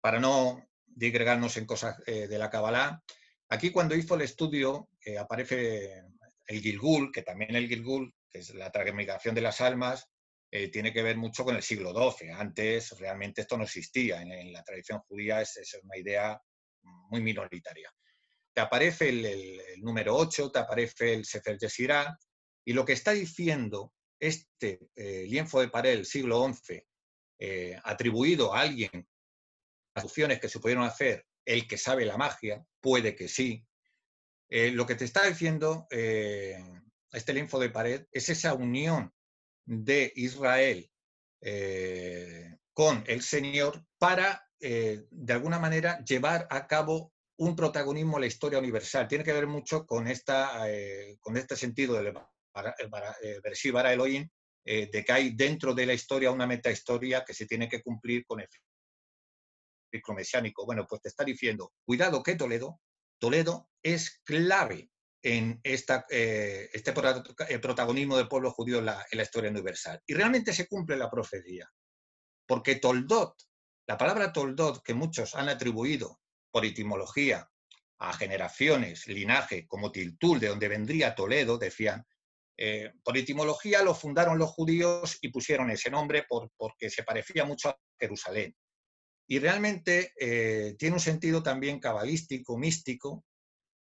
para 0.00 0.20
no 0.20 0.68
digregarnos 0.86 1.56
en 1.56 1.66
cosas 1.66 1.96
eh, 2.06 2.26
de 2.28 2.38
la 2.38 2.50
Kabbalah, 2.50 3.02
aquí 3.48 3.70
cuando 3.70 3.94
hizo 3.94 4.14
el 4.14 4.22
estudio 4.22 4.88
aparece 5.18 6.02
el 6.48 6.60
Gilgul, 6.60 7.12
que 7.12 7.22
también 7.22 7.54
el 7.54 7.68
Gilgul, 7.68 8.12
que 8.28 8.40
es 8.40 8.54
la 8.54 8.70
transmigración 8.70 9.34
de 9.34 9.40
las 9.42 9.60
almas, 9.60 10.08
eh, 10.50 10.68
tiene 10.68 10.92
que 10.94 11.02
ver 11.02 11.18
mucho 11.18 11.44
con 11.44 11.54
el 11.56 11.62
siglo 11.62 11.92
XII. 11.92 12.30
Antes 12.30 12.98
realmente 12.98 13.42
esto 13.42 13.58
no 13.58 13.64
existía. 13.64 14.22
En, 14.22 14.52
la 14.52 14.64
tradición 14.64 15.00
judía 15.00 15.42
es, 15.42 15.58
es, 15.58 15.78
una 15.82 15.98
idea 15.98 16.40
muy 16.82 17.20
minoritaria. 17.20 17.92
Te 18.52 18.60
aparece 18.60 19.08
el, 19.08 19.82
número 19.82 20.16
8, 20.16 20.50
te 20.50 20.58
aparece 20.58 21.14
el 21.14 21.24
Sefer 21.24 21.58
Yesirá, 21.58 22.18
y 22.64 22.72
lo 22.72 22.84
que 22.84 22.92
está 22.92 23.12
diciendo 23.12 23.94
este 24.20 24.80
eh, 24.96 25.26
lienzo 25.28 25.60
de 25.60 25.68
pared 25.68 25.94
del 25.94 26.06
siglo 26.06 26.44
XI, 26.52 26.82
eh, 27.40 27.78
atribuido 27.84 28.52
a 28.52 28.60
alguien, 28.60 29.08
las 29.94 30.04
opciones 30.04 30.40
que 30.40 30.48
se 30.48 30.58
pudieron 30.58 30.84
hacer, 30.84 31.24
el 31.44 31.68
que 31.68 31.78
sabe 31.78 32.04
la 32.04 32.16
magia, 32.16 32.64
puede 32.80 33.14
que 33.14 33.28
sí, 33.28 33.64
eh, 34.48 34.72
lo 34.72 34.86
que 34.86 34.96
te 34.96 35.04
está 35.04 35.24
diciendo 35.24 35.86
eh, 35.90 36.58
este 37.12 37.32
linfo 37.32 37.60
de 37.60 37.70
pared 37.70 38.06
es 38.10 38.28
esa 38.28 38.54
unión 38.54 39.12
de 39.64 40.12
Israel 40.16 40.90
con 42.72 43.04
el 43.06 43.22
Señor 43.22 43.84
para, 43.98 44.47
de 44.60 45.32
alguna 45.32 45.58
manera, 45.58 46.02
llevar 46.04 46.46
a 46.50 46.66
cabo 46.66 47.12
un 47.38 47.54
protagonismo 47.54 48.16
en 48.16 48.22
la 48.22 48.26
historia 48.26 48.58
universal. 48.58 49.06
Tiene 49.06 49.24
que 49.24 49.32
ver 49.32 49.46
mucho 49.46 49.86
con, 49.86 50.08
esta, 50.08 50.66
con 51.20 51.36
este 51.36 51.56
sentido 51.56 51.94
del 51.94 52.12
para 52.52 53.92
Elohim, 53.92 54.28
de 54.64 55.04
que 55.06 55.12
hay 55.12 55.36
dentro 55.36 55.74
de 55.74 55.86
la 55.86 55.94
historia 55.94 56.32
una 56.32 56.46
metahistoria 56.46 57.24
que 57.24 57.34
se 57.34 57.46
tiene 57.46 57.68
que 57.68 57.82
cumplir 57.82 58.26
con 58.26 58.40
el 58.40 58.48
ciclo 59.92 60.14
mesiánico. 60.14 60.66
Bueno, 60.66 60.86
pues 60.88 61.02
te 61.02 61.08
está 61.08 61.24
diciendo, 61.24 61.72
cuidado 61.84 62.22
que 62.22 62.34
Toledo 62.34 62.80
Toledo 63.18 63.70
es 63.82 64.20
clave 64.24 64.90
en 65.22 65.60
esta, 65.64 66.06
eh, 66.10 66.70
este 66.72 66.92
eh, 67.48 67.58
protagonismo 67.58 68.16
del 68.16 68.28
pueblo 68.28 68.52
judío 68.52 68.78
en 68.78 68.86
la, 68.86 69.06
historia 69.10 69.50
universal. 69.50 70.00
Y 70.06 70.14
realmente 70.14 70.52
se 70.52 70.68
cumple 70.68 70.96
la 70.96 71.10
profecía, 71.10 71.68
porque 72.46 72.76
Toldot, 72.76 73.34
la 73.88 73.96
palabra 73.96 74.32
Toldot 74.32 74.84
que 74.84 74.94
muchos 74.94 75.34
han 75.34 75.48
atribuido 75.48 76.20
por 76.52 76.64
etimología 76.64 77.50
a 77.98 78.12
generaciones, 78.12 79.08
linaje, 79.08 79.66
como 79.66 79.90
Tiltul, 79.90 80.38
de 80.38 80.48
donde 80.48 80.68
vendría 80.68 81.16
Toledo, 81.16 81.58
decían, 81.58 82.06
Eh, 82.60 82.90
por 83.04 83.16
etimología 83.16 83.84
lo 83.84 83.94
fundaron 83.94 84.36
los 84.36 84.50
judíos 84.50 85.18
y 85.22 85.30
pusieron 85.30 85.70
ese 85.70 85.90
nombre 85.90 86.26
porque 86.56 86.90
se 86.90 87.04
parecía 87.04 87.44
mucho 87.44 87.68
a 87.68 87.78
Jerusalén. 88.00 88.52
Y 89.28 89.38
realmente 89.38 90.12
eh, 90.18 90.74
tiene 90.76 90.94
un 90.94 91.00
sentido 91.00 91.40
también 91.40 91.78
cabalístico, 91.78 92.58
místico. 92.58 93.24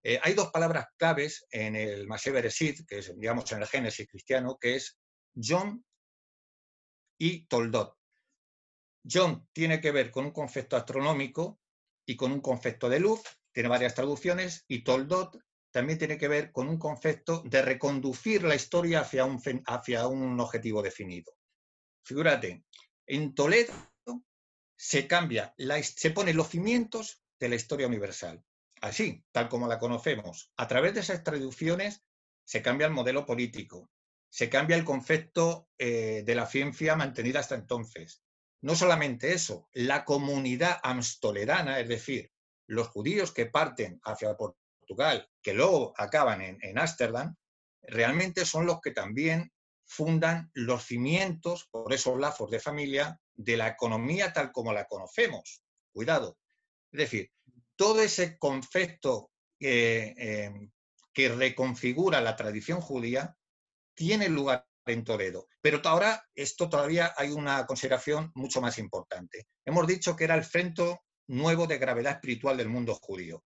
Eh, 0.01 0.17
hay 0.23 0.33
dos 0.33 0.49
palabras 0.49 0.85
claves 0.97 1.45
en 1.51 1.75
el 1.75 2.07
Masé 2.07 2.31
Bereshit, 2.31 2.85
que 2.87 2.99
es, 2.99 3.11
digamos, 3.17 3.51
en 3.51 3.59
el 3.59 3.67
Génesis 3.67 4.07
cristiano, 4.07 4.57
que 4.57 4.75
es 4.77 4.97
John 5.35 5.83
y 7.19 7.45
Toldot. 7.47 7.97
John 9.09 9.47
tiene 9.53 9.81
que 9.81 9.91
ver 9.91 10.11
con 10.11 10.25
un 10.25 10.31
concepto 10.31 10.75
astronómico 10.75 11.59
y 12.05 12.15
con 12.15 12.31
un 12.31 12.41
concepto 12.41 12.89
de 12.89 12.99
luz, 12.99 13.21
tiene 13.51 13.69
varias 13.69 13.95
traducciones, 13.95 14.65
y 14.67 14.83
Toldot 14.83 15.37
también 15.71 15.97
tiene 15.97 16.17
que 16.17 16.27
ver 16.27 16.51
con 16.51 16.67
un 16.69 16.77
concepto 16.77 17.41
de 17.45 17.61
reconducir 17.61 18.43
la 18.43 18.55
historia 18.55 19.01
hacia 19.01 19.25
un, 19.25 20.39
objetivo 20.39 20.81
definido. 20.81 21.33
Figúrate, 22.03 22.63
en 23.07 23.33
Toledo 23.33 23.73
se 24.75 25.07
cambia, 25.07 25.53
se 25.81 26.11
ponen 26.11 26.37
los 26.37 26.49
cimientos 26.49 27.23
de 27.39 27.49
la 27.49 27.55
historia 27.55 27.87
universal. 27.87 28.43
Así, 28.81 29.23
tal 29.31 29.47
como 29.49 29.67
la 29.67 29.79
conocemos. 29.79 30.51
A 30.57 30.67
través 30.67 30.93
de 30.93 30.99
esas 30.99 31.23
traducciones 31.23 32.03
se 32.43 32.61
cambia 32.61 32.87
el 32.87 32.93
modelo 32.93 33.25
político, 33.25 33.89
se 34.29 34.49
cambia 34.49 34.75
el 34.75 34.83
concepto 34.83 35.69
eh, 35.77 36.23
de 36.25 36.35
la 36.35 36.45
ciencia 36.45 36.95
mantenida 36.95 37.39
hasta 37.39 37.55
entonces. 37.55 38.22
No 38.63 38.75
solamente 38.75 39.33
eso, 39.33 39.67
la 39.73 40.05
comunidad 40.05 40.79
amstolerana, 40.83 41.81
es 41.81 41.89
decir, 41.89 42.31
los 42.65 42.87
judíos 42.87 43.33
que 43.33 43.45
parten 43.45 43.99
hacia 44.05 44.37
Portugal, 44.37 45.29
que 45.41 45.53
luego 45.53 45.93
acaban 45.97 46.41
en, 46.41 46.79
Ámsterdam, 46.79 47.35
realmente 47.81 48.45
son 48.45 48.65
los 48.65 48.79
que 48.79 48.91
también 48.91 49.51
fundan 49.83 50.49
los 50.53 50.85
cimientos, 50.85 51.67
por 51.71 51.91
esos 51.91 52.17
lazos 52.17 52.49
de 52.51 52.61
familia, 52.61 53.19
de 53.33 53.57
la 53.57 53.67
economía 53.67 54.31
tal 54.31 54.53
como 54.53 54.71
la 54.71 54.85
conocemos. 54.85 55.61
Cuidado. 55.91 56.37
Es 56.93 56.99
decir, 56.99 57.33
todo 57.75 58.01
ese 58.01 58.37
concepto 58.37 59.29
em, 59.59 60.71
que 61.11 61.27
reconfigura 61.27 62.21
la 62.21 62.37
tradición 62.37 62.79
judía 62.79 63.35
tiene 63.93 64.29
lugar 64.29 64.65
en 64.85 65.03
Toledo. 65.03 65.47
Pero 65.61 65.81
ahora 65.83 66.23
esto 66.35 66.69
todavía 66.69 67.13
hay 67.15 67.31
una 67.31 67.65
consideración 67.65 68.31
mucho 68.35 68.61
más 68.61 68.77
importante. 68.77 69.47
Hemos 69.65 69.87
dicho 69.87 70.15
que 70.15 70.25
era 70.25 70.35
el 70.35 70.43
frente 70.43 70.99
nuevo 71.27 71.67
de 71.67 71.77
gravedad 71.77 72.13
espiritual 72.13 72.57
del 72.57 72.69
mundo 72.69 72.95
judío. 72.95 73.43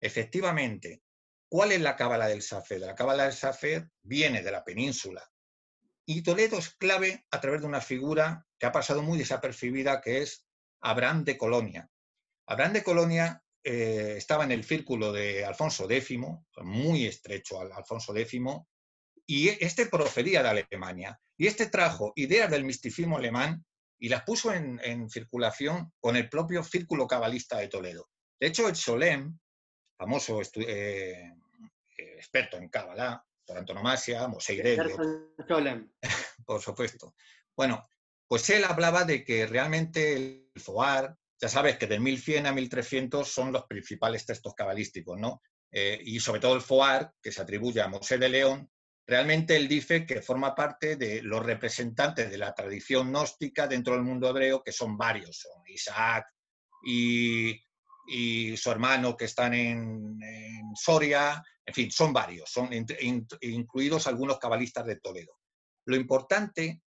Efectivamente, 0.00 1.02
¿cuál 1.48 1.72
es 1.72 1.80
la 1.80 1.96
cábala 1.96 2.26
del 2.26 2.42
Safed? 2.42 2.80
La 2.80 2.94
cábala 2.94 3.24
del 3.24 3.32
Safed 3.32 3.84
viene 4.02 4.42
de 4.42 4.50
la 4.50 4.62
península, 4.62 5.26
y 6.06 6.22
Toledo 6.22 6.58
es 6.58 6.74
clave 6.74 7.24
a 7.30 7.40
través 7.40 7.62
de 7.62 7.66
una 7.66 7.80
figura 7.80 8.46
que 8.58 8.66
ha 8.66 8.72
pasado 8.72 9.02
muy 9.02 9.18
desapercibida, 9.18 10.00
que 10.00 10.22
es 10.22 10.46
Abraham 10.80 11.24
de 11.24 11.38
Colonia. 11.38 11.90
Abraham 12.46 12.74
de 12.74 12.82
Colonia 12.82 13.42
eh, 13.62 14.14
estaba 14.18 14.44
en 14.44 14.52
el 14.52 14.64
círculo 14.64 15.12
de 15.12 15.44
Alfonso 15.44 15.90
X, 15.90 16.18
muy 16.62 17.06
estrecho 17.06 17.58
al 17.58 17.72
Alfonso 17.72 18.14
X, 18.14 18.40
y 19.26 19.48
este 19.48 19.86
procedía 19.86 20.42
de 20.42 20.48
Alemania. 20.48 21.18
Y 21.36 21.46
este 21.46 21.66
trajo 21.66 22.12
ideas 22.16 22.50
del 22.50 22.64
misticismo 22.64 23.16
alemán 23.16 23.64
y 23.98 24.08
las 24.08 24.22
puso 24.22 24.52
en, 24.52 25.08
circulación 25.08 25.92
con 26.00 26.16
el 26.16 26.28
propio 26.28 26.62
círculo 26.62 27.06
cabalista 27.06 27.58
de 27.58 27.68
Toledo. 27.68 28.08
De 28.38 28.48
hecho, 28.48 28.68
el 28.68 28.76
Solem, 28.76 29.38
famoso 29.96 30.40
eh, 30.56 31.32
experto 31.96 32.56
en 32.56 32.68
Kabbalah, 32.68 33.24
por 33.46 33.58
antonomasia, 33.58 34.26
Moseirelio. 34.28 34.96
por 36.46 36.60
supuesto. 36.60 37.14
Bueno, 37.56 37.86
pues 38.26 38.48
él 38.50 38.64
hablaba 38.64 39.04
de 39.04 39.24
que 39.24 39.46
realmente 39.46 40.14
el 40.14 40.50
Zohar, 40.58 41.16
ya 41.40 41.48
sabes 41.48 41.78
que 41.78 41.86
de 41.86 42.00
1100 42.00 42.46
a 42.46 42.52
1300 42.52 43.28
son 43.28 43.52
los 43.52 43.64
principales 43.64 44.24
textos 44.26 44.54
cabalísticos, 44.54 45.18
¿no? 45.18 45.42
Eh, 45.70 46.00
y 46.04 46.20
sobre 46.20 46.40
todo 46.40 46.54
el 46.54 46.62
Foar, 46.62 47.12
que 47.20 47.32
se 47.32 47.42
atribuye 47.42 47.80
a 47.80 47.88
Mosé 47.88 48.16
de 48.18 48.28
León, 48.28 48.70
realmente 49.06 49.56
él 49.56 49.68
dice 49.68 50.06
que 50.06 50.22
forma 50.22 50.54
parte 50.54 50.96
de 50.96 51.22
los 51.22 51.44
representantes 51.44 52.30
de 52.30 52.38
la 52.38 52.54
tradición 52.54 53.10
gnóstica 53.10 53.66
dentro 53.66 53.94
del 53.94 54.02
mundo 54.02 54.28
hebreo, 54.28 54.62
que 54.62 54.72
son 54.72 54.96
varios, 54.96 55.38
son 55.38 55.62
Isaac 55.66 56.26
y, 56.84 57.60
su 58.56 58.70
hermano 58.70 59.16
que 59.16 59.24
están 59.24 59.54
en 59.54 60.18
Soria, 60.74 61.42
en 61.66 61.74
fin, 61.74 61.90
son 61.90 62.12
varios, 62.12 62.50
son 62.50 62.68
incluidos 63.40 64.06
algunos 64.06 64.38
cabalistas 64.38 64.84
de 64.84 64.96
Toledo. 64.96 65.32
Lo 65.86 65.96
importante 65.96 66.82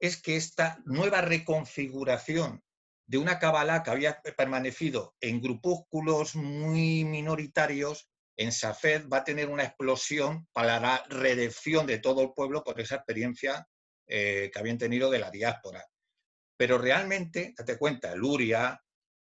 es 0.00 0.20
que 0.20 0.36
esta 0.36 0.78
nueva 0.84 1.20
reconfiguración 1.20 2.62
de 3.06 3.18
una 3.18 3.38
cabalá 3.38 3.82
que 3.82 3.90
había 3.90 4.22
permanecido 4.36 5.14
en 5.20 5.40
grupúsculos 5.40 6.34
muy 6.34 7.04
minoritarios, 7.04 8.10
en 8.42 8.52
Safed 8.52 9.08
va 9.08 9.18
a 9.18 9.24
tener 9.24 9.48
una 9.48 9.64
explosión 9.64 10.46
para 10.52 10.78
la 10.80 11.04
redención 11.08 11.86
de 11.86 11.98
todo 11.98 12.22
el 12.22 12.32
pueblo 12.34 12.62
por 12.62 12.80
esa 12.80 12.96
experiencia 12.96 13.66
eh, 14.06 14.50
que 14.52 14.58
habían 14.58 14.78
tenido 14.78 15.10
de 15.10 15.18
la 15.18 15.30
diáspora. 15.30 15.84
Pero 16.56 16.78
realmente, 16.78 17.54
date 17.56 17.78
cuenta, 17.78 18.14
Luria, 18.14 18.80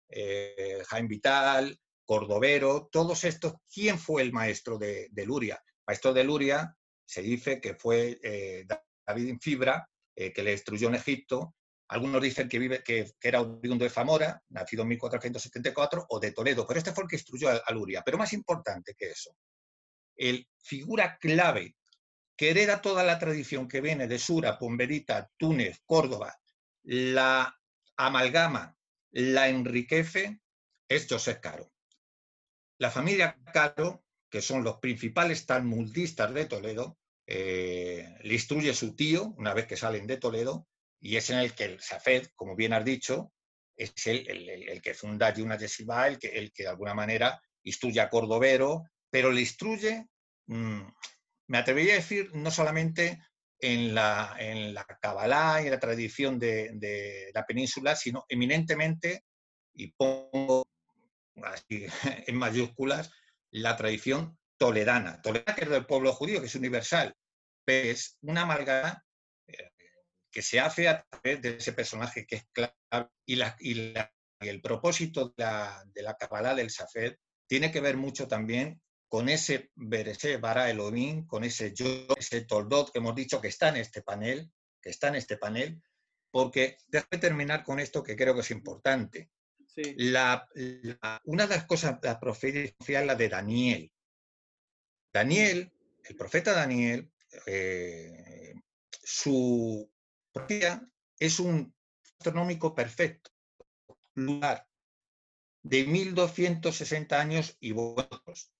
eh, 0.08 0.82
Jaime 0.86 1.08
Vital, 1.08 1.78
Cordovero, 2.06 2.88
todos 2.90 3.24
estos, 3.24 3.54
¿quién 3.72 3.98
fue 3.98 4.22
el 4.22 4.32
maestro 4.32 4.78
de, 4.78 5.10
Luria? 5.26 5.60
Maestro 5.86 6.14
de 6.14 6.24
Luria 6.24 6.74
se 7.04 7.20
dice 7.20 7.60
que 7.60 7.74
fue 7.74 8.18
eh, 8.22 8.64
David 9.06 9.36
Fibra, 9.40 9.88
eh, 10.14 10.32
que 10.32 10.42
le 10.42 10.52
destruyó 10.52 10.88
en 10.88 10.94
Egipto. 10.94 11.54
Algunos 11.88 12.20
dicen 12.20 12.48
que, 12.48 12.58
vive, 12.58 12.82
que, 12.82 13.12
era 13.20 13.40
oriundo 13.40 13.84
de 13.84 13.90
Zamora, 13.90 14.42
nacido 14.48 14.82
en 14.82 14.88
1474, 14.88 16.06
o 16.08 16.18
de 16.18 16.32
Toledo, 16.32 16.66
pero 16.66 16.78
este 16.78 16.92
fue 16.92 17.04
el 17.04 17.10
que 17.10 17.16
destruyó 17.16 17.48
a, 17.48 17.72
Luria. 17.72 18.02
Pero 18.04 18.18
más 18.18 18.32
importante 18.32 18.94
que 18.94 19.10
eso, 19.10 19.36
el 20.16 20.48
figura 20.58 21.16
clave 21.18 21.76
que 22.36 22.50
hereda 22.50 22.82
toda 22.82 23.04
la 23.04 23.18
tradición 23.18 23.68
que 23.68 23.80
viene 23.80 24.08
de 24.08 24.18
Sura, 24.18 24.58
Pomberita, 24.58 25.30
Túnez, 25.36 25.80
Córdoba, 25.86 26.36
la 26.82 27.56
amalgama, 27.96 28.76
la 29.12 29.48
enriquece, 29.48 30.40
es 30.88 31.06
José 31.08 31.40
Caro. 31.40 31.72
La 32.78 32.90
familia 32.90 33.38
Caro, 33.52 34.04
que 34.28 34.42
son 34.42 34.64
los 34.64 34.78
principales 34.78 35.46
talmudistas 35.46 36.34
de 36.34 36.44
Toledo, 36.44 36.98
eh, 37.26 38.18
le 38.22 38.34
instruye 38.34 38.74
su 38.74 38.94
tío 38.94 39.34
una 39.38 39.54
vez 39.54 39.66
que 39.66 39.76
salen 39.76 40.06
de 40.06 40.18
Toledo 40.18 40.66
y 41.06 41.16
es 41.16 41.30
en 41.30 41.38
el 41.38 41.54
que 41.54 41.66
el 41.66 41.80
Safed, 41.80 42.26
como 42.34 42.56
bien 42.56 42.72
has 42.72 42.84
dicho, 42.84 43.32
es 43.76 43.92
el, 44.06 44.80
que 44.82 44.92
funda 44.92 45.32
Yuna 45.32 45.56
Yeshiva, 45.56 46.08
el 46.08 46.18
que, 46.18 46.28
el 46.30 46.52
que 46.52 46.64
de 46.64 46.70
alguna 46.70 46.94
manera 46.94 47.40
instruye 47.62 48.00
a 48.00 48.10
Cordovero, 48.10 48.82
pero 49.08 49.30
le 49.30 49.42
instruye, 49.42 50.08
mm, 50.46 50.82
me 51.46 51.58
atrevería 51.58 51.92
a 51.92 51.96
decir, 51.98 52.30
no 52.34 52.50
solamente 52.50 53.22
en 53.60 53.94
la, 53.94 54.34
en 54.36 54.74
la 54.74 54.84
Kabbalah 54.84 55.62
y 55.62 55.66
en 55.66 55.70
la 55.70 55.78
tradición 55.78 56.40
de, 56.40 56.70
de 56.74 57.30
la 57.32 57.46
península, 57.46 57.94
sino 57.94 58.24
eminentemente, 58.28 59.22
y 59.74 59.92
pongo 59.92 60.66
así 61.44 61.86
en 62.26 62.36
mayúsculas, 62.36 63.12
la 63.52 63.76
tradición 63.76 64.36
toledana. 64.58 65.22
Toledana 65.22 65.54
que 65.54 65.62
es 65.62 65.70
del 65.70 65.86
pueblo 65.86 66.12
judío, 66.12 66.40
que 66.40 66.46
es 66.46 66.54
universal, 66.56 67.14
pero 67.64 67.90
es 67.90 68.18
una 68.22 68.42
amalgama 68.42 69.05
que 70.36 70.42
se 70.42 70.60
hace 70.60 70.86
a 70.86 71.02
través 71.02 71.40
de 71.40 71.56
ese 71.56 71.72
personaje 71.72 72.26
que 72.26 72.36
es 72.36 72.44
clave 72.52 72.74
y, 73.24 73.36
la, 73.36 73.56
y, 73.58 73.94
el 74.40 74.60
propósito 74.60 75.28
de 75.28 75.34
la, 75.38 75.82
de 75.94 76.02
la 76.02 76.14
Kabbalah 76.18 76.54
del 76.54 76.68
Safed 76.68 77.16
tiene 77.46 77.72
que 77.72 77.80
ver 77.80 77.96
mucho 77.96 78.28
también 78.28 78.82
con 79.08 79.30
ese 79.30 79.70
Berese 79.76 80.36
Bara 80.36 80.68
Elohim, 80.68 81.26
con 81.26 81.42
ese 81.42 81.72
yo, 81.72 81.86
ese 82.18 82.42
Toldot 82.42 82.92
que 82.92 82.98
hemos 82.98 83.14
dicho 83.14 83.40
que 83.40 83.48
está 83.48 83.70
en 83.70 83.76
este 83.76 84.02
panel, 84.02 84.52
que 84.82 84.90
está 84.90 85.08
en 85.08 85.14
este 85.14 85.38
panel, 85.38 85.82
porque 86.30 86.76
déjame 86.86 87.16
terminar 87.18 87.64
con 87.64 87.80
esto 87.80 88.02
que 88.02 88.14
creo 88.14 88.34
que 88.34 88.42
es 88.42 88.50
importante. 88.50 89.30
La, 89.96 90.46
una 91.24 91.46
de 91.46 91.56
las 91.56 91.64
cosas, 91.64 91.98
la 92.02 92.20
profecía 92.20 93.00
es 93.00 93.06
la 93.06 93.14
de 93.14 93.30
Daniel. 93.30 93.90
Daniel, 95.14 95.72
el 96.04 96.14
profeta 96.14 96.52
Daniel, 96.52 97.10
eh, 97.46 98.52
su 99.02 99.90
profecía 100.36 100.86
es 101.18 101.40
un 101.40 101.74
astronómico 102.18 102.74
perfecto, 102.74 103.30
lugar 104.14 104.68
de 105.62 105.84
1260 105.84 107.20
años 107.20 107.56
y 107.58 107.72
vosotros, 107.72 108.52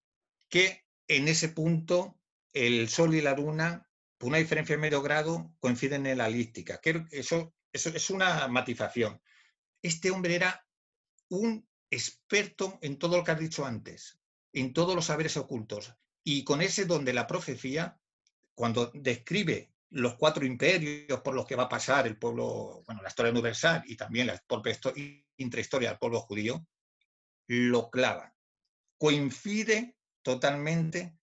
que 0.49 0.85
en 1.07 1.29
ese 1.29 1.51
punto 1.51 2.19
el 2.53 2.89
Sol 2.89 3.15
y 3.15 3.21
la 3.21 3.35
Luna, 3.35 3.89
por 4.19 4.31
una 4.31 4.39
diferencia 4.39 4.75
de 4.75 4.81
medio 4.81 5.03
grado, 5.03 5.55
coinciden 5.61 6.07
en 6.07 6.19
la 6.19 6.27
elíptica. 6.27 6.81
Eso, 7.11 7.55
eso 7.73 7.91
es 7.91 8.11
una 8.11 8.49
matización. 8.49 9.21
Este 9.83 10.11
hombre 10.11 10.35
era 10.35 10.67
un 11.29 11.69
experto 11.91 12.79
en 12.81 12.99
todo 12.99 13.19
lo 13.19 13.25
que 13.25 13.33
has 13.33 13.39
dicho 13.39 13.67
antes, 13.67 14.19
en 14.53 14.73
todos 14.73 14.95
los 14.95 15.07
saberes 15.07 15.37
ocultos. 15.37 15.95
Y 16.25 16.43
con 16.43 16.62
ese 16.62 16.87
don 16.87 17.05
de 17.05 17.12
la 17.12 17.27
profecía, 17.27 18.01
cuando 18.55 18.91
describe 18.95 19.71
los 19.97 20.17
cuatro 20.17 20.45
imperios 20.45 21.21
por 21.21 21.35
los 21.35 21.47
que 21.47 21.57
va 21.57 21.65
a 21.65 21.69
pasar 21.69 22.07
el 22.07 22.19
pueblo, 22.19 22.83
bueno, 22.87 23.03
la 23.03 23.09
historia 23.09 23.33
universal 23.33 23.83
y 23.87 23.97
también 23.97 24.27
la 24.27 24.41
intrahistoria 25.39 25.89
del 25.91 25.99
pueblo 25.99 26.21
judío, 26.21 26.67
lo 27.49 27.91
clava. 27.91 28.35
Coincide 28.99 29.97
totalmente 30.23 31.17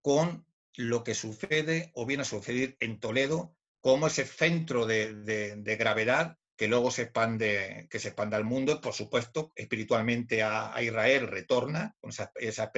con 0.00 0.46
lo 0.76 1.02
que 1.02 1.14
sucede 1.14 1.90
o 1.94 2.06
viene 2.06 2.22
a 2.22 2.26
suceder 2.26 2.76
en 2.78 3.00
Toledo 3.00 3.56
como 3.80 4.06
ese 4.06 4.24
centro 4.24 4.86
de, 4.86 5.76
gravedad 5.78 6.38
que 6.56 6.68
luego 6.68 6.90
se 6.90 7.02
expande, 7.02 7.88
que 7.90 7.98
se 7.98 8.08
expande 8.08 8.36
al 8.36 8.44
mundo, 8.44 8.80
por 8.80 8.92
supuesto, 8.92 9.52
espiritualmente 9.56 10.42
a, 10.42 10.80
Israel 10.82 11.26
retorna 11.26 11.96
con 12.00 12.10
esa, 12.10 12.30
esa 12.36 12.70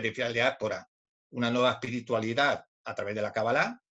por 0.59 0.75
una 1.31 1.51
nueva 1.51 1.73
espiritualidad 1.73 2.65
a 2.85 2.95
través 2.95 3.15
de 3.15 3.23
la 3.23 3.33
Kabbalah 3.33 3.83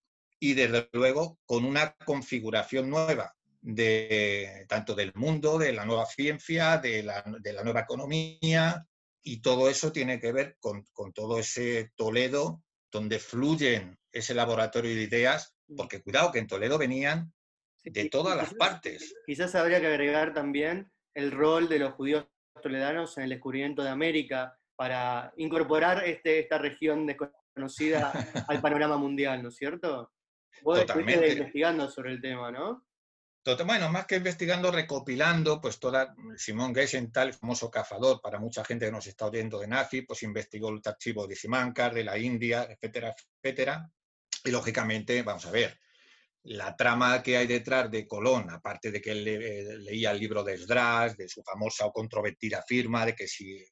y 0.41 0.55
desde 0.55 0.89
luego 0.91 1.39
con 1.45 1.63
una 1.63 1.95
configuración 2.03 2.89
nueva 2.89 3.35
de 3.61 4.65
tanto 4.67 4.95
del 4.95 5.13
mundo, 5.13 5.59
de 5.59 5.71
la 5.71 5.85
nueva 5.85 6.07
ciencia, 6.07 6.79
de 6.79 7.03
la, 7.03 7.23
nueva 7.63 7.81
economía, 7.81 8.87
y 9.21 9.39
todo 9.41 9.69
eso 9.69 9.91
tiene 9.91 10.19
que 10.19 10.31
ver 10.31 10.57
con, 10.59 10.83
todo 11.13 11.37
ese 11.37 11.91
Toledo 11.95 12.63
donde 12.91 13.19
fluyen 13.19 13.99
ese 14.11 14.33
laboratorio 14.33 14.95
de 14.95 15.03
ideas, 15.03 15.55
porque 15.77 16.01
cuidado 16.01 16.31
que 16.31 16.39
en 16.39 16.47
Toledo 16.47 16.79
venían 16.79 17.31
de 17.83 18.09
todas 18.09 18.35
las 18.35 18.55
partes. 18.55 19.13
Quizás 19.27 19.53
habría 19.53 19.79
que 19.79 19.87
agregar 19.87 20.33
también 20.33 20.91
el 21.13 21.31
rol 21.31 21.69
de 21.69 21.77
los 21.77 21.93
judíos 21.93 22.25
toledanos 22.63 23.15
en 23.17 23.25
el 23.25 23.29
descubrimiento 23.29 23.83
de 23.83 23.89
América 23.89 24.57
para 24.75 25.33
incorporar 25.37 26.03
este, 26.03 26.39
esta 26.39 26.57
región 26.57 27.05
desconocida 27.05 28.11
al 28.47 28.59
panorama 28.59 28.97
mundial, 28.97 29.43
¿no 29.43 29.49
es 29.49 29.55
cierto? 29.55 30.11
Vos 30.63 30.79
Totalmente. 30.79 31.33
investigando 31.33 31.89
sobre 31.89 32.11
el 32.11 32.21
tema, 32.21 32.51
¿no? 32.51 32.85
bueno, 33.65 33.89
más 33.89 34.05
que 34.05 34.17
investigando, 34.17 34.71
recopilando, 34.71 35.59
pues 35.59 35.79
toda, 35.79 36.15
Simón 36.37 36.75
Geisenthal, 36.75 37.29
el 37.29 37.33
famoso 37.33 37.71
cazador, 37.71 38.21
para 38.21 38.39
mucha 38.39 38.63
gente 38.63 38.85
que 38.85 38.91
nos 38.91 39.07
está 39.07 39.25
oyendo 39.25 39.59
de 39.59 39.67
nazi, 39.67 40.03
pues 40.03 40.21
investigó 40.23 40.69
el 40.69 40.81
archivo 40.85 41.25
de 41.25 41.35
Simancas, 41.35 41.93
de 41.93 42.03
la 42.03 42.17
India, 42.17 42.67
etcétera, 42.69 43.15
etcétera. 43.41 43.89
Y 44.43 44.51
lógicamente, 44.51 45.23
vamos 45.23 45.45
a 45.47 45.51
ver, 45.51 45.79
la 46.43 46.75
trama 46.75 47.21
que 47.23 47.37
hay 47.37 47.47
detrás 47.47 47.89
de 47.89 48.07
Colón, 48.07 48.49
aparte 48.49 48.91
de 48.91 49.01
que 49.01 49.11
él 49.11 49.27
eh, 49.27 49.77
leía 49.79 50.11
el 50.11 50.19
libro 50.19 50.43
de 50.43 50.53
Esdras, 50.53 51.17
de 51.17 51.27
su 51.27 51.41
famosa 51.43 51.87
o 51.87 51.91
controvertida 51.91 52.63
firma, 52.67 53.05
de 53.05 53.15
que 53.15 53.27
si 53.27 53.63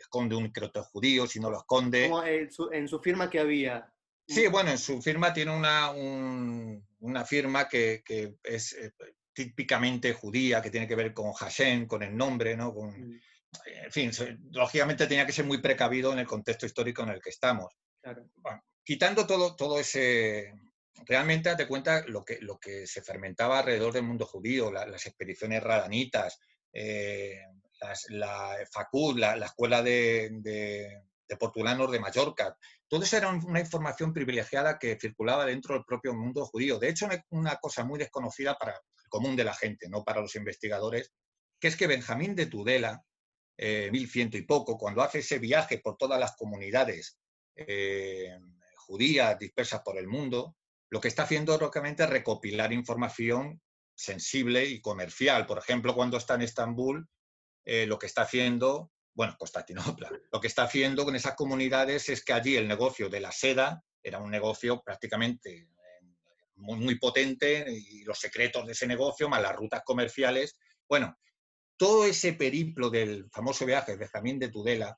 esconde 0.00 0.34
un 0.34 0.50
croto 0.50 0.82
judío, 0.84 1.26
si 1.26 1.38
no 1.40 1.50
lo 1.50 1.58
esconde. 1.58 2.06
en, 2.06 2.50
su, 2.50 2.70
en 2.72 2.88
su 2.88 3.00
firma 3.00 3.30
que 3.30 3.38
había, 3.38 3.92
Sí, 4.28 4.46
bueno, 4.46 4.70
en 4.70 4.78
su 4.78 5.00
firma 5.00 5.32
tiene 5.32 5.56
una, 5.56 5.90
una 5.90 7.24
firma 7.24 7.66
que, 7.66 8.02
es 8.44 8.72
eh, 8.74 8.92
típicamente 9.32 10.12
judía, 10.12 10.60
que 10.60 10.70
tiene 10.70 10.86
que 10.86 10.94
ver 10.94 11.14
con 11.14 11.32
Hashem, 11.32 11.86
con 11.86 12.02
el 12.02 12.14
nombre, 12.14 12.54
¿no? 12.54 12.74
Con, 12.74 12.90
mm. 12.90 13.20
en 13.64 13.90
fin, 13.90 14.10
lógicamente 14.50 15.06
tenía 15.06 15.24
que 15.24 15.32
ser 15.32 15.46
muy 15.46 15.58
precavido 15.62 16.12
en 16.12 16.18
el 16.18 16.26
contexto 16.26 16.66
histórico 16.66 17.02
en 17.04 17.08
el 17.10 17.22
que 17.22 17.30
estamos. 17.30 17.74
quitando 18.84 19.26
todo, 19.26 19.56
todo 19.56 19.80
ese... 19.80 20.52
Realmente, 21.06 21.48
date 21.48 21.66
cuenta 21.66 22.04
lo 22.06 22.22
que, 22.22 22.38
lo 22.40 22.58
que 22.58 22.86
se 22.86 23.02
fermentaba 23.02 23.60
alrededor 23.60 23.94
del 23.94 24.02
mundo 24.02 24.26
judío, 24.26 24.70
las 24.70 25.06
expediciones 25.06 25.62
radanitas, 25.62 26.38
eh, 26.72 27.40
la 28.08 28.56
Facud, 28.70 29.16
la, 29.18 29.36
escuela 29.36 29.80
de, 29.80 30.28
de, 30.32 31.02
de 31.28 31.36
portulanos 31.36 31.90
de 31.92 32.00
Mallorca, 32.00 32.56
todo 32.88 33.02
eso 33.02 33.16
era 33.16 33.28
una 33.28 33.60
información 33.60 34.12
privilegiada 34.12 34.78
que 34.78 34.98
circulaba 34.98 35.44
dentro 35.44 35.74
del 35.74 35.84
propio 35.84 36.14
mundo 36.14 36.46
judío. 36.46 36.78
De 36.78 36.88
hecho, 36.88 37.06
una 37.30 37.56
cosa 37.56 37.84
muy 37.84 37.98
desconocida 37.98 38.56
para 38.56 38.72
el 38.72 39.08
común 39.10 39.36
de 39.36 39.44
la 39.44 39.54
gente, 39.54 39.88
no 39.88 40.04
para 40.04 40.20
los 40.20 40.34
investigadores, 40.36 41.12
que 41.60 41.68
es 41.68 41.76
que 41.76 41.86
Benjamín 41.86 42.34
de 42.34 42.46
Tudela, 42.46 43.04
eh, 43.58 43.90
mil 43.92 44.08
ciento 44.08 44.38
y 44.38 44.42
poco, 44.42 44.78
cuando 44.78 45.02
hace 45.02 45.18
ese 45.18 45.38
viaje 45.38 45.78
por 45.78 45.96
todas 45.96 46.18
las 46.18 46.36
comunidades 46.36 47.18
eh, 47.56 48.38
judías 48.76 49.38
dispersas 49.38 49.82
por 49.82 49.98
el 49.98 50.06
mundo, 50.06 50.56
lo 50.90 51.00
que 51.00 51.08
está 51.08 51.24
haciendo 51.24 51.54
es 51.54 52.08
recopilar 52.08 52.72
información 52.72 53.60
sensible 53.94 54.64
y 54.64 54.80
comercial. 54.80 55.44
Por 55.44 55.58
ejemplo, 55.58 55.94
cuando 55.94 56.16
está 56.16 56.36
en 56.36 56.42
Estambul, 56.42 57.06
eh, 57.64 57.86
lo 57.86 57.98
que 57.98 58.06
está 58.06 58.22
haciendo 58.22 58.90
bueno, 59.18 59.34
Constantinopla. 59.36 60.12
Lo 60.32 60.40
que 60.40 60.46
está 60.46 60.62
haciendo 60.62 61.04
con 61.04 61.16
esas 61.16 61.34
comunidades 61.34 62.08
es 62.08 62.24
que 62.24 62.32
allí 62.32 62.56
el 62.56 62.68
negocio 62.68 63.08
de 63.08 63.18
la 63.18 63.32
seda 63.32 63.82
era 64.00 64.20
un 64.20 64.30
negocio 64.30 64.80
prácticamente 64.80 65.56
eh, 65.56 65.68
muy, 66.54 67.00
potente 67.00 67.66
y 67.68 68.04
los 68.04 68.16
secretos 68.16 68.64
de 68.64 68.74
ese 68.74 68.86
negocio, 68.86 69.28
más 69.28 69.42
las 69.42 69.56
rutas 69.56 69.82
comerciales. 69.84 70.56
Bueno, 70.88 71.18
todo 71.76 72.04
ese 72.04 72.34
periplo 72.34 72.90
del 72.90 73.28
famoso 73.32 73.66
viaje 73.66 73.90
de 73.90 73.98
Benjamín 73.98 74.38
de 74.38 74.50
Tudela, 74.50 74.96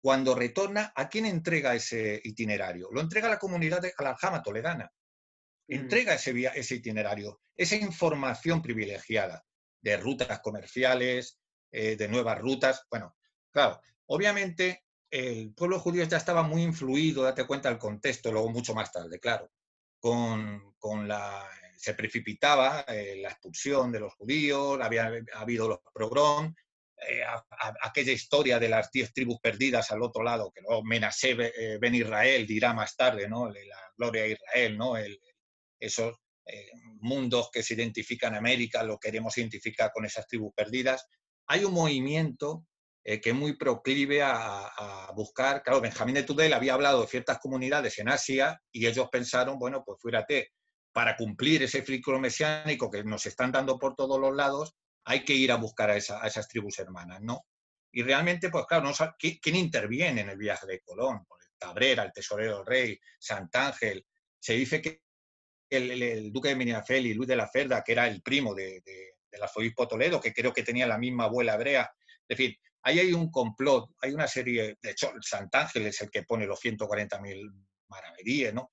cuando 0.00 0.36
retorna, 0.36 0.92
¿a 0.94 1.08
quién 1.08 1.26
entrega 1.26 1.74
ese 1.74 2.20
itinerario? 2.22 2.88
Lo 2.92 3.00
entrega 3.00 3.26
a 3.26 3.30
la 3.30 3.38
comunidad 3.40 3.82
de 3.82 3.92
Aljama 3.98 4.40
toledana. 4.40 4.88
Mm. 5.66 5.74
Entrega 5.74 6.14
ese, 6.14 6.48
ese 6.54 6.76
itinerario, 6.76 7.40
esa 7.56 7.74
información 7.74 8.62
privilegiada 8.62 9.44
de 9.80 9.96
rutas 9.96 10.38
comerciales, 10.42 11.40
eh, 11.72 11.96
de 11.96 12.06
nuevas 12.06 12.38
rutas. 12.38 12.86
Bueno, 12.88 13.17
Claro, 13.58 13.82
obviamente 14.06 14.84
el 15.10 15.52
pueblo 15.52 15.80
judío 15.80 16.04
ya 16.04 16.18
estaba 16.18 16.44
muy 16.44 16.62
influido, 16.62 17.24
date 17.24 17.44
cuenta 17.44 17.68
del 17.68 17.76
contexto, 17.76 18.30
luego 18.30 18.50
mucho 18.50 18.72
más 18.72 18.92
tarde, 18.92 19.18
claro, 19.18 19.50
con, 19.98 21.08
la... 21.08 21.44
se 21.76 21.94
precipitaba 21.94 22.84
eh, 22.86 23.16
la 23.20 23.30
expulsión 23.30 23.90
de 23.90 23.98
los 23.98 24.14
judíos, 24.14 24.78
había 24.80 25.10
habido 25.34 25.66
los 25.66 25.80
progrom, 25.92 26.54
eh, 27.04 27.24
aquella 27.82 28.12
historia 28.12 28.60
de 28.60 28.68
las 28.68 28.92
diez 28.92 29.12
tribus 29.12 29.40
perdidas 29.40 29.90
al 29.90 30.02
otro 30.02 30.22
lado, 30.22 30.52
que 30.52 30.60
luego 30.60 30.84
Menasé 30.84 31.30
eh, 31.40 31.78
Ben 31.80 31.96
Israel 31.96 32.46
dirá 32.46 32.72
más 32.72 32.94
tarde, 32.94 33.28
¿no? 33.28 33.50
La 33.50 33.92
gloria 33.96 34.22
a 34.22 34.26
Israel, 34.28 34.78
¿no? 34.78 34.94
esos 35.80 36.16
mundos 37.00 37.50
que 37.52 37.64
se 37.64 37.74
identifican 37.74 38.34
en 38.34 38.38
América, 38.38 38.84
lo 38.84 39.00
queremos 39.00 39.36
identificar 39.36 39.90
con 39.92 40.04
esas 40.04 40.28
tribus 40.28 40.54
perdidas. 40.54 41.08
Hay 41.48 41.64
un 41.64 41.74
movimiento 41.74 42.64
eh, 43.10 43.22
que 43.22 43.30
es 43.30 43.34
muy 43.34 43.56
proclive 43.56 44.20
a, 44.22 45.10
buscar. 45.14 45.62
Claro, 45.62 45.80
Benjamín 45.80 46.16
de 46.16 46.24
Tudela 46.24 46.56
había 46.56 46.74
hablado 46.74 47.00
de 47.00 47.06
ciertas 47.06 47.38
comunidades 47.38 47.98
en 47.98 48.10
Asia 48.10 48.60
y 48.70 48.86
ellos 48.86 49.08
pensaron, 49.10 49.58
bueno, 49.58 49.82
pues 49.82 49.98
fíjate, 50.02 50.52
para 50.92 51.16
cumplir 51.16 51.62
ese 51.62 51.82
ciclo 51.82 52.20
mesiánico 52.20 52.90
que 52.90 53.02
nos 53.04 53.24
están 53.24 53.50
dando 53.50 53.78
por 53.78 53.94
todos 53.94 54.20
los 54.20 54.36
lados, 54.36 54.76
hay 55.06 55.24
que 55.24 55.32
ir 55.32 55.50
a 55.52 55.56
buscar 55.56 55.88
a, 55.88 55.96
esas 55.96 56.48
tribus 56.48 56.80
hermanas, 56.80 57.22
¿no? 57.22 57.46
Y 57.90 58.02
realmente, 58.02 58.50
pues 58.50 58.66
claro, 58.66 58.92
¿quién, 59.18 59.56
interviene 59.56 60.20
en 60.20 60.28
el 60.28 60.36
viaje 60.36 60.66
de 60.66 60.80
Colón? 60.80 61.24
Pues, 61.26 61.48
Cabrera, 61.58 62.02
el 62.02 62.12
tesorero 62.12 62.58
del 62.58 62.66
rey, 62.66 63.00
Sant'Ángel. 63.18 64.04
Se 64.38 64.52
dice 64.52 64.82
que 64.82 65.00
el, 65.70 66.30
duque 66.30 66.50
de 66.50 66.56
Minafeli, 66.56 67.14
Luis 67.14 67.28
de 67.28 67.36
la 67.36 67.48
Cerda, 67.48 67.82
que 67.82 67.92
era 67.92 68.06
el 68.06 68.20
primo 68.20 68.54
de, 68.54 68.82
del 68.84 69.42
arzobispo 69.42 69.88
Toledo, 69.88 70.20
que 70.20 70.34
creo 70.34 70.52
que 70.52 70.62
tenía 70.62 70.86
la 70.86 70.98
misma 70.98 71.24
abuela 71.24 71.54
hebrea. 71.54 71.90
Es 72.28 72.36
decir, 72.36 72.58
ahí 72.88 73.00
hay 73.00 73.12
un 73.12 73.30
complot, 73.30 73.90
hay 74.00 74.12
una 74.12 74.26
serie, 74.26 74.78
de 74.80 74.90
hecho, 74.90 75.12
Santángel 75.20 75.86
es 75.86 76.00
el 76.00 76.10
que 76.10 76.22
pone 76.22 76.46
los 76.46 76.58
140.000 76.58 77.52
maravedíes, 77.88 78.54
¿no? 78.54 78.72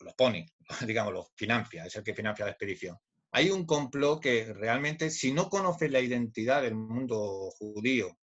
Los 0.00 0.14
pone, 0.14 0.46
digamos, 0.86 1.12
los 1.12 1.28
financia, 1.36 1.86
es 1.86 1.94
el 1.94 2.02
que 2.02 2.14
financia 2.14 2.44
la 2.44 2.50
expedición. 2.50 2.98
Hay 3.30 3.50
un 3.50 3.64
complot 3.64 4.20
que 4.20 4.52
realmente, 4.52 5.10
si 5.10 5.32
no 5.32 5.48
conoces 5.48 5.90
la 5.92 6.00
identidad 6.00 6.62
del 6.62 6.74
mundo 6.74 7.50
judío, 7.56 8.18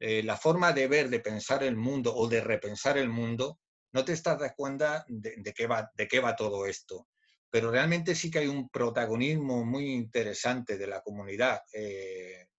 eh, 0.00 0.24
la 0.24 0.36
forma 0.36 0.72
de 0.72 0.88
ver, 0.88 1.08
de 1.08 1.20
pensar 1.20 1.62
el 1.62 1.76
mundo 1.76 2.14
o 2.14 2.28
de 2.28 2.40
repensar 2.40 2.98
el 2.98 3.08
mundo, 3.08 3.60
no 3.92 4.04
te 4.04 4.12
estás 4.12 4.38
dando 4.38 4.54
cuenta 4.56 5.04
de, 5.08 5.54
qué 5.54 5.66
va, 5.66 5.88
de 5.94 6.08
qué 6.08 6.18
va 6.18 6.34
todo 6.34 6.66
esto. 6.66 7.06
Pero 7.48 7.70
realmente 7.70 8.14
sí 8.14 8.30
que 8.30 8.40
hay 8.40 8.48
un 8.48 8.68
protagonismo 8.68 9.64
muy 9.64 9.92
interesante 9.92 10.76
de 10.76 10.86
la 10.86 11.00
comunidad. 11.00 11.60
Eh, 11.72 12.49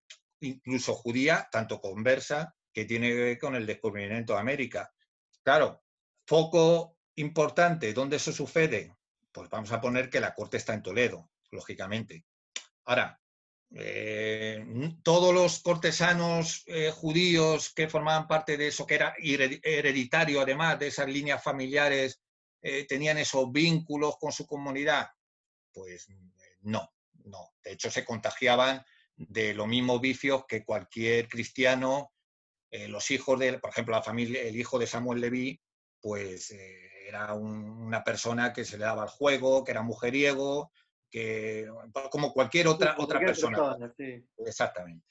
incluso 0.41 0.93
judía, 0.93 1.47
tanto 1.51 1.79
conversa, 1.79 2.55
que 2.73 2.85
tiene 2.85 3.09
que 3.09 3.15
ver 3.15 3.39
con 3.39 3.55
el 3.55 3.65
descubrimiento 3.65 4.33
de 4.33 4.39
América. 4.39 4.91
Claro, 5.43 5.83
foco 6.25 6.97
importante, 7.15 7.93
¿dónde 7.93 8.17
eso 8.17 8.31
sucede? 8.31 8.95
Pues 9.31 9.49
vamos 9.49 9.71
a 9.71 9.81
poner 9.81 10.09
que 10.09 10.19
la 10.19 10.33
corte 10.33 10.57
está 10.57 10.73
en 10.73 10.83
Toledo, 10.83 11.31
lógicamente. 11.51 12.25
Ahora, 12.85 13.19
eh, 13.73 14.65
todos 15.01 15.33
los 15.33 15.61
cortesanos 15.61 16.63
eh, 16.65 16.91
judíos 16.91 17.73
que 17.73 17.87
formaban 17.87 18.27
parte 18.27 18.57
de 18.57 18.67
eso, 18.67 18.85
que 18.85 18.95
era 18.95 19.15
hereditario 19.17 20.41
además 20.41 20.77
de 20.79 20.87
esas 20.87 21.07
líneas 21.07 21.41
familiares, 21.41 22.21
eh, 22.61 22.85
tenían 22.85 23.17
esos 23.17 23.51
vínculos 23.51 24.17
con 24.19 24.31
su 24.31 24.45
comunidad. 24.45 25.09
Pues 25.71 26.07
no, 26.61 26.93
no. 27.23 27.53
De 27.63 27.71
hecho, 27.71 27.89
se 27.89 28.03
contagiaban 28.03 28.83
de 29.29 29.53
los 29.53 29.67
mismos 29.67 30.01
vicios 30.01 30.45
que 30.47 30.63
cualquier 30.63 31.27
cristiano, 31.27 32.11
eh, 32.71 32.87
los 32.87 33.11
hijos 33.11 33.39
de, 33.39 33.59
por 33.59 33.69
ejemplo, 33.69 33.95
la 33.95 34.01
familia, 34.01 34.41
el 34.41 34.55
hijo 34.55 34.79
de 34.79 34.87
Samuel 34.87 35.21
Leví, 35.21 35.59
pues 36.01 36.51
eh, 36.51 37.07
era 37.07 37.33
una 37.33 38.03
persona 38.03 38.53
que 38.53 38.65
se 38.65 38.77
le 38.77 38.85
daba 38.85 39.03
al 39.03 39.09
juego, 39.09 39.63
que 39.63 39.71
era 39.71 39.81
mujeriego, 39.81 40.71
que 41.09 41.67
como 42.09 42.33
cualquier 42.33 42.67
otra, 42.67 42.95
otra 42.97 43.19
persona. 43.19 43.75
Exactamente. 44.37 45.05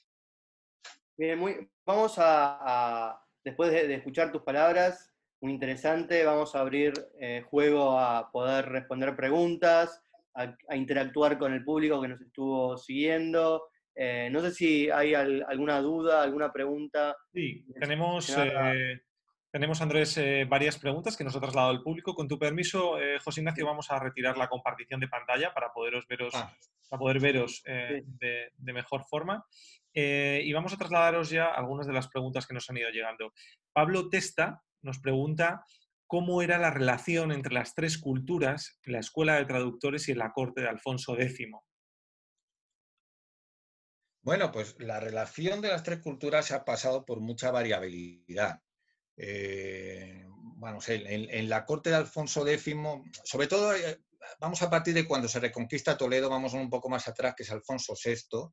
Bien, 1.16 1.38
muy, 1.38 1.70
vamos 1.84 2.14
a, 2.16 3.22
después 3.44 3.70
de, 3.70 3.94
escuchar 3.94 4.32
tus 4.32 4.42
palabras, 4.42 5.12
muy 5.42 5.52
interesante, 5.52 6.24
vamos 6.24 6.54
a 6.54 6.60
abrir 6.60 6.94
eh, 7.20 7.44
juego 7.50 7.98
a 7.98 8.30
poder 8.30 8.66
responder 8.70 9.14
preguntas, 9.14 10.02
a, 10.34 10.56
interactuar 10.74 11.38
con 11.38 11.52
el 11.52 11.62
público 11.62 12.00
que 12.00 12.08
nos 12.08 12.20
estuvo 12.22 12.78
siguiendo. 12.78 13.69
Eh, 13.94 14.28
no 14.30 14.40
sé 14.40 14.52
si 14.52 14.90
hay 14.90 15.14
alguna 15.14 15.80
duda, 15.80 16.22
alguna 16.22 16.52
pregunta. 16.52 17.16
Sí, 17.32 17.64
tenemos 17.78 18.34
tenemos, 19.50 19.82
Andrés, 19.82 20.16
eh, 20.16 20.46
varias 20.48 20.78
preguntas 20.78 21.16
que 21.16 21.24
nos 21.24 21.34
ha 21.34 21.40
trasladado 21.40 21.72
el 21.72 21.82
público. 21.82 22.14
Con 22.14 22.28
tu 22.28 22.38
permiso, 22.38 23.00
eh, 23.00 23.18
José 23.18 23.40
Ignacio, 23.40 23.66
vamos 23.66 23.90
a 23.90 23.98
retirar 23.98 24.38
la 24.38 24.48
compartición 24.48 25.00
de 25.00 25.08
pantalla 25.08 25.52
para, 25.52 25.72
poderos 25.72 26.06
veros, 26.06 26.32
ah. 26.36 26.54
para 26.88 27.00
poder 27.00 27.18
veros 27.18 27.62
eh, 27.66 28.02
de, 28.04 28.72
mejor 28.72 29.04
forma. 29.04 29.44
y 29.92 30.52
vamos 30.52 30.72
a 30.72 30.76
trasladaros 30.76 31.30
ya 31.30 31.46
algunas 31.46 31.88
de 31.88 31.92
las 31.92 32.06
preguntas 32.06 32.46
que 32.46 32.54
nos 32.54 32.70
han 32.70 32.76
ido 32.76 32.90
llegando. 32.90 33.32
Pablo 33.72 34.08
Testa 34.08 34.62
nos 34.82 35.00
pregunta 35.00 35.64
cómo 36.06 36.42
era 36.42 36.56
la 36.56 36.70
relación 36.70 37.32
entre 37.32 37.52
las 37.52 37.74
tres 37.74 37.98
culturas 37.98 38.78
en 38.84 38.92
la 38.92 39.00
Escuela 39.00 39.34
de 39.34 39.46
Traductores 39.46 40.08
y 40.08 40.12
en 40.12 40.18
la 40.18 40.32
corte 40.32 40.60
de 40.60 40.68
Alfonso 40.68 41.18
X. 41.18 41.48
Bueno, 44.22 44.52
pues 44.52 44.76
la 44.78 45.00
relación 45.00 45.62
de 45.62 45.68
las 45.68 45.82
tres 45.82 46.00
culturas 46.00 46.50
ha 46.50 46.64
pasado 46.64 47.06
por 47.06 47.20
mucha 47.20 47.50
variabilidad. 47.50 48.60
Eh, 49.16 50.26
bueno, 50.28 50.78
en, 50.86 51.48
la 51.48 51.64
corte 51.64 51.88
de 51.88 51.96
Alfonso 51.96 52.46
X, 52.46 52.74
sobre 53.24 53.46
todo, 53.46 53.74
eh, 53.74 54.02
vamos 54.38 54.60
a 54.60 54.68
partir 54.68 54.92
de 54.92 55.06
cuando 55.06 55.26
se 55.26 55.40
reconquista 55.40 55.96
Toledo, 55.96 56.28
vamos 56.28 56.52
un 56.52 56.68
poco 56.68 56.90
más 56.90 57.08
atrás, 57.08 57.34
que 57.34 57.44
es 57.44 57.50
Alfonso 57.50 57.94
VI. 57.94 58.50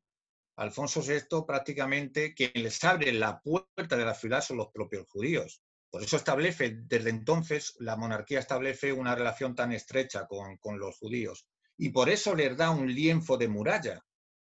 Alfonso 0.56 1.02
VI 1.02 1.44
prácticamente 1.46 2.34
quien 2.34 2.52
les 2.54 2.82
abre 2.82 3.12
la 3.12 3.38
puerta 3.40 3.96
de 3.96 4.04
la 4.04 4.14
ciudad 4.14 4.40
son 4.40 4.56
los 4.56 4.68
propios 4.72 5.06
judíos. 5.06 5.62
Por 5.90 6.02
eso 6.02 6.16
establece, 6.16 6.78
desde 6.86 7.10
entonces, 7.10 7.74
la 7.78 7.96
monarquía 7.96 8.40
establece 8.40 8.92
una 8.92 9.14
relación 9.14 9.54
tan 9.54 9.72
estrecha 9.72 10.26
con 10.26 10.78
los 10.78 10.96
judíos. 10.98 11.46
Y 11.76 11.90
por 11.90 12.08
eso 12.08 12.34
les 12.34 12.56
da 12.56 12.70
un 12.70 12.92
lienzo 12.92 13.36
de 13.36 13.48
muralla. 13.48 14.02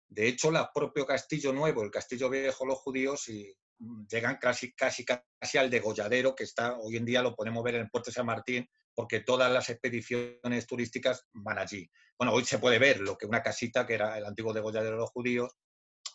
De 0.09 0.27
hecho, 0.27 0.49
el 0.49 0.57
propio 0.73 1.05
Castillo 1.05 1.53
Nuevo, 1.53 1.83
el 1.83 1.91
Castillo 1.91 2.29
Viejo, 2.29 2.65
los 2.65 2.79
judíos, 2.79 3.29
y 3.29 3.55
llegan 4.09 4.37
casi, 4.37 4.73
casi, 4.73 5.05
casi 5.05 5.57
al 5.57 5.69
degolladero 5.69 6.35
que 6.35 6.43
está, 6.43 6.77
hoy 6.77 6.97
en 6.97 7.05
día 7.05 7.21
lo 7.21 7.35
podemos 7.35 7.63
ver 7.63 7.75
en 7.75 7.81
el 7.81 7.89
puerto 7.89 8.09
de 8.09 8.15
San 8.15 8.25
Martín, 8.25 8.67
porque 8.93 9.21
todas 9.21 9.51
las 9.51 9.69
expediciones 9.69 10.67
turísticas 10.67 11.27
van 11.33 11.59
allí. 11.59 11.89
Bueno, 12.17 12.33
hoy 12.33 12.43
se 12.43 12.59
puede 12.59 12.79
ver 12.79 12.99
lo 12.99 13.17
que 13.17 13.27
una 13.27 13.43
casita 13.43 13.85
que 13.85 13.93
era 13.93 14.17
el 14.17 14.25
antiguo 14.25 14.51
degolladero 14.51 14.95
de 14.95 15.01
los 15.01 15.11
judíos. 15.11 15.55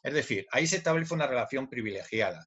Es 0.03 0.13
decir, 0.13 0.47
ahí 0.51 0.67
se 0.67 0.77
establece 0.77 1.15
una 1.15 1.27
relación 1.27 1.69
privilegiada, 1.69 2.47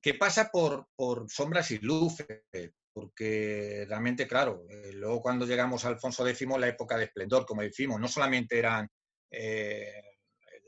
que 0.00 0.14
pasa 0.14 0.50
por, 0.52 0.86
por 0.94 1.28
sombras 1.28 1.70
y 1.70 1.78
luces, 1.78 2.44
porque 2.92 3.84
realmente, 3.88 4.28
claro, 4.28 4.64
eh, 4.68 4.92
luego 4.92 5.22
cuando 5.22 5.46
llegamos 5.46 5.84
a 5.84 5.88
Alfonso 5.88 6.26
X, 6.26 6.46
la 6.58 6.68
época 6.68 6.96
de 6.96 7.04
esplendor, 7.04 7.46
como 7.46 7.62
decimos, 7.62 8.00
no 8.00 8.06
solamente 8.06 8.58
eran 8.58 8.88
eh, 9.30 10.02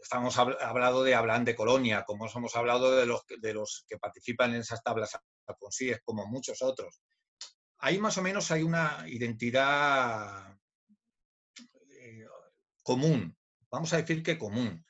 estamos 0.03 0.39
hablando 0.39 1.03
de 1.03 1.15
hablan 1.15 1.45
de 1.45 1.55
Colonia, 1.55 2.05
como 2.05 2.27
hemos 2.29 2.57
hablado 2.57 2.97
de 2.97 3.07
los, 3.07 3.23
de 3.27 3.55
los 3.55 3.85
que 3.89 3.99
participan 3.99 4.55
en 4.55 4.61
esas 4.61 4.83
tablas 4.83 5.19
alfonsíes, 5.47 6.01
como 6.05 6.27
muchos 6.27 6.63
otros. 6.63 7.03
Ahí 7.79 7.99
más 7.99 8.17
o 8.19 8.23
menos 8.23 8.51
hay 8.51 8.63
una 8.63 9.05
identidad 9.07 10.57
eh, 11.89 12.27
común, 12.83 13.37
vamos 13.71 13.93
a 13.93 13.99
decir 13.99 14.23
que 14.23 14.39
común, 14.39 14.85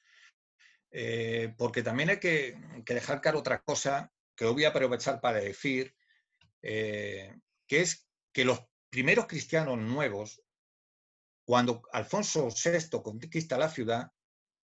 eh, 0.91 1.55
porque 1.57 1.83
también 1.83 2.11
hay 2.11 2.19
que, 2.19 2.57
dejar 2.85 3.21
claro 3.21 3.39
otra 3.39 3.63
cosa 3.63 4.13
que 4.35 4.45
voy 4.45 4.65
a 4.65 4.71
aprovechar 4.71 5.21
para 5.21 5.39
decir, 5.39 5.95
eh, 6.63 7.37
que 7.67 7.81
es 7.83 8.09
que 8.33 8.45
los 8.45 8.61
primeros 8.91 9.27
cristianos 9.27 9.79
nuevos, 9.79 10.43
cuando 11.45 11.83
Alfonso 11.93 12.49
VI 12.49 13.03
conquista 13.03 13.57
la 13.57 13.69
ciudad, 13.69 14.11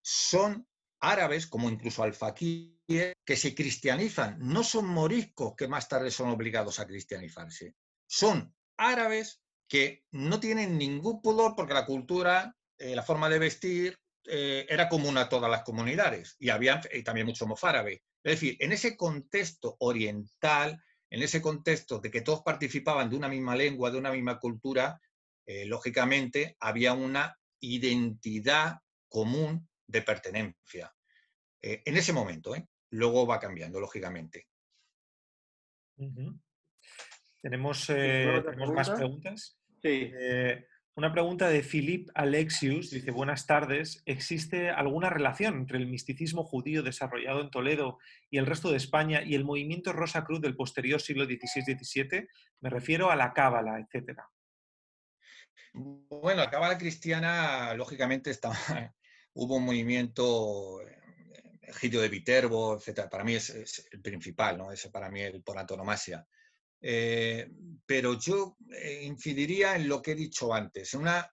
son 0.08 0.68
árabes, 1.00 1.48
como 1.48 1.68
incluso 1.68 2.04
alfaquíes, 2.04 3.14
que 3.24 3.36
se 3.36 3.56
cristianizan. 3.56 4.38
No 4.38 4.62
son 4.62 4.86
moriscos 4.86 5.56
que 5.56 5.66
más 5.66 5.88
tarde 5.88 6.12
son 6.12 6.28
obligados 6.28 6.78
a 6.78 6.86
cristianizarse. 6.86 7.74
Son 8.06 8.54
árabes 8.76 9.42
que 9.68 10.04
no 10.12 10.38
tienen 10.38 10.78
ningún 10.78 11.20
pudor 11.20 11.56
porque 11.56 11.74
la 11.74 11.84
cultura, 11.84 12.56
eh, 12.78 12.94
la 12.94 13.02
forma 13.02 13.28
de 13.28 13.40
vestir 13.40 13.98
eh, 14.28 14.64
era 14.68 14.88
común 14.88 15.18
a 15.18 15.28
todas 15.28 15.50
las 15.50 15.64
comunidades 15.64 16.36
y 16.38 16.50
había 16.50 16.80
también 17.04 17.26
mucho 17.26 17.48
mozárabe. 17.48 18.04
Es 18.22 18.40
decir, 18.40 18.56
en 18.60 18.70
ese 18.70 18.96
contexto 18.96 19.74
oriental, 19.80 20.80
en 21.10 21.20
ese 21.20 21.42
contexto 21.42 21.98
de 21.98 22.12
que 22.12 22.20
todos 22.20 22.42
participaban 22.42 23.10
de 23.10 23.16
una 23.16 23.28
misma 23.28 23.56
lengua, 23.56 23.90
de 23.90 23.98
una 23.98 24.12
misma 24.12 24.38
cultura, 24.38 25.00
eh, 25.46 25.66
lógicamente 25.66 26.56
había 26.60 26.92
una 26.92 27.36
identidad 27.58 28.76
común 29.08 29.68
de 29.86 30.02
pertenencia. 30.02 30.92
Eh, 31.62 31.82
en 31.84 31.96
ese 31.96 32.12
momento, 32.12 32.54
¿eh? 32.54 32.66
luego 32.90 33.26
va 33.26 33.40
cambiando, 33.40 33.80
lógicamente. 33.80 34.46
Tenemos, 37.40 37.90
eh, 37.90 38.42
más 38.72 38.90
preguntas. 38.90 39.58
Sí. 39.82 40.12
una 40.96 41.12
pregunta 41.12 41.48
de 41.48 41.62
Philip 41.62 42.08
Alexius, 42.14 42.90
dice, 42.90 43.10
buenas 43.10 43.46
tardes, 43.46 44.02
¿existe 44.06 44.70
alguna 44.70 45.10
relación 45.10 45.54
entre 45.54 45.78
el 45.78 45.86
misticismo 45.86 46.44
judío 46.44 46.82
desarrollado 46.82 47.40
en 47.40 47.50
Toledo 47.50 47.98
y 48.30 48.38
el 48.38 48.46
resto 48.46 48.70
de 48.70 48.78
España 48.78 49.22
y 49.22 49.34
el 49.34 49.44
movimiento 49.44 49.92
Rosa 49.92 50.24
Cruz 50.24 50.40
del 50.40 50.56
posterior 50.56 51.00
siglo 51.00 51.24
XVI-XVII? 51.24 52.28
Me 52.60 52.70
refiero 52.70 53.10
a 53.10 53.16
la 53.16 53.32
cábala, 53.32 53.78
etcétera. 53.78 54.28
Bueno, 55.72 56.42
la 56.42 56.50
cábala 56.50 56.78
cristiana, 56.78 57.74
lógicamente, 57.74 58.30
está, 58.30 58.50
hubo 59.36 59.56
un 59.56 59.64
movimiento, 59.64 60.80
eh, 60.82 60.98
Egidio 61.62 62.00
de 62.00 62.08
Viterbo, 62.08 62.76
etc. 62.76 63.08
Para 63.10 63.24
mí 63.24 63.34
es, 63.34 63.50
el 63.90 64.00
principal, 64.00 64.56
¿no? 64.56 64.72
Ese 64.72 64.90
para 64.90 65.10
mí 65.10 65.20
el 65.20 65.42
por 65.42 65.58
antonomasia. 65.58 66.26
Eh, 66.80 67.50
pero 67.84 68.18
yo 68.18 68.56
eh, 68.70 69.02
incidiría 69.04 69.76
en 69.76 69.88
lo 69.88 70.00
que 70.00 70.12
he 70.12 70.14
dicho 70.14 70.54
antes. 70.54 70.94
Una, 70.94 71.30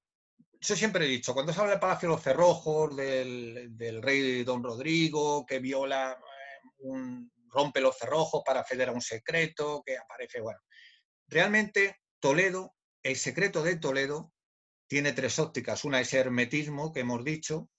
yo 0.59 0.75
siempre 0.75 1.05
he 1.05 1.09
dicho, 1.09 1.33
cuando 1.33 1.53
se 1.53 1.59
habla 1.59 1.71
del 1.71 1.79
Palacio 1.79 2.09
de 2.09 2.15
los 2.15 2.23
Cerrojos, 2.23 2.95
del, 2.95 3.69
del 3.77 4.01
rey 4.01 4.43
Don 4.43 4.63
Rodrigo, 4.63 5.45
que 5.45 5.59
viola, 5.59 6.17
un, 6.79 7.31
rompe 7.49 7.79
los 7.79 7.97
cerrojos 7.97 8.41
para 8.45 8.61
acceder 8.61 8.89
a 8.89 8.93
un 8.93 9.01
secreto, 9.01 9.81
que 9.85 9.97
aparece, 9.97 10.41
bueno. 10.41 10.59
Realmente 11.27 12.01
Toledo, 12.19 12.75
el 13.01 13.15
secreto 13.15 13.63
de 13.63 13.77
Toledo, 13.77 14.33
tiene 14.87 15.13
tres 15.13 15.39
ópticas. 15.39 15.85
Una 15.85 16.01
es 16.01 16.13
hermetismo, 16.13 16.91
que 16.91 17.01
hemos 17.01 17.23
dicho, 17.23 17.69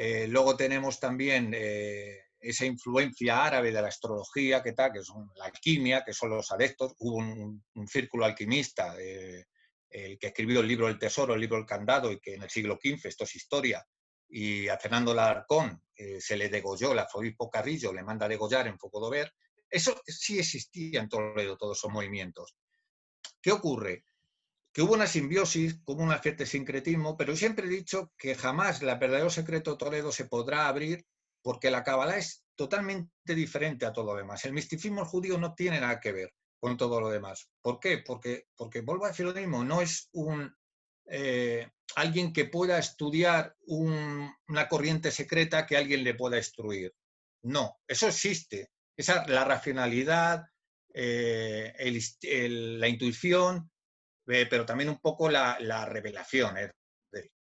eh, 0.00 0.28
luego 0.28 0.56
tenemos 0.56 1.00
también 1.00 1.52
eh, 1.52 2.26
esa 2.38 2.64
influencia 2.64 3.44
árabe 3.44 3.72
de 3.72 3.82
la 3.82 3.88
astrología, 3.88 4.62
que 4.62 4.72
tal, 4.72 4.92
que 4.92 5.02
son 5.02 5.28
la 5.34 5.46
alquimia, 5.46 6.04
que 6.04 6.12
son 6.12 6.30
los 6.30 6.52
adeptos. 6.52 6.94
Hubo 7.00 7.16
un, 7.16 7.64
círculo 7.88 8.24
alquimista, 8.24 8.94
eh, 8.96 9.46
el 9.90 10.16
que 10.16 10.28
escribió 10.28 10.60
el 10.60 10.68
libro 10.68 10.86
El 10.86 11.00
Tesoro, 11.00 11.34
el 11.34 11.40
libro 11.40 11.58
El 11.58 11.66
Candado, 11.66 12.12
y 12.12 12.20
que 12.20 12.34
en 12.34 12.44
el 12.44 12.48
siglo 12.48 12.78
XV, 12.80 13.08
esto 13.08 13.24
es 13.24 13.34
historia, 13.34 13.84
y 14.28 14.68
a 14.68 14.78
Fernando 14.78 15.12
Larcón 15.12 15.82
se 16.20 16.36
le 16.36 16.48
degolló, 16.48 16.92
el 16.92 17.00
arzobispo 17.00 17.50
Carrillo 17.50 17.92
le 17.92 18.04
manda 18.04 18.28
degollar 18.28 18.68
en 18.68 18.78
Focodover. 18.78 19.32
Eso 19.68 20.00
sí 20.06 20.38
existía 20.38 21.00
en 21.00 21.08
Toledo, 21.08 21.56
todos 21.56 21.76
esos 21.76 21.90
movimientos. 21.90 22.54
¿Qué 23.42 23.50
ocurre? 23.50 24.04
Que 24.78 24.82
hubo 24.82 24.94
una 24.94 25.08
simbiosis, 25.08 25.80
hubo 25.86 26.04
un 26.04 26.16
cierto 26.22 26.46
sincretismo, 26.46 27.16
pero 27.16 27.34
siempre 27.34 27.66
he 27.66 27.68
dicho 27.68 28.12
que 28.16 28.36
jamás 28.36 28.80
el 28.80 28.96
verdadero 28.96 29.28
secreto 29.28 29.72
de 29.72 29.76
Toledo 29.76 30.12
se 30.12 30.26
podrá 30.26 30.68
abrir 30.68 31.04
porque 31.42 31.68
la 31.68 31.82
Kabbalah 31.82 32.16
es 32.16 32.44
totalmente 32.54 33.34
diferente 33.34 33.86
a 33.86 33.92
todo 33.92 34.12
lo 34.12 34.14
demás. 34.14 34.44
El 34.44 34.52
misticismo 34.52 35.04
judío 35.04 35.36
no 35.36 35.56
tiene 35.56 35.80
nada 35.80 35.98
que 35.98 36.12
ver 36.12 36.32
con 36.60 36.76
todo 36.76 37.00
lo 37.00 37.10
demás. 37.10 37.50
¿Por 37.60 37.80
qué? 37.80 37.98
Porque, 38.06 38.46
porque 38.54 38.82
vuelvo 38.82 39.06
a 39.06 39.08
decir 39.08 39.26
no 39.26 39.80
es 39.80 40.10
un, 40.12 40.56
eh, 41.06 41.68
alguien 41.96 42.32
que 42.32 42.44
pueda 42.44 42.78
estudiar 42.78 43.56
una 43.66 44.68
corriente 44.68 45.10
secreta 45.10 45.66
que 45.66 45.76
alguien 45.76 46.04
le 46.04 46.14
pueda 46.14 46.36
instruir. 46.36 46.94
No, 47.42 47.80
eso 47.88 48.06
existe. 48.06 48.70
Esa, 48.96 49.26
la 49.26 49.44
racionalidad, 49.44 50.44
eh, 50.94 51.74
la 52.78 52.86
intuición, 52.86 53.72
eh, 54.28 54.46
pero 54.48 54.64
también 54.66 54.90
un 54.90 55.00
poco 55.00 55.28
la, 55.28 55.84
revelación. 55.86 56.56
¿eh? 56.58 56.70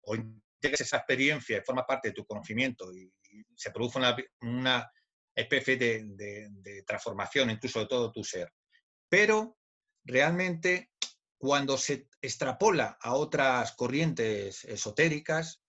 o 0.03 0.15
esa 0.61 0.97
experiencia 0.97 1.57
y 1.57 1.61
forma 1.61 1.85
parte 1.85 2.09
de 2.09 2.13
tu 2.13 2.25
conocimiento 2.25 2.93
y, 2.93 3.11
se 3.55 3.71
produce 3.71 3.99
una, 4.41 4.91
especie 5.33 5.77
de, 5.77 6.83
transformación 6.85 7.49
incluso 7.49 7.79
de 7.79 7.85
todo 7.85 8.11
tu 8.11 8.23
ser. 8.23 8.51
Pero 9.07 9.57
realmente 10.03 10.91
cuando 11.37 11.77
se 11.77 12.07
extrapola 12.21 12.97
a 12.99 13.13
otras 13.13 13.71
corrientes 13.73 14.65
esotéricas, 14.65 15.61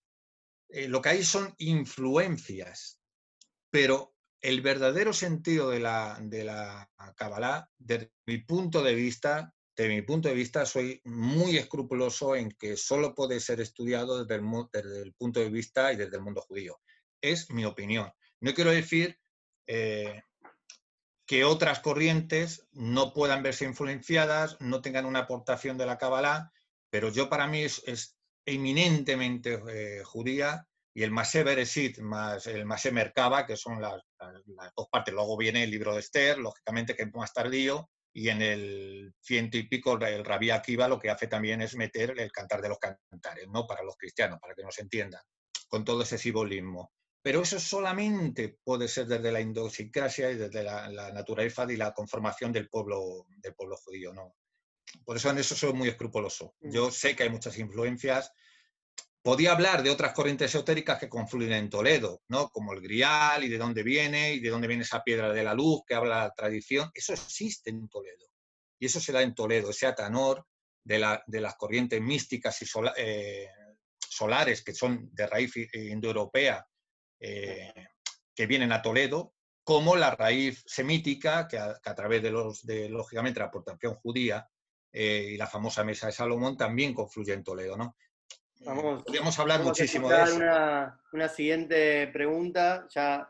eh, 0.69 0.89
lo 0.89 1.01
que 1.01 1.11
hay 1.11 1.25
son 1.25 1.55
influencias, 1.59 3.01
pero 3.71 4.15
el 4.41 4.61
verdadero 4.61 5.13
sentido 5.13 5.71
de 5.71 5.81
la, 5.81 6.19
de 6.21 6.45
la 6.45 6.91
Kabbalah, 7.15 7.71
desde 7.79 8.13
mi 8.27 8.39
punto 8.39 8.83
de 8.83 8.95
vista, 8.95 9.55
de 9.77 9.89
mi 9.89 10.03
punto 10.03 10.29
de 10.29 10.35
vista, 10.35 10.67
soy 10.67 11.01
muy 11.05 11.57
escrupuloso 11.57 12.37
en 12.37 12.51
que 12.51 12.77
solo 12.77 13.15
puede 13.15 13.41
ser 13.41 13.61
estudiado 13.61 14.25
desde 14.25 14.43
el, 14.43 14.67
desde 14.73 15.13
punto 15.13 15.41
de 15.41 15.51
vista 15.51 15.93
y 15.93 15.97
desde 15.97 16.17
el 16.17 16.23
mundo 16.23 16.43
judío. 16.43 16.81
Es 17.21 17.51
mi 17.51 17.65
opinión. 17.65 18.13
No 18.41 18.53
quiero 18.55 18.71
decir 18.71 19.19
eh, 19.67 20.23
que 21.27 21.45
otras 21.45 21.81
corrientes 21.81 22.67
no 22.73 23.15
puedan 23.15 23.43
verse 23.43 23.65
influenciadas, 23.65 24.61
no 24.61 24.83
tengan 24.83 25.07
una 25.07 25.21
aportación 25.21 25.79
de 25.79 25.87
la 25.87 25.97
Kabbalah, 25.97 26.53
pero 26.91 27.09
yo 27.09 27.31
para 27.31 27.47
mí 27.47 27.63
es, 27.63 28.17
eminentemente 28.45 29.63
eh, 29.71 30.03
judía 30.05 30.67
y 30.93 31.05
el 31.05 31.11
Masé 31.11 31.45
Bereshit 31.45 31.99
más 32.01 32.47
el 32.47 32.67
Masé 32.67 32.91
Merkaba, 32.91 33.47
que 33.47 33.57
son 33.57 33.81
las, 33.81 34.03
dos 34.77 34.89
partes. 34.91 35.15
Luego 35.15 35.39
viene 35.39 35.65
el 35.65 35.71
libro 35.71 35.95
de 35.95 36.01
Esther, 36.01 36.39
lógicamente 36.39 36.95
que 36.95 37.05
es 37.05 37.15
más 37.15 37.33
tardío, 37.33 37.89
y 38.13 38.29
en 38.29 38.43
el 38.43 39.15
ciento 39.21 39.57
y 39.57 39.69
pico 39.69 39.99
el 39.99 40.25
Rabí 40.25 40.51
Akiva 40.51 40.89
lo 40.89 40.99
que 40.99 41.11
hace 41.11 41.29
también 41.29 41.63
es 41.63 41.75
meter 41.77 42.19
el 42.19 42.31
cantar 42.31 42.61
de 42.61 42.69
los 42.69 42.79
cantares, 42.79 43.49
¿no? 43.49 43.67
Para 43.67 43.83
los 43.83 43.97
cristianos, 43.97 44.39
para 44.41 44.55
que 44.55 44.63
nos 44.63 44.79
entiendan, 44.79 45.23
con 45.69 45.85
todo 45.85 46.03
ese 46.03 46.19
simbolismo. 46.19 46.93
Pero 47.23 47.43
eso 47.43 47.61
solamente 47.61 48.59
puede 48.65 48.89
ser 48.89 49.07
desde 49.07 49.31
la 49.31 49.41
idiosincrasia 49.41 50.31
y 50.31 50.37
desde 50.37 50.63
la, 50.65 51.13
naturaleza 51.13 51.65
y 51.71 51.77
la 51.77 51.95
conformación 51.95 52.53
del 52.53 52.69
pueblo, 52.69 53.27
del 53.39 53.55
pueblo 53.55 53.77
judío. 53.77 54.13
¿no? 54.13 54.35
Por 55.05 55.17
eso 55.17 55.31
en 55.31 55.39
eso 55.39 55.55
soy 55.55 55.73
muy 55.73 55.89
escrupuloso. 55.89 56.55
Mm. 56.61 56.71
Yo 56.73 56.91
sé 56.91 57.15
que 57.15 57.23
hay 57.23 57.31
muchas 57.31 57.57
influencias. 57.59 58.33
Podía 59.23 59.53
hablar 59.53 59.83
de 59.83 59.91
otras 59.91 60.13
corrientes 60.13 60.51
esotéricas 60.51 60.99
que 60.99 61.09
confluyen 61.09 61.53
en 61.53 61.71
Toledo, 61.71 62.23
¿no? 62.29 62.49
como 62.51 62.73
el 62.73 62.81
Grial 62.81 63.45
y 63.45 63.49
de 63.49 63.59
dónde 63.59 63.85
viene 63.85 64.35
y 64.35 64.41
de 64.41 64.51
dónde 64.51 64.67
viene 64.67 64.83
esa 64.83 65.03
piedra 65.03 65.33
de 65.33 65.45
la 65.45 65.55
luz 65.55 65.83
que 65.87 65.95
habla 65.95 66.25
la 66.25 66.35
tradición. 66.35 66.91
Eso 66.93 67.13
existe 67.13 67.71
en 67.71 67.89
Toledo. 67.89 68.27
Y 68.81 68.87
eso 68.87 68.99
se 68.99 69.13
da 69.13 69.23
en 69.23 69.35
Toledo, 69.35 69.71
ese 69.71 69.87
atanor 69.87 70.45
de, 70.85 71.19
de 71.27 71.41
las 71.41 71.55
corrientes 71.55 72.01
místicas 72.01 72.61
y 72.63 72.67
eh, 72.97 73.49
solares 73.99 74.65
que 74.65 74.75
son 74.75 75.09
de 75.13 75.27
raíz 75.29 75.53
indoeuropea 75.73 76.67
eh, 77.21 77.73
que 78.35 78.47
vienen 78.47 78.73
a 78.73 78.83
Toledo, 78.83 79.35
como 79.63 79.95
la 79.95 80.11
raíz 80.11 80.65
semítica, 80.67 81.47
que 81.47 81.59
a, 81.59 81.79
través 81.95 82.23
de, 82.23 82.31
los, 82.31 82.67
de, 82.67 82.89
lógicamente, 82.89 83.39
la 83.39 83.47
aportación 83.47 83.95
judía 83.95 84.49
eh, 84.93 85.31
y 85.35 85.37
la 85.37 85.47
famosa 85.47 85.85
mesa 85.85 86.07
de 86.07 86.13
Salomón 86.13 86.57
también 86.57 86.93
confluye 86.93 87.33
en 87.33 87.45
Toledo, 87.45 87.77
¿no? 87.77 87.97
Vamos, 88.65 89.03
Podríamos 89.03 89.39
hablar 89.39 89.63
muchísimo 89.63 90.09
de 90.09 90.23
eso. 90.23 90.37
Una, 90.37 91.01
una 91.13 91.29
siguiente 91.29 92.07
pregunta, 92.09 92.87
ya, 92.89 93.29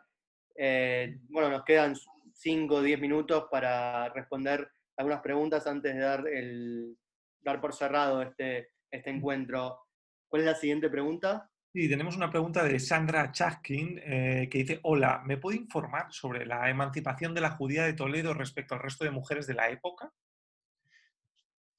eh, 0.56 1.18
bueno, 1.28 1.50
nos 1.50 1.64
quedan 1.64 1.94
5 2.34 2.74
o 2.74 2.82
10 2.82 3.00
minutos 3.00 3.46
para 3.50 4.08
responder 4.10 4.70
algunas 4.96 5.20
preguntas 5.20 5.66
antes 5.66 5.94
de 5.94 6.00
dar, 6.00 6.26
el, 6.28 6.96
dar 7.40 7.60
por 7.60 7.74
cerrado 7.74 8.22
este, 8.22 8.72
este 8.90 9.10
encuentro. 9.10 9.80
¿Cuál 10.28 10.42
es 10.42 10.46
la 10.46 10.54
siguiente 10.54 10.90
pregunta? 10.90 11.48
Sí, 11.74 11.88
tenemos 11.88 12.16
una 12.16 12.30
pregunta 12.30 12.62
de 12.64 12.78
Sandra 12.78 13.32
Chaskin 13.32 13.98
eh, 14.04 14.48
que 14.50 14.58
dice, 14.58 14.80
hola, 14.82 15.22
¿me 15.24 15.38
puede 15.38 15.56
informar 15.56 16.12
sobre 16.12 16.44
la 16.44 16.68
emancipación 16.68 17.32
de 17.32 17.40
la 17.40 17.52
judía 17.52 17.84
de 17.84 17.94
Toledo 17.94 18.34
respecto 18.34 18.74
al 18.74 18.82
resto 18.82 19.04
de 19.04 19.10
mujeres 19.10 19.46
de 19.46 19.54
la 19.54 19.70
época? 19.70 20.12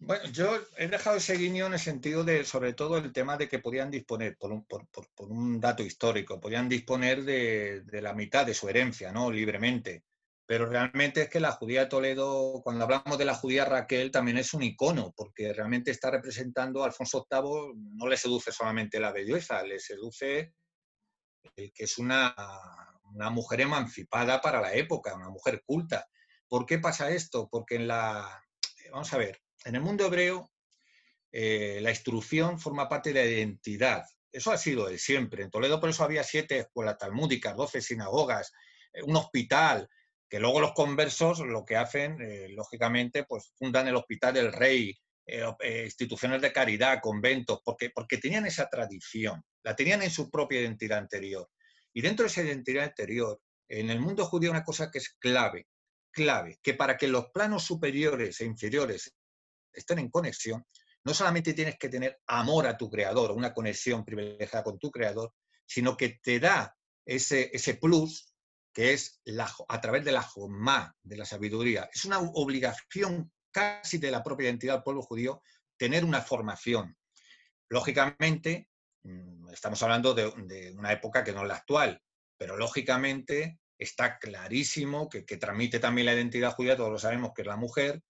Bueno, 0.06 0.26
yo 0.32 0.60
he 0.78 0.88
dejado 0.90 1.16
ese 1.16 1.38
guiño 1.38 1.68
en 1.68 1.74
el 1.74 1.80
sentido 1.80 2.26
de, 2.26 2.44
sobre 2.44 2.74
todo, 2.74 2.98
el 2.98 3.14
tema 3.14 3.38
de 3.38 3.48
que 3.48 3.60
podían 3.60 3.90
disponer, 3.90 4.36
por 4.38 4.52
un, 4.52 4.66
por, 4.66 4.86
un 5.30 5.62
dato 5.62 5.82
histórico, 5.82 6.42
podían 6.42 6.68
disponer 6.68 7.24
de, 7.24 7.84
la 8.02 8.14
mitad 8.14 8.46
de 8.46 8.54
su 8.54 8.68
herencia, 8.68 9.12
¿no? 9.12 9.32
Libremente 9.32 10.04
pero 10.46 10.66
realmente 10.66 11.22
es 11.22 11.30
que 11.30 11.40
la 11.40 11.54
judía 11.54 11.88
Toledo, 11.88 12.62
cuando 12.64 12.84
hablamos 12.84 13.18
de 13.18 13.24
la 13.24 13.34
judía 13.34 13.64
Raquel, 13.64 14.12
también 14.12 14.38
es 14.38 14.54
un 14.54 14.62
icono, 14.62 15.14
porque 15.16 15.54
realmente 15.54 15.90
está 15.90 16.12
representando 16.12 16.84
a 16.84 16.88
Alfonso 16.88 17.26
VIII, 17.32 17.74
no 17.96 18.08
le 18.08 18.18
seduce 18.18 18.52
solamente 18.52 19.00
la 19.00 19.14
belleza, 19.14 19.64
le 19.64 19.80
seduce 19.80 20.54
el 21.56 21.72
que 21.72 21.86
es 21.86 21.98
una, 21.98 22.36
una 23.06 23.30
mujer 23.30 23.62
emancipada 23.62 24.42
para 24.42 24.60
la 24.60 24.74
época, 24.74 25.16
una 25.16 25.30
mujer 25.30 25.64
culta. 25.66 26.08
¿Por 26.48 26.66
qué 26.66 26.78
pasa 26.78 27.10
esto? 27.10 27.48
Porque 27.50 27.76
en 27.76 27.88
la, 27.88 28.44
vamos 28.92 29.14
a 29.14 29.18
ver, 29.18 29.43
en 29.66 29.76
el 29.76 29.82
mundo 29.82 30.06
hebreo 30.06 30.52
eh, 31.36 31.80
la 31.82 31.90
instrucción 31.90 32.60
forma 32.60 32.88
parte 32.88 33.12
de 33.12 33.26
la 33.26 33.30
identidad. 33.30 34.06
Eso 34.32 34.52
ha 34.52 34.58
sido 34.58 34.88
de 34.88 35.00
siempre. 35.00 35.44
En 35.44 35.50
Toledo 35.50 35.80
por 35.80 35.90
eso 35.90 36.04
había 36.04 36.24
siete 36.24 36.60
escuelas 36.60 37.00
talmúdicas, 37.00 37.56
doce 37.56 37.82
sinagogas, 37.82 38.52
eh, 38.94 39.02
un 39.02 39.16
hospital, 39.16 39.90
que 40.30 40.40
luego 40.40 40.60
los 40.60 40.74
conversos 40.74 41.40
lo 41.40 41.66
que 41.66 41.76
hacen, 41.76 42.22
eh, 42.22 42.50
lógicamente, 42.50 43.24
pues 43.24 43.52
fundan 43.58 43.88
el 43.88 43.96
Hospital 43.96 44.34
del 44.34 44.54
Rey, 44.54 44.98
instituciones 45.86 46.42
de 46.42 46.52
caridad, 46.52 47.00
conventos, 47.02 47.62
porque, 47.64 47.92
porque 47.92 48.18
tenían 48.18 48.46
esa 48.46 48.68
tradición, 48.68 49.42
la 49.64 49.74
tenían 49.74 50.02
en 50.02 50.12
su 50.12 50.30
propia 50.30 50.60
identidad 50.60 50.98
anterior. 50.98 51.50
Y 51.94 52.02
dentro 52.02 52.24
de 52.24 52.28
esa 52.28 52.42
identidad 52.44 52.84
anterior, 52.84 53.40
en 53.70 53.90
el 53.90 54.02
mundo 54.02 54.26
judío 54.26 54.52
una 54.52 54.66
cosa 54.66 54.92
que 54.92 54.98
es 54.98 55.16
clave, 55.20 55.68
clave, 56.12 56.60
que 56.62 56.74
para 56.74 56.98
que 56.98 57.08
los 57.08 57.28
planos 57.32 57.64
superiores 57.64 58.42
e 58.42 58.46
inferiores 58.46 59.16
estén 59.74 60.00
en 60.00 60.10
conexión, 60.10 60.66
no 61.06 61.14
solamente 61.14 61.54
tienes 61.54 61.78
que 61.78 61.90
tener 61.90 62.20
amor 62.28 62.68
a 62.68 62.78
tu 62.78 62.90
creador, 62.90 63.32
una 63.32 63.54
conexión 63.54 64.06
privilegiada 64.06 64.64
con 64.64 64.80
tu 64.80 64.90
creador, 64.90 65.34
sino 65.66 65.98
que 65.98 66.20
te 66.22 66.40
da 66.40 66.76
ese, 67.06 67.50
ese 67.54 67.76
plus 67.76 68.34
que 68.74 68.94
es 68.94 69.22
a 69.68 69.82
través 69.82 70.04
de 70.04 70.12
la 70.12 70.24
Jomá, 70.24 70.96
de 71.04 71.18
la 71.18 71.26
sabiduría. 71.26 71.90
Es 71.94 72.06
una 72.06 72.20
obligación 72.20 73.32
casi 73.52 74.00
de 74.00 74.10
la 74.10 74.24
propia 74.24 74.46
identidad 74.46 74.76
del 74.76 74.84
pueblo 74.84 75.04
judío 75.04 75.44
tener 75.78 76.04
una 76.04 76.22
formación. 76.22 76.98
Lógicamente, 77.70 78.70
mm, 79.04 79.50
estamos 79.50 79.82
hablando 79.84 80.14
de, 80.14 80.74
una 80.76 80.92
época 80.92 81.24
que 81.24 81.34
no 81.34 81.44
es 81.44 81.48
la 81.48 81.56
actual, 81.56 82.02
pero 82.38 82.58
lógicamente 82.58 83.60
está 83.78 84.18
clarísimo 84.18 85.08
que, 85.08 85.24
que 85.24 85.38
transmite 85.38 85.80
también 85.80 86.08
la 86.08 86.14
identidad 86.14 86.54
judía, 86.54 86.76
todos 86.76 86.92
lo 86.92 87.00
sabemos 87.00 87.32
que 87.36 87.44
es 87.44 87.48
la 87.48 87.58
mujer, 87.58 88.02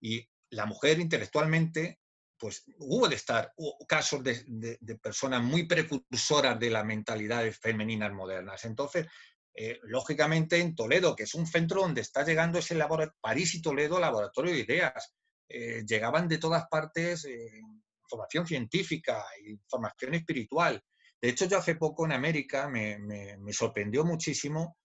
y 0.00 0.28
la 0.54 0.66
mujer 0.66 1.00
intelectualmente, 1.00 1.98
pues 2.38 2.64
hubo 2.78 3.08
de 3.08 3.16
estar 3.16 3.52
casos 3.88 4.22
de, 4.22 4.78
personas 5.02 5.42
muy 5.42 5.66
precursoras 5.66 6.58
de 6.58 6.70
las 6.70 6.84
mentalidades 6.84 7.58
femeninas 7.58 8.12
modernas. 8.12 8.64
Entonces, 8.64 9.06
eh, 9.54 9.78
lógicamente 9.84 10.58
en 10.58 10.74
Toledo, 10.74 11.14
que 11.14 11.24
es 11.24 11.34
un 11.34 11.46
centro 11.46 11.82
donde 11.82 12.00
está 12.00 12.24
llegando 12.24 12.58
ese 12.58 12.74
laboratorio, 12.74 13.18
París 13.20 13.54
y 13.54 13.62
Toledo, 13.62 14.00
laboratorio 14.00 14.52
de 14.52 14.60
ideas. 14.60 15.14
Eh, 15.48 15.84
llegaban 15.86 16.26
de 16.26 16.38
todas 16.38 16.66
partes 16.68 17.24
eh, 17.26 17.60
información 18.02 18.46
científica, 18.46 19.24
información 19.46 20.14
espiritual. 20.14 20.82
De 21.20 21.28
hecho, 21.28 21.46
yo 21.46 21.58
hace 21.58 21.76
poco 21.76 22.04
en 22.04 22.12
América 22.12 22.68
me, 22.68 22.98
me, 22.98 23.52
sorprendió 23.52 24.04
muchísimo 24.04 24.76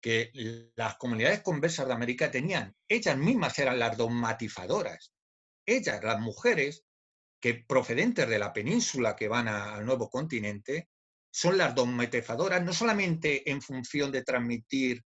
que 0.00 0.30
las 0.76 0.96
comunidades 0.96 1.40
conversas 1.40 1.86
de 1.86 1.94
América 1.94 2.30
tenían, 2.30 2.76
ellas 2.86 3.16
mismas 3.16 3.58
eran 3.58 3.78
las 3.78 3.96
dogmatizadoras. 3.96 5.15
Ellas, 5.66 6.02
las 6.02 6.20
mujeres, 6.20 6.84
que 7.40 7.64
procedentes 7.66 8.28
de 8.28 8.38
la 8.38 8.52
península 8.52 9.16
que 9.16 9.28
van 9.28 9.48
al 9.48 9.84
nuevo 9.84 10.08
continente, 10.08 10.88
son 11.30 11.58
las 11.58 11.74
dogmatizadoras, 11.74 12.64
no 12.64 12.72
solamente 12.72 13.50
en 13.50 13.60
función 13.60 14.10
de 14.10 14.22
transmitir 14.22 15.04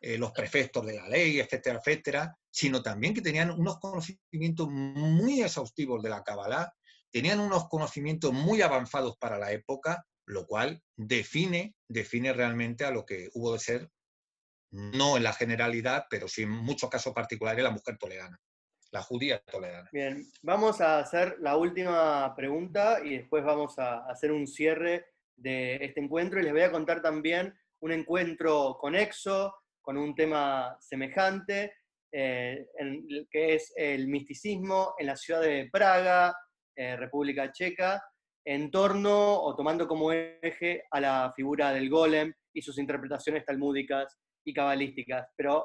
eh, 0.00 0.18
los 0.18 0.32
prefectos 0.32 0.86
de 0.86 0.94
la 0.94 1.08
ley, 1.08 1.40
etcétera, 1.40 1.78
etcétera, 1.78 2.36
sino 2.50 2.82
también 2.82 3.14
que 3.14 3.20
tenían 3.20 3.50
unos 3.50 3.78
conocimientos 3.80 4.68
muy 4.68 5.42
exhaustivos 5.42 6.02
de 6.02 6.10
la 6.10 6.22
Kabbalah, 6.22 6.72
tenían 7.10 7.40
unos 7.40 7.68
conocimientos 7.68 8.32
muy 8.32 8.62
avanzados 8.62 9.16
para 9.18 9.38
la 9.38 9.52
época, 9.52 10.04
lo 10.26 10.46
cual 10.46 10.82
define, 10.96 11.74
define 11.88 12.32
realmente 12.32 12.84
a 12.84 12.90
lo 12.90 13.04
que 13.04 13.28
hubo 13.34 13.52
de 13.52 13.58
ser, 13.58 13.90
no 14.70 15.16
en 15.16 15.22
la 15.22 15.32
generalidad, 15.32 16.06
pero 16.08 16.28
sí 16.28 16.42
en 16.42 16.50
muchos 16.50 16.90
casos 16.90 17.12
particulares, 17.12 17.62
la 17.62 17.70
mujer 17.70 17.98
toledana, 17.98 18.40
la 18.92 19.02
judía 19.02 19.38
toledana. 19.50 19.88
Bien, 19.90 20.24
vamos 20.42 20.80
a 20.80 20.98
hacer 20.98 21.36
la 21.40 21.56
última 21.56 22.34
pregunta 22.36 23.00
y 23.02 23.16
después 23.16 23.42
vamos 23.42 23.78
a 23.78 24.06
hacer 24.06 24.30
un 24.30 24.46
cierre 24.46 25.06
de 25.34 25.76
este 25.76 26.00
encuentro 26.00 26.38
y 26.38 26.42
les 26.42 26.52
voy 26.52 26.62
a 26.62 26.70
contar 26.70 27.00
también 27.00 27.54
un 27.80 27.92
encuentro 27.92 28.76
conexo 28.78 29.54
con 29.80 29.96
un 29.96 30.14
tema 30.14 30.76
semejante, 30.78 31.72
eh, 32.12 32.66
que 33.30 33.54
es 33.54 33.72
el 33.76 34.06
misticismo 34.08 34.94
en 34.98 35.06
la 35.06 35.16
ciudad 35.16 35.40
de 35.40 35.70
Praga, 35.72 36.36
eh, 36.76 36.94
República 36.96 37.50
Checa, 37.50 38.02
en 38.44 38.70
torno 38.70 39.40
o 39.40 39.56
tomando 39.56 39.88
como 39.88 40.12
eje 40.12 40.84
a 40.90 41.00
la 41.00 41.32
figura 41.34 41.72
del 41.72 41.88
golem 41.88 42.32
y 42.52 42.60
sus 42.60 42.78
interpretaciones 42.78 43.46
talmúdicas 43.46 44.18
y 44.44 44.52
cabalísticas. 44.52 45.28
Pero 45.34 45.64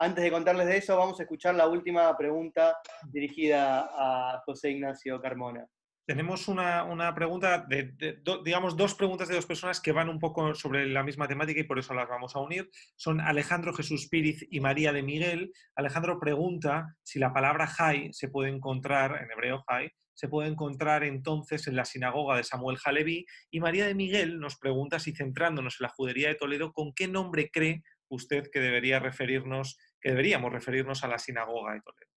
antes 0.00 0.24
de 0.24 0.30
contarles 0.30 0.66
de 0.66 0.78
eso, 0.78 0.96
vamos 0.96 1.20
a 1.20 1.24
escuchar 1.24 1.54
la 1.54 1.68
última 1.68 2.16
pregunta 2.16 2.74
dirigida 3.12 3.90
a 3.92 4.42
José 4.46 4.70
Ignacio 4.70 5.20
Carmona. 5.20 5.66
Tenemos 6.06 6.48
una, 6.48 7.14
pregunta, 7.14 7.66
de, 7.68 7.94
digamos, 8.42 8.76
dos 8.76 8.94
preguntas 8.94 9.28
de 9.28 9.34
dos 9.36 9.46
personas 9.46 9.80
que 9.80 9.92
van 9.92 10.08
un 10.08 10.18
poco 10.18 10.54
sobre 10.54 10.86
la 10.86 11.04
misma 11.04 11.28
temática 11.28 11.60
y 11.60 11.64
por 11.64 11.78
eso 11.78 11.94
las 11.94 12.08
vamos 12.08 12.34
a 12.34 12.40
unir. 12.40 12.68
Son 12.96 13.20
Alejandro 13.20 13.74
Jesús 13.74 14.08
Píriz 14.08 14.44
y 14.50 14.58
María 14.58 14.92
de 14.92 15.02
Miguel. 15.02 15.52
Alejandro 15.76 16.18
pregunta 16.18 16.96
si 17.02 17.18
la 17.18 17.32
palabra 17.32 17.66
Jai 17.66 18.12
se 18.12 18.28
puede 18.28 18.50
encontrar, 18.50 19.22
en 19.22 19.30
hebreo 19.30 19.62
Jai, 19.68 19.92
se 20.14 20.28
puede 20.28 20.48
encontrar 20.48 21.04
entonces 21.04 21.68
en 21.68 21.76
la 21.76 21.84
sinagoga 21.84 22.36
de 22.36 22.44
Samuel 22.44 22.78
Jaleví. 22.78 23.26
Y 23.50 23.60
María 23.60 23.86
de 23.86 23.94
Miguel 23.94 24.40
nos 24.40 24.56
pregunta 24.56 24.98
si 24.98 25.12
centrándonos 25.12 25.76
en 25.78 25.84
la 25.84 25.90
judería 25.90 26.28
de 26.28 26.34
Toledo, 26.34 26.72
¿con 26.72 26.92
qué 26.94 27.06
nombre 27.06 27.50
cree 27.52 27.82
usted 28.10 28.50
que 28.52 28.60
debería 28.60 28.98
referirnos, 28.98 29.78
que 30.00 30.10
deberíamos 30.10 30.52
referirnos 30.52 31.04
a 31.04 31.08
la 31.08 31.18
sinagoga 31.18 31.74
de 31.74 31.80
Toledo? 31.80 32.10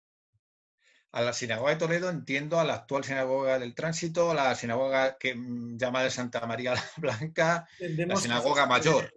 a 1.13 1.21
la 1.21 1.33
sinagoga 1.33 1.71
de 1.71 1.77
Toledo 1.77 2.09
entiendo 2.09 2.59
a 2.59 2.63
la 2.63 2.75
actual 2.75 3.03
sinagoga 3.03 3.59
del 3.59 3.75
tránsito, 3.75 4.31
a 4.31 4.33
la 4.33 4.55
sinagoga 4.55 5.17
que 5.17 5.35
mm, 5.35 5.77
llama 5.77 6.03
de 6.03 6.09
Santa 6.09 6.45
María 6.47 6.73
la 6.75 6.83
Blanca, 6.97 7.67
la 7.79 8.15
sinagoga 8.15 8.65
mayor. 8.65 9.13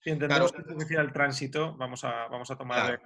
Si 0.00 0.10
entendemos 0.10 0.52
que 0.52 0.62
decía 0.74 1.00
el 1.00 1.12
tránsito, 1.12 1.76
vamos 1.76 2.04
a, 2.04 2.28
vamos 2.28 2.50
a 2.50 2.56
tomar... 2.56 3.00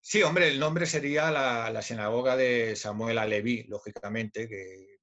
Sí, 0.00 0.22
hombre, 0.22 0.48
el 0.48 0.60
nombre 0.60 0.84
sería 0.84 1.30
la, 1.30 1.80
sinagoga 1.80 2.36
de 2.36 2.76
Samuel 2.76 3.16
Aleví, 3.16 3.64
lógicamente, 3.68 4.46
que 4.46 4.98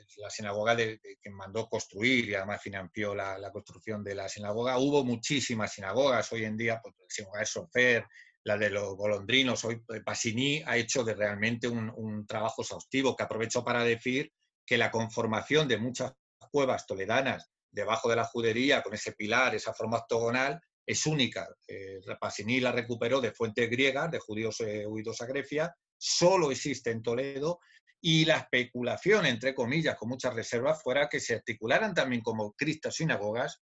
es 0.00 0.16
la 0.18 0.30
sinagoga 0.30 0.74
de, 0.74 1.00
que 1.00 1.30
mandó 1.30 1.68
construir 1.68 2.28
y 2.28 2.34
además 2.34 2.60
financió 2.60 3.14
la, 3.14 3.50
construcción 3.52 4.02
de 4.02 4.16
la 4.16 4.28
sinagoga. 4.28 4.78
Hubo 4.78 5.04
muchísimas 5.04 5.72
sinagogas 5.72 6.32
hoy 6.32 6.44
en 6.44 6.56
día, 6.56 6.80
pues, 6.82 6.96
la 6.98 7.06
sinagoga 7.08 7.38
de 7.38 7.46
Sofer, 7.46 8.06
la 8.44 8.56
de 8.56 8.70
los 8.70 8.96
golondrinos. 8.96 9.64
Hoy 9.64 9.82
eh, 9.94 10.00
Pasini 10.00 10.62
ha 10.66 10.76
hecho 10.76 11.04
de 11.04 11.14
realmente 11.14 11.68
un, 11.68 12.26
trabajo 12.26 12.62
exhaustivo 12.62 13.16
que 13.16 13.22
aprovecho 13.22 13.64
para 13.64 13.84
decir 13.84 14.32
que 14.64 14.78
la 14.78 14.90
conformación 14.90 15.68
de 15.68 15.78
muchas 15.78 16.12
cuevas 16.50 16.86
toledanas 16.86 17.50
debajo 17.70 18.08
de 18.08 18.16
la 18.16 18.24
judería, 18.24 18.82
con 18.82 18.94
ese 18.94 19.12
pilar, 19.12 19.54
esa 19.54 19.72
forma 19.72 19.98
octogonal, 19.98 20.60
es 20.84 21.06
única. 21.06 21.48
Eh, 21.66 22.00
Pasini 22.20 22.60
la 22.60 22.72
recuperó 22.72 23.20
de 23.20 23.32
fuentes 23.32 23.70
griegas, 23.70 24.10
de 24.10 24.18
judíos 24.18 24.60
eh, 24.60 24.86
huidos 24.86 25.20
a 25.20 25.26
Grecia, 25.26 25.74
solo 25.96 26.50
existe 26.50 26.90
en 26.90 27.02
Toledo, 27.02 27.60
y 28.00 28.24
la 28.24 28.38
especulación, 28.38 29.26
entre 29.26 29.54
comillas, 29.54 29.96
con 29.96 30.08
muchas 30.08 30.34
reservas, 30.34 30.82
fuera 30.82 31.08
que 31.08 31.20
se 31.20 31.36
articularan 31.36 31.94
también 31.94 32.20
como 32.20 32.52
cristas 32.52 32.96
sinagogas, 32.96 33.62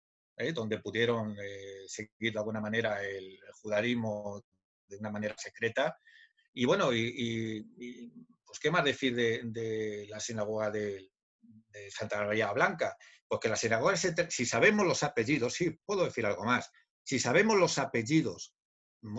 donde 0.54 0.78
pudieron 0.78 1.36
seguir 1.88 2.34
de 2.34 2.38
alguna 2.38 2.62
manera 2.62 3.04
el 3.04 3.40
judaísmo 3.60 4.44
de 4.88 4.98
una 4.98 5.12
manera 5.12 5.36
secreta. 5.38 5.98
Y 6.54 6.66
bueno, 6.66 6.94
y, 6.94 7.62
pues 8.46 8.60
qué 8.60 8.72
más 8.72 8.84
decir 8.84 9.16
de, 9.16 10.08
la 10.10 10.20
sinagoga 10.20 10.72
de, 10.72 11.10
Santa 11.90 12.26
María 12.26 12.52
Blanca, 12.54 12.98
porque 13.28 13.50
la 13.50 13.56
sinagoga, 13.56 13.96
si 13.96 14.46
sabemos 14.46 14.86
los 14.86 15.04
apellidos, 15.04 15.54
sí, 15.54 15.78
puedo 15.86 16.06
decir 16.06 16.26
algo 16.26 16.44
más, 16.44 16.72
si 17.04 17.20
sabemos 17.20 17.58
los 17.58 17.78
apellidos, 17.78 18.56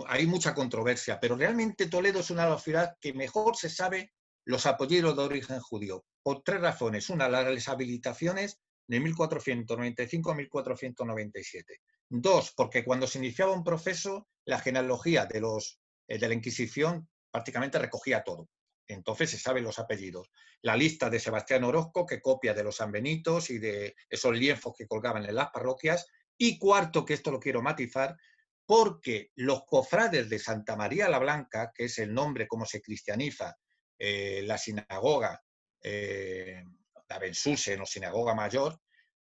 hay 0.07 0.27
mucha 0.27 0.53
controversia, 0.53 1.19
pero 1.19 1.35
realmente 1.35 1.87
Toledo 1.87 2.19
es 2.19 2.29
una 2.29 2.57
ciudades 2.57 2.91
que 2.99 3.13
mejor 3.13 3.55
se 3.55 3.69
sabe 3.69 4.11
los 4.45 4.65
apellidos 4.65 5.15
de 5.15 5.23
origen 5.23 5.59
judío, 5.59 6.05
por 6.21 6.43
tres 6.43 6.61
razones. 6.61 7.09
Una, 7.09 7.29
las 7.29 7.67
habilitaciones 7.67 8.59
de 8.87 8.99
1495 8.99 10.31
a 10.31 10.35
1497. 10.35 11.81
Dos, 12.09 12.53
porque 12.57 12.83
cuando 12.83 13.05
se 13.05 13.19
iniciaba 13.19 13.53
un 13.53 13.63
proceso, 13.63 14.27
la 14.45 14.59
genealogía 14.59 15.27
de, 15.27 15.41
los, 15.41 15.79
eh, 16.07 16.17
de 16.17 16.27
la 16.27 16.33
Inquisición 16.33 17.07
prácticamente 17.31 17.77
recogía 17.77 18.23
todo. 18.23 18.49
Entonces 18.87 19.29
se 19.29 19.37
saben 19.37 19.63
los 19.63 19.77
apellidos. 19.77 20.31
La 20.63 20.75
lista 20.75 21.11
de 21.11 21.19
Sebastián 21.19 21.63
Orozco, 21.63 22.07
que 22.07 22.19
copia 22.19 22.55
de 22.55 22.63
los 22.63 22.77
Sanbenitos 22.77 23.51
y 23.51 23.59
de 23.59 23.95
esos 24.09 24.35
lienzos 24.35 24.73
que 24.75 24.87
colgaban 24.87 25.23
en 25.23 25.35
las 25.35 25.51
parroquias. 25.51 26.07
Y 26.35 26.57
cuarto, 26.57 27.05
que 27.05 27.13
esto 27.13 27.29
lo 27.29 27.39
quiero 27.39 27.61
matizar, 27.61 28.17
porque 28.65 29.29
los 29.35 29.65
cofrades 29.65 30.29
de 30.29 30.39
Santa 30.39 30.75
María 30.75 31.09
la 31.09 31.19
Blanca, 31.19 31.71
que 31.75 31.85
es 31.85 31.99
el 31.99 32.11
nombre 32.11 32.47
como 32.47 32.65
se 32.65 32.81
cristianiza 32.81 33.55
eh, 33.99 34.41
la 34.45 34.57
sinagoga, 34.57 35.39
eh, 35.81 36.63
la 37.07 37.19
Bensusen 37.19 37.81
o 37.81 37.85
sinagoga 37.85 38.33
mayor, 38.33 38.79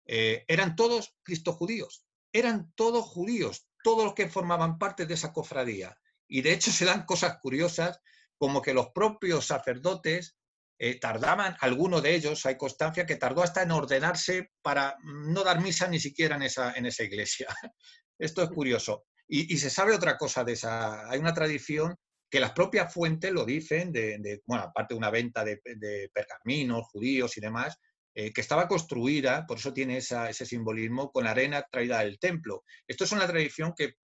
eran 0.05 0.75
todos 0.75 1.15
cristojudíos 1.23 2.05
eran 2.33 2.73
todos 2.75 3.05
judíos, 3.05 3.67
todos 3.83 4.03
los 4.03 4.13
que 4.13 4.27
formaban 4.27 4.77
parte 4.77 5.05
de 5.05 5.13
esa 5.13 5.31
cofradía. 5.31 5.95
Y 6.27 6.41
de 6.41 6.53
hecho 6.53 6.71
se 6.71 6.85
dan 6.85 7.05
cosas 7.05 7.37
curiosas, 7.41 8.01
como 8.37 8.61
que 8.61 8.73
los 8.73 8.89
propios 8.89 9.45
sacerdotes 9.45 10.35
eh, 10.79 10.99
tardaban, 10.99 11.55
alguno 11.61 12.01
de 12.01 12.15
ellos, 12.15 12.45
hay 12.45 12.57
constancia, 12.57 13.05
que 13.05 13.15
tardó 13.15 13.43
hasta 13.43 13.61
en 13.61 13.71
ordenarse 13.71 14.51
para 14.61 14.97
no 15.03 15.43
dar 15.43 15.61
misa 15.61 15.87
ni 15.87 15.99
siquiera 15.99 16.35
en 16.35 16.41
esa, 16.41 16.73
en 16.73 16.87
esa 16.87 17.03
iglesia. 17.03 17.47
Esto 18.19 18.43
es 18.43 18.49
curioso. 18.49 19.05
Y, 19.25 19.57
se 19.57 19.69
sabe 19.69 19.95
otra 19.95 20.17
cosa 20.17 20.43
de 20.43 20.53
esa. 20.53 21.09
Hay 21.09 21.19
una 21.19 21.33
tradición 21.33 21.95
que 22.29 22.39
las 22.39 22.51
propias 22.51 22.93
fuentes 22.93 23.31
lo 23.31 23.45
dicen, 23.45 23.91
de, 23.91 24.41
bueno, 24.45 24.65
aparte 24.65 24.93
de 24.93 24.97
una 24.97 25.09
venta 25.09 25.43
de, 25.45 25.61
de 25.63 26.11
pergaminos 26.13 26.87
judíos 26.91 27.37
y 27.37 27.41
demás, 27.41 27.79
eh, 28.15 28.31
que 28.31 28.41
estaba 28.41 28.67
construida, 28.67 29.45
por 29.47 29.57
eso 29.57 29.73
tiene 29.73 29.97
ese 29.97 30.45
simbolismo, 30.45 31.11
con 31.11 31.25
arena 31.25 31.65
traída 31.71 31.99
del 31.99 32.19
templo. 32.19 32.63
Esto 32.87 33.05
es 33.05 33.11
una 33.11 33.25
tradición 33.25 33.73
que, 33.75 33.95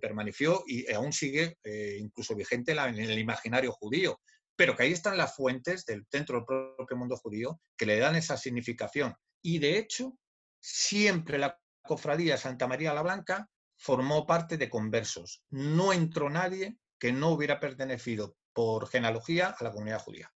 permaneció 0.00 0.64
y 0.66 0.90
aún 0.92 1.12
sigue 1.12 1.58
eh, 1.62 1.98
incluso 2.00 2.34
vigente 2.34 2.72
en 2.72 2.98
el 2.98 3.18
imaginario 3.18 3.72
judío, 3.72 4.20
pero 4.56 4.74
que 4.74 4.84
ahí 4.84 4.92
están 4.92 5.16
las 5.18 5.34
fuentes 5.34 5.84
del, 5.84 6.06
dentro 6.10 6.36
del 6.36 6.46
propio 6.46 6.96
mundo 6.96 7.16
judío 7.16 7.60
que 7.76 7.86
le 7.86 7.98
dan 7.98 8.16
esa 8.16 8.36
significación. 8.36 9.14
Y 9.42 9.58
de 9.58 9.78
hecho, 9.78 10.16
siempre 10.58 11.38
la 11.38 11.58
cofradía 11.82 12.36
Santa 12.36 12.66
María 12.66 12.94
la 12.94 13.02
Blanca 13.02 13.48
formó 13.76 14.26
parte 14.26 14.56
de 14.56 14.70
conversos. 14.70 15.42
No 15.50 15.92
entró 15.92 16.30
nadie 16.30 16.76
que 16.98 17.12
no 17.12 17.30
hubiera 17.30 17.60
pertenecido 17.60 18.36
por 18.52 18.88
genealogía 18.88 19.54
a 19.58 19.64
la 19.64 19.70
comunidad 19.70 20.00
judía. 20.00 20.32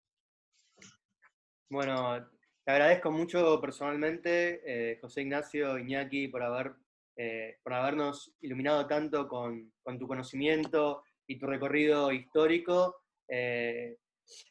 Bueno, 1.69 2.29
te 2.65 2.71
agradezco 2.71 3.11
mucho 3.11 3.61
personalmente, 3.61 4.63
eh, 4.65 4.99
José 5.01 5.23
Ignacio 5.23 5.79
Iñaki, 5.79 6.29
por, 6.29 6.43
haber, 6.45 6.75
eh, 7.17 7.59
por 7.63 7.75
habernos 7.75 8.33
iluminado 8.41 8.87
tanto 8.87 9.27
con, 9.27 9.73
tu 9.99 10.07
conocimiento 10.07 11.03
y 11.27 11.39
tu 11.39 11.47
recorrido 11.47 12.13
histórico, 12.13 13.03
eh, 13.29 13.97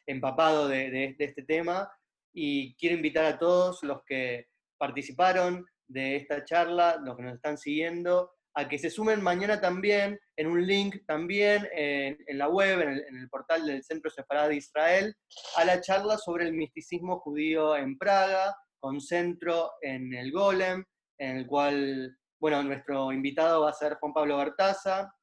empapado 0.06 0.68
de, 0.68 0.90
de, 0.90 1.16
este 1.18 1.42
tema. 1.42 1.90
Y 2.34 2.74
quiero 2.74 2.96
invitar 2.96 3.24
a 3.24 3.38
todos 3.38 3.82
los 3.82 4.04
que 4.04 4.48
participaron 4.78 5.64
de 5.86 6.16
esta 6.16 6.44
charla, 6.44 6.98
los 7.02 7.16
que 7.16 7.22
nos 7.22 7.34
están 7.34 7.56
siguiendo, 7.56 8.32
a 8.54 8.68
que 8.68 8.78
se 8.78 8.90
sumen 8.90 9.22
mañana 9.22 9.60
también 9.60 10.18
en 10.36 10.46
un 10.46 10.66
link 10.66 10.96
también 11.06 11.68
en, 11.72 12.38
la 12.38 12.48
web, 12.48 12.80
en 12.80 13.16
el, 13.16 13.28
portal 13.30 13.66
del 13.66 13.82
Centro 13.82 14.10
Separado 14.10 14.50
de 14.50 14.56
Israel, 14.56 15.14
a 15.56 15.64
la 15.64 15.80
charla 15.80 16.18
sobre 16.18 16.46
el 16.46 16.52
misticismo 16.52 17.20
judío 17.20 17.76
en 17.76 17.96
Praga, 17.96 18.54
con 18.80 19.00
centro 19.00 19.72
en 19.80 20.12
el 20.12 20.32
Golem, 20.32 20.84
en 21.18 21.36
el 21.36 21.46
cual, 21.46 22.16
bueno, 22.40 22.62
nuestro 22.62 23.12
invitado 23.12 23.62
va 23.62 23.70
a 23.70 23.74
ser 23.74 23.94
Juan 23.94 24.12
Pablo 24.12 24.36
Bertaza, 24.36 25.14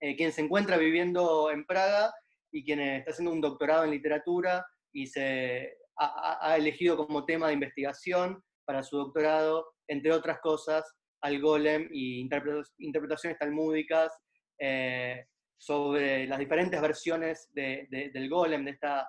eh, 0.00 0.16
quien 0.16 0.32
se 0.32 0.42
encuentra 0.42 0.76
viviendo 0.76 1.50
en 1.50 1.64
Praga 1.64 2.12
y 2.52 2.64
quien 2.64 2.80
está 2.80 3.10
haciendo 3.10 3.32
un 3.32 3.40
doctorado 3.40 3.84
en 3.84 3.90
literatura 3.90 4.64
y 4.92 5.06
se 5.06 5.76
ha 5.96 6.56
elegido 6.56 6.96
como 6.96 7.26
tema 7.26 7.48
de 7.48 7.54
investigación 7.54 8.42
para 8.64 8.82
su 8.82 8.96
doctorado, 8.96 9.66
entre 9.86 10.12
otras 10.12 10.40
cosas, 10.40 10.84
al 11.22 11.40
golem 11.40 11.88
y 11.92 12.20
interpretaciones 12.20 13.38
talmúdicas 13.38 14.12
eh, 14.58 15.26
sobre 15.56 16.26
las 16.26 16.38
diferentes 16.38 16.80
versiones 16.80 17.50
del 17.52 18.28
golem, 18.28 18.64
de 18.64 18.70
esta 18.70 19.06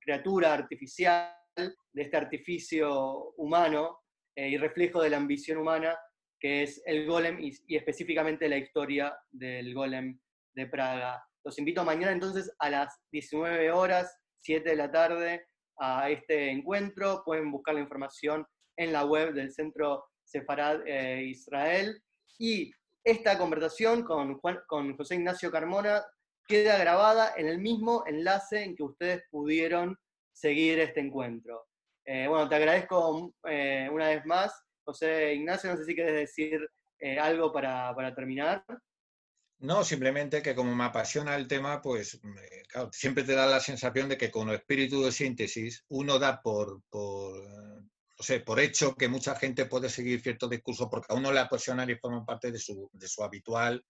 criatura 0.00 0.54
artificial, 0.54 1.32
de 1.56 2.02
este 2.02 2.16
artificio 2.16 3.32
humano 3.36 3.98
eh, 4.36 4.48
y 4.48 4.56
reflejo 4.56 5.02
de 5.02 5.10
la 5.10 5.16
ambición 5.16 5.58
humana 5.58 5.96
que 6.40 6.62
es 6.62 6.80
el 6.86 7.06
golem 7.06 7.40
y, 7.40 7.52
y, 7.66 7.76
específicamente 7.76 8.48
la 8.48 8.58
historia 8.58 9.16
del 9.30 9.74
golem 9.74 10.20
de 10.54 10.66
Praga. 10.66 11.20
Los 11.44 11.58
invito 11.58 11.84
mañana 11.84 12.12
entonces 12.12 12.54
a 12.60 12.70
las 12.70 13.00
19 13.10 13.72
horas, 13.72 14.16
7 14.42 14.70
de 14.70 14.76
la 14.76 14.90
tarde, 14.90 15.46
a 15.80 16.10
este 16.10 16.50
encuentro. 16.50 17.22
Pueden 17.24 17.50
buscar 17.50 17.74
la 17.74 17.80
información 17.80 18.46
en 18.76 18.92
la 18.92 19.04
web 19.04 19.32
del 19.34 19.52
Centro 19.52 20.04
Sefarad 20.28 20.86
eh, 20.86 21.22
Israel. 21.24 22.02
Y 22.38 22.70
esta 23.02 23.38
conversación 23.38 24.02
con, 24.02 24.38
con 24.66 24.96
José 24.96 25.14
Ignacio 25.14 25.50
Carmona 25.50 26.04
queda 26.46 26.78
grabada 26.78 27.34
en 27.36 27.48
el 27.48 27.58
mismo 27.58 28.04
enlace 28.06 28.62
en 28.62 28.76
que 28.76 28.82
ustedes 28.82 29.22
pudieron 29.30 29.96
seguir 30.32 30.78
este 30.80 31.00
encuentro. 31.00 31.66
Eh, 32.04 32.26
bueno, 32.28 32.48
te 32.48 32.54
agradezco 32.54 33.34
eh, 33.48 33.88
una 33.90 34.08
vez 34.08 34.24
más, 34.24 34.52
José 34.84 35.34
Ignacio, 35.34 35.70
no 35.70 35.76
sé 35.76 35.84
si 35.84 35.94
quieres 35.94 36.14
decir 36.14 36.68
algo 37.20 37.52
para, 37.52 37.94
para 37.94 38.14
terminar. 38.14 38.64
No, 39.60 39.84
simplemente 39.84 40.42
que 40.42 40.54
como 40.54 40.74
me 40.74 40.84
apasiona 40.84 41.36
el 41.36 41.46
tema, 41.46 41.80
pues 41.82 42.20
siempre 42.92 43.24
te 43.24 43.34
da 43.34 43.46
la 43.46 43.60
sensación 43.60 44.08
de 44.08 44.16
que 44.16 44.30
con 44.30 44.48
el 44.48 44.56
espíritu 44.56 45.04
de 45.04 45.12
síntesis 45.12 45.84
uno 45.88 46.18
da 46.18 46.40
por, 46.42 46.82
por, 46.88 47.44
no 48.18 48.24
sé, 48.24 48.40
por 48.40 48.58
hecho 48.58 48.96
que 48.96 49.06
mucha 49.06 49.36
gente 49.36 49.66
puede 49.66 49.88
seguir 49.88 50.20
cierto 50.20 50.48
discurso 50.48 50.90
porque 50.90 51.12
a 51.12 51.14
uno 51.14 51.30
le 51.32 51.38
apasiona 51.38 51.88
y 51.88 51.94
forma 51.94 52.26
parte 52.26 52.50
de 52.50 52.58
su, 52.58 52.90
de 52.92 53.06
su 53.06 53.22
habitual 53.22 53.84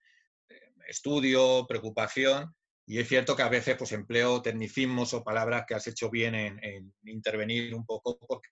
eh, 0.51 0.72
estudio, 0.87 1.66
preocupación. 1.66 2.55
Y 2.87 2.99
es 2.99 3.09
cierto 3.09 3.35
que 3.35 3.43
a 3.43 3.49
veces 3.49 3.76
pues, 3.76 3.93
empleo 3.93 4.43
tecnicismos 4.43 5.14
o 5.14 5.24
palabras 5.24 5.64
que 5.66 5.74
has 5.74 5.87
hecho 5.87 6.11
bien 6.11 6.35
en, 6.35 6.93
intervenir 7.05 7.74
un 7.74 7.87
poco 7.87 8.18
porque, 8.18 8.51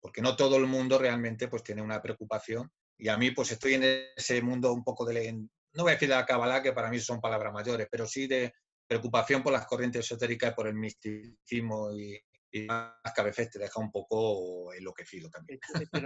porque 0.00 0.22
no 0.22 0.36
todo 0.36 0.56
el 0.56 0.66
mundo 0.66 0.98
realmente 0.98 1.48
pues, 1.48 1.62
tiene 1.62 1.82
una 1.82 2.00
preocupación. 2.00 2.70
Y 2.96 3.08
a 3.08 3.18
mí 3.18 3.30
pues 3.30 3.52
estoy 3.52 3.74
en 3.74 3.84
ese 4.16 4.40
mundo 4.40 4.72
un 4.72 4.84
poco 4.84 5.04
de, 5.04 5.32
no 5.32 5.82
voy 5.82 5.90
a 5.90 5.94
decir 5.94 6.08
de 6.08 6.14
la 6.14 6.24
Kabbalah, 6.24 6.62
que 6.62 6.72
para 6.72 6.88
mí 6.88 6.98
son 6.98 7.20
palabras 7.20 7.52
mayores, 7.52 7.88
pero 7.90 8.06
sí 8.06 8.26
de 8.26 8.54
preocupación 8.86 9.42
por 9.42 9.52
las 9.52 9.66
corrientes 9.66 10.04
esotéricas 10.04 10.54
por 10.54 10.66
el 10.66 10.74
misticismo 10.74 11.92
y, 11.92 12.18
y 12.54 12.68
a 12.70 13.22
veces 13.24 13.50
te 13.50 13.58
deja 13.58 13.80
un 13.80 13.90
poco 13.90 14.72
enloquecido 14.72 15.28
también. 15.28 15.58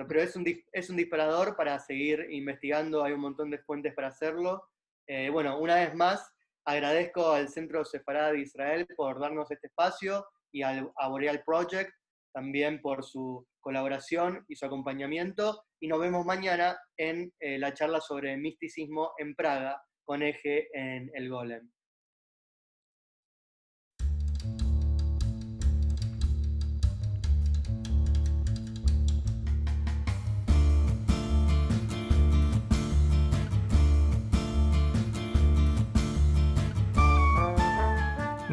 Pero 0.09 0.23
es 0.23 0.35
un, 0.35 0.47
es 0.73 0.89
un 0.89 0.97
disparador 0.97 1.55
para 1.55 1.79
seguir 1.79 2.27
investigando, 2.31 3.05
hay 3.05 3.13
un 3.13 3.21
montón 3.21 3.51
de 3.51 3.59
fuentes 3.59 3.95
para 3.95 4.09
hacerlo. 4.09 4.67
Eh, 5.07 5.29
bueno, 5.29 5.59
una 5.59 5.75
vez 5.75 5.95
más, 5.95 6.33
agradezco 6.65 7.33
al 7.33 7.51
Centro 7.51 7.85
Sefarad 7.85 8.33
de 8.33 8.41
Israel 8.41 8.87
por 8.97 9.21
darnos 9.21 9.51
este 9.51 9.67
espacio 9.67 10.27
y 10.51 10.63
al, 10.63 10.91
a 10.97 11.09
Boreal 11.09 11.43
Project 11.45 11.93
también 12.33 12.81
por 12.81 13.05
su 13.05 13.47
colaboración 13.61 14.47
y 14.49 14.57
su 14.57 14.65
acompañamiento. 14.65 15.65
Y 15.81 15.89
nos 15.89 16.01
vemos 16.01 16.25
mañana 16.25 16.79
en 16.97 17.31
eh, 17.41 17.59
la 17.59 17.75
charla 17.75 18.01
sobre 18.01 18.39
misticismo 18.39 19.13
en 19.19 19.35
Praga 19.35 19.83
con 20.03 20.23
eje 20.23 20.69
en 20.73 21.11
el 21.13 21.29
Golem. 21.29 21.71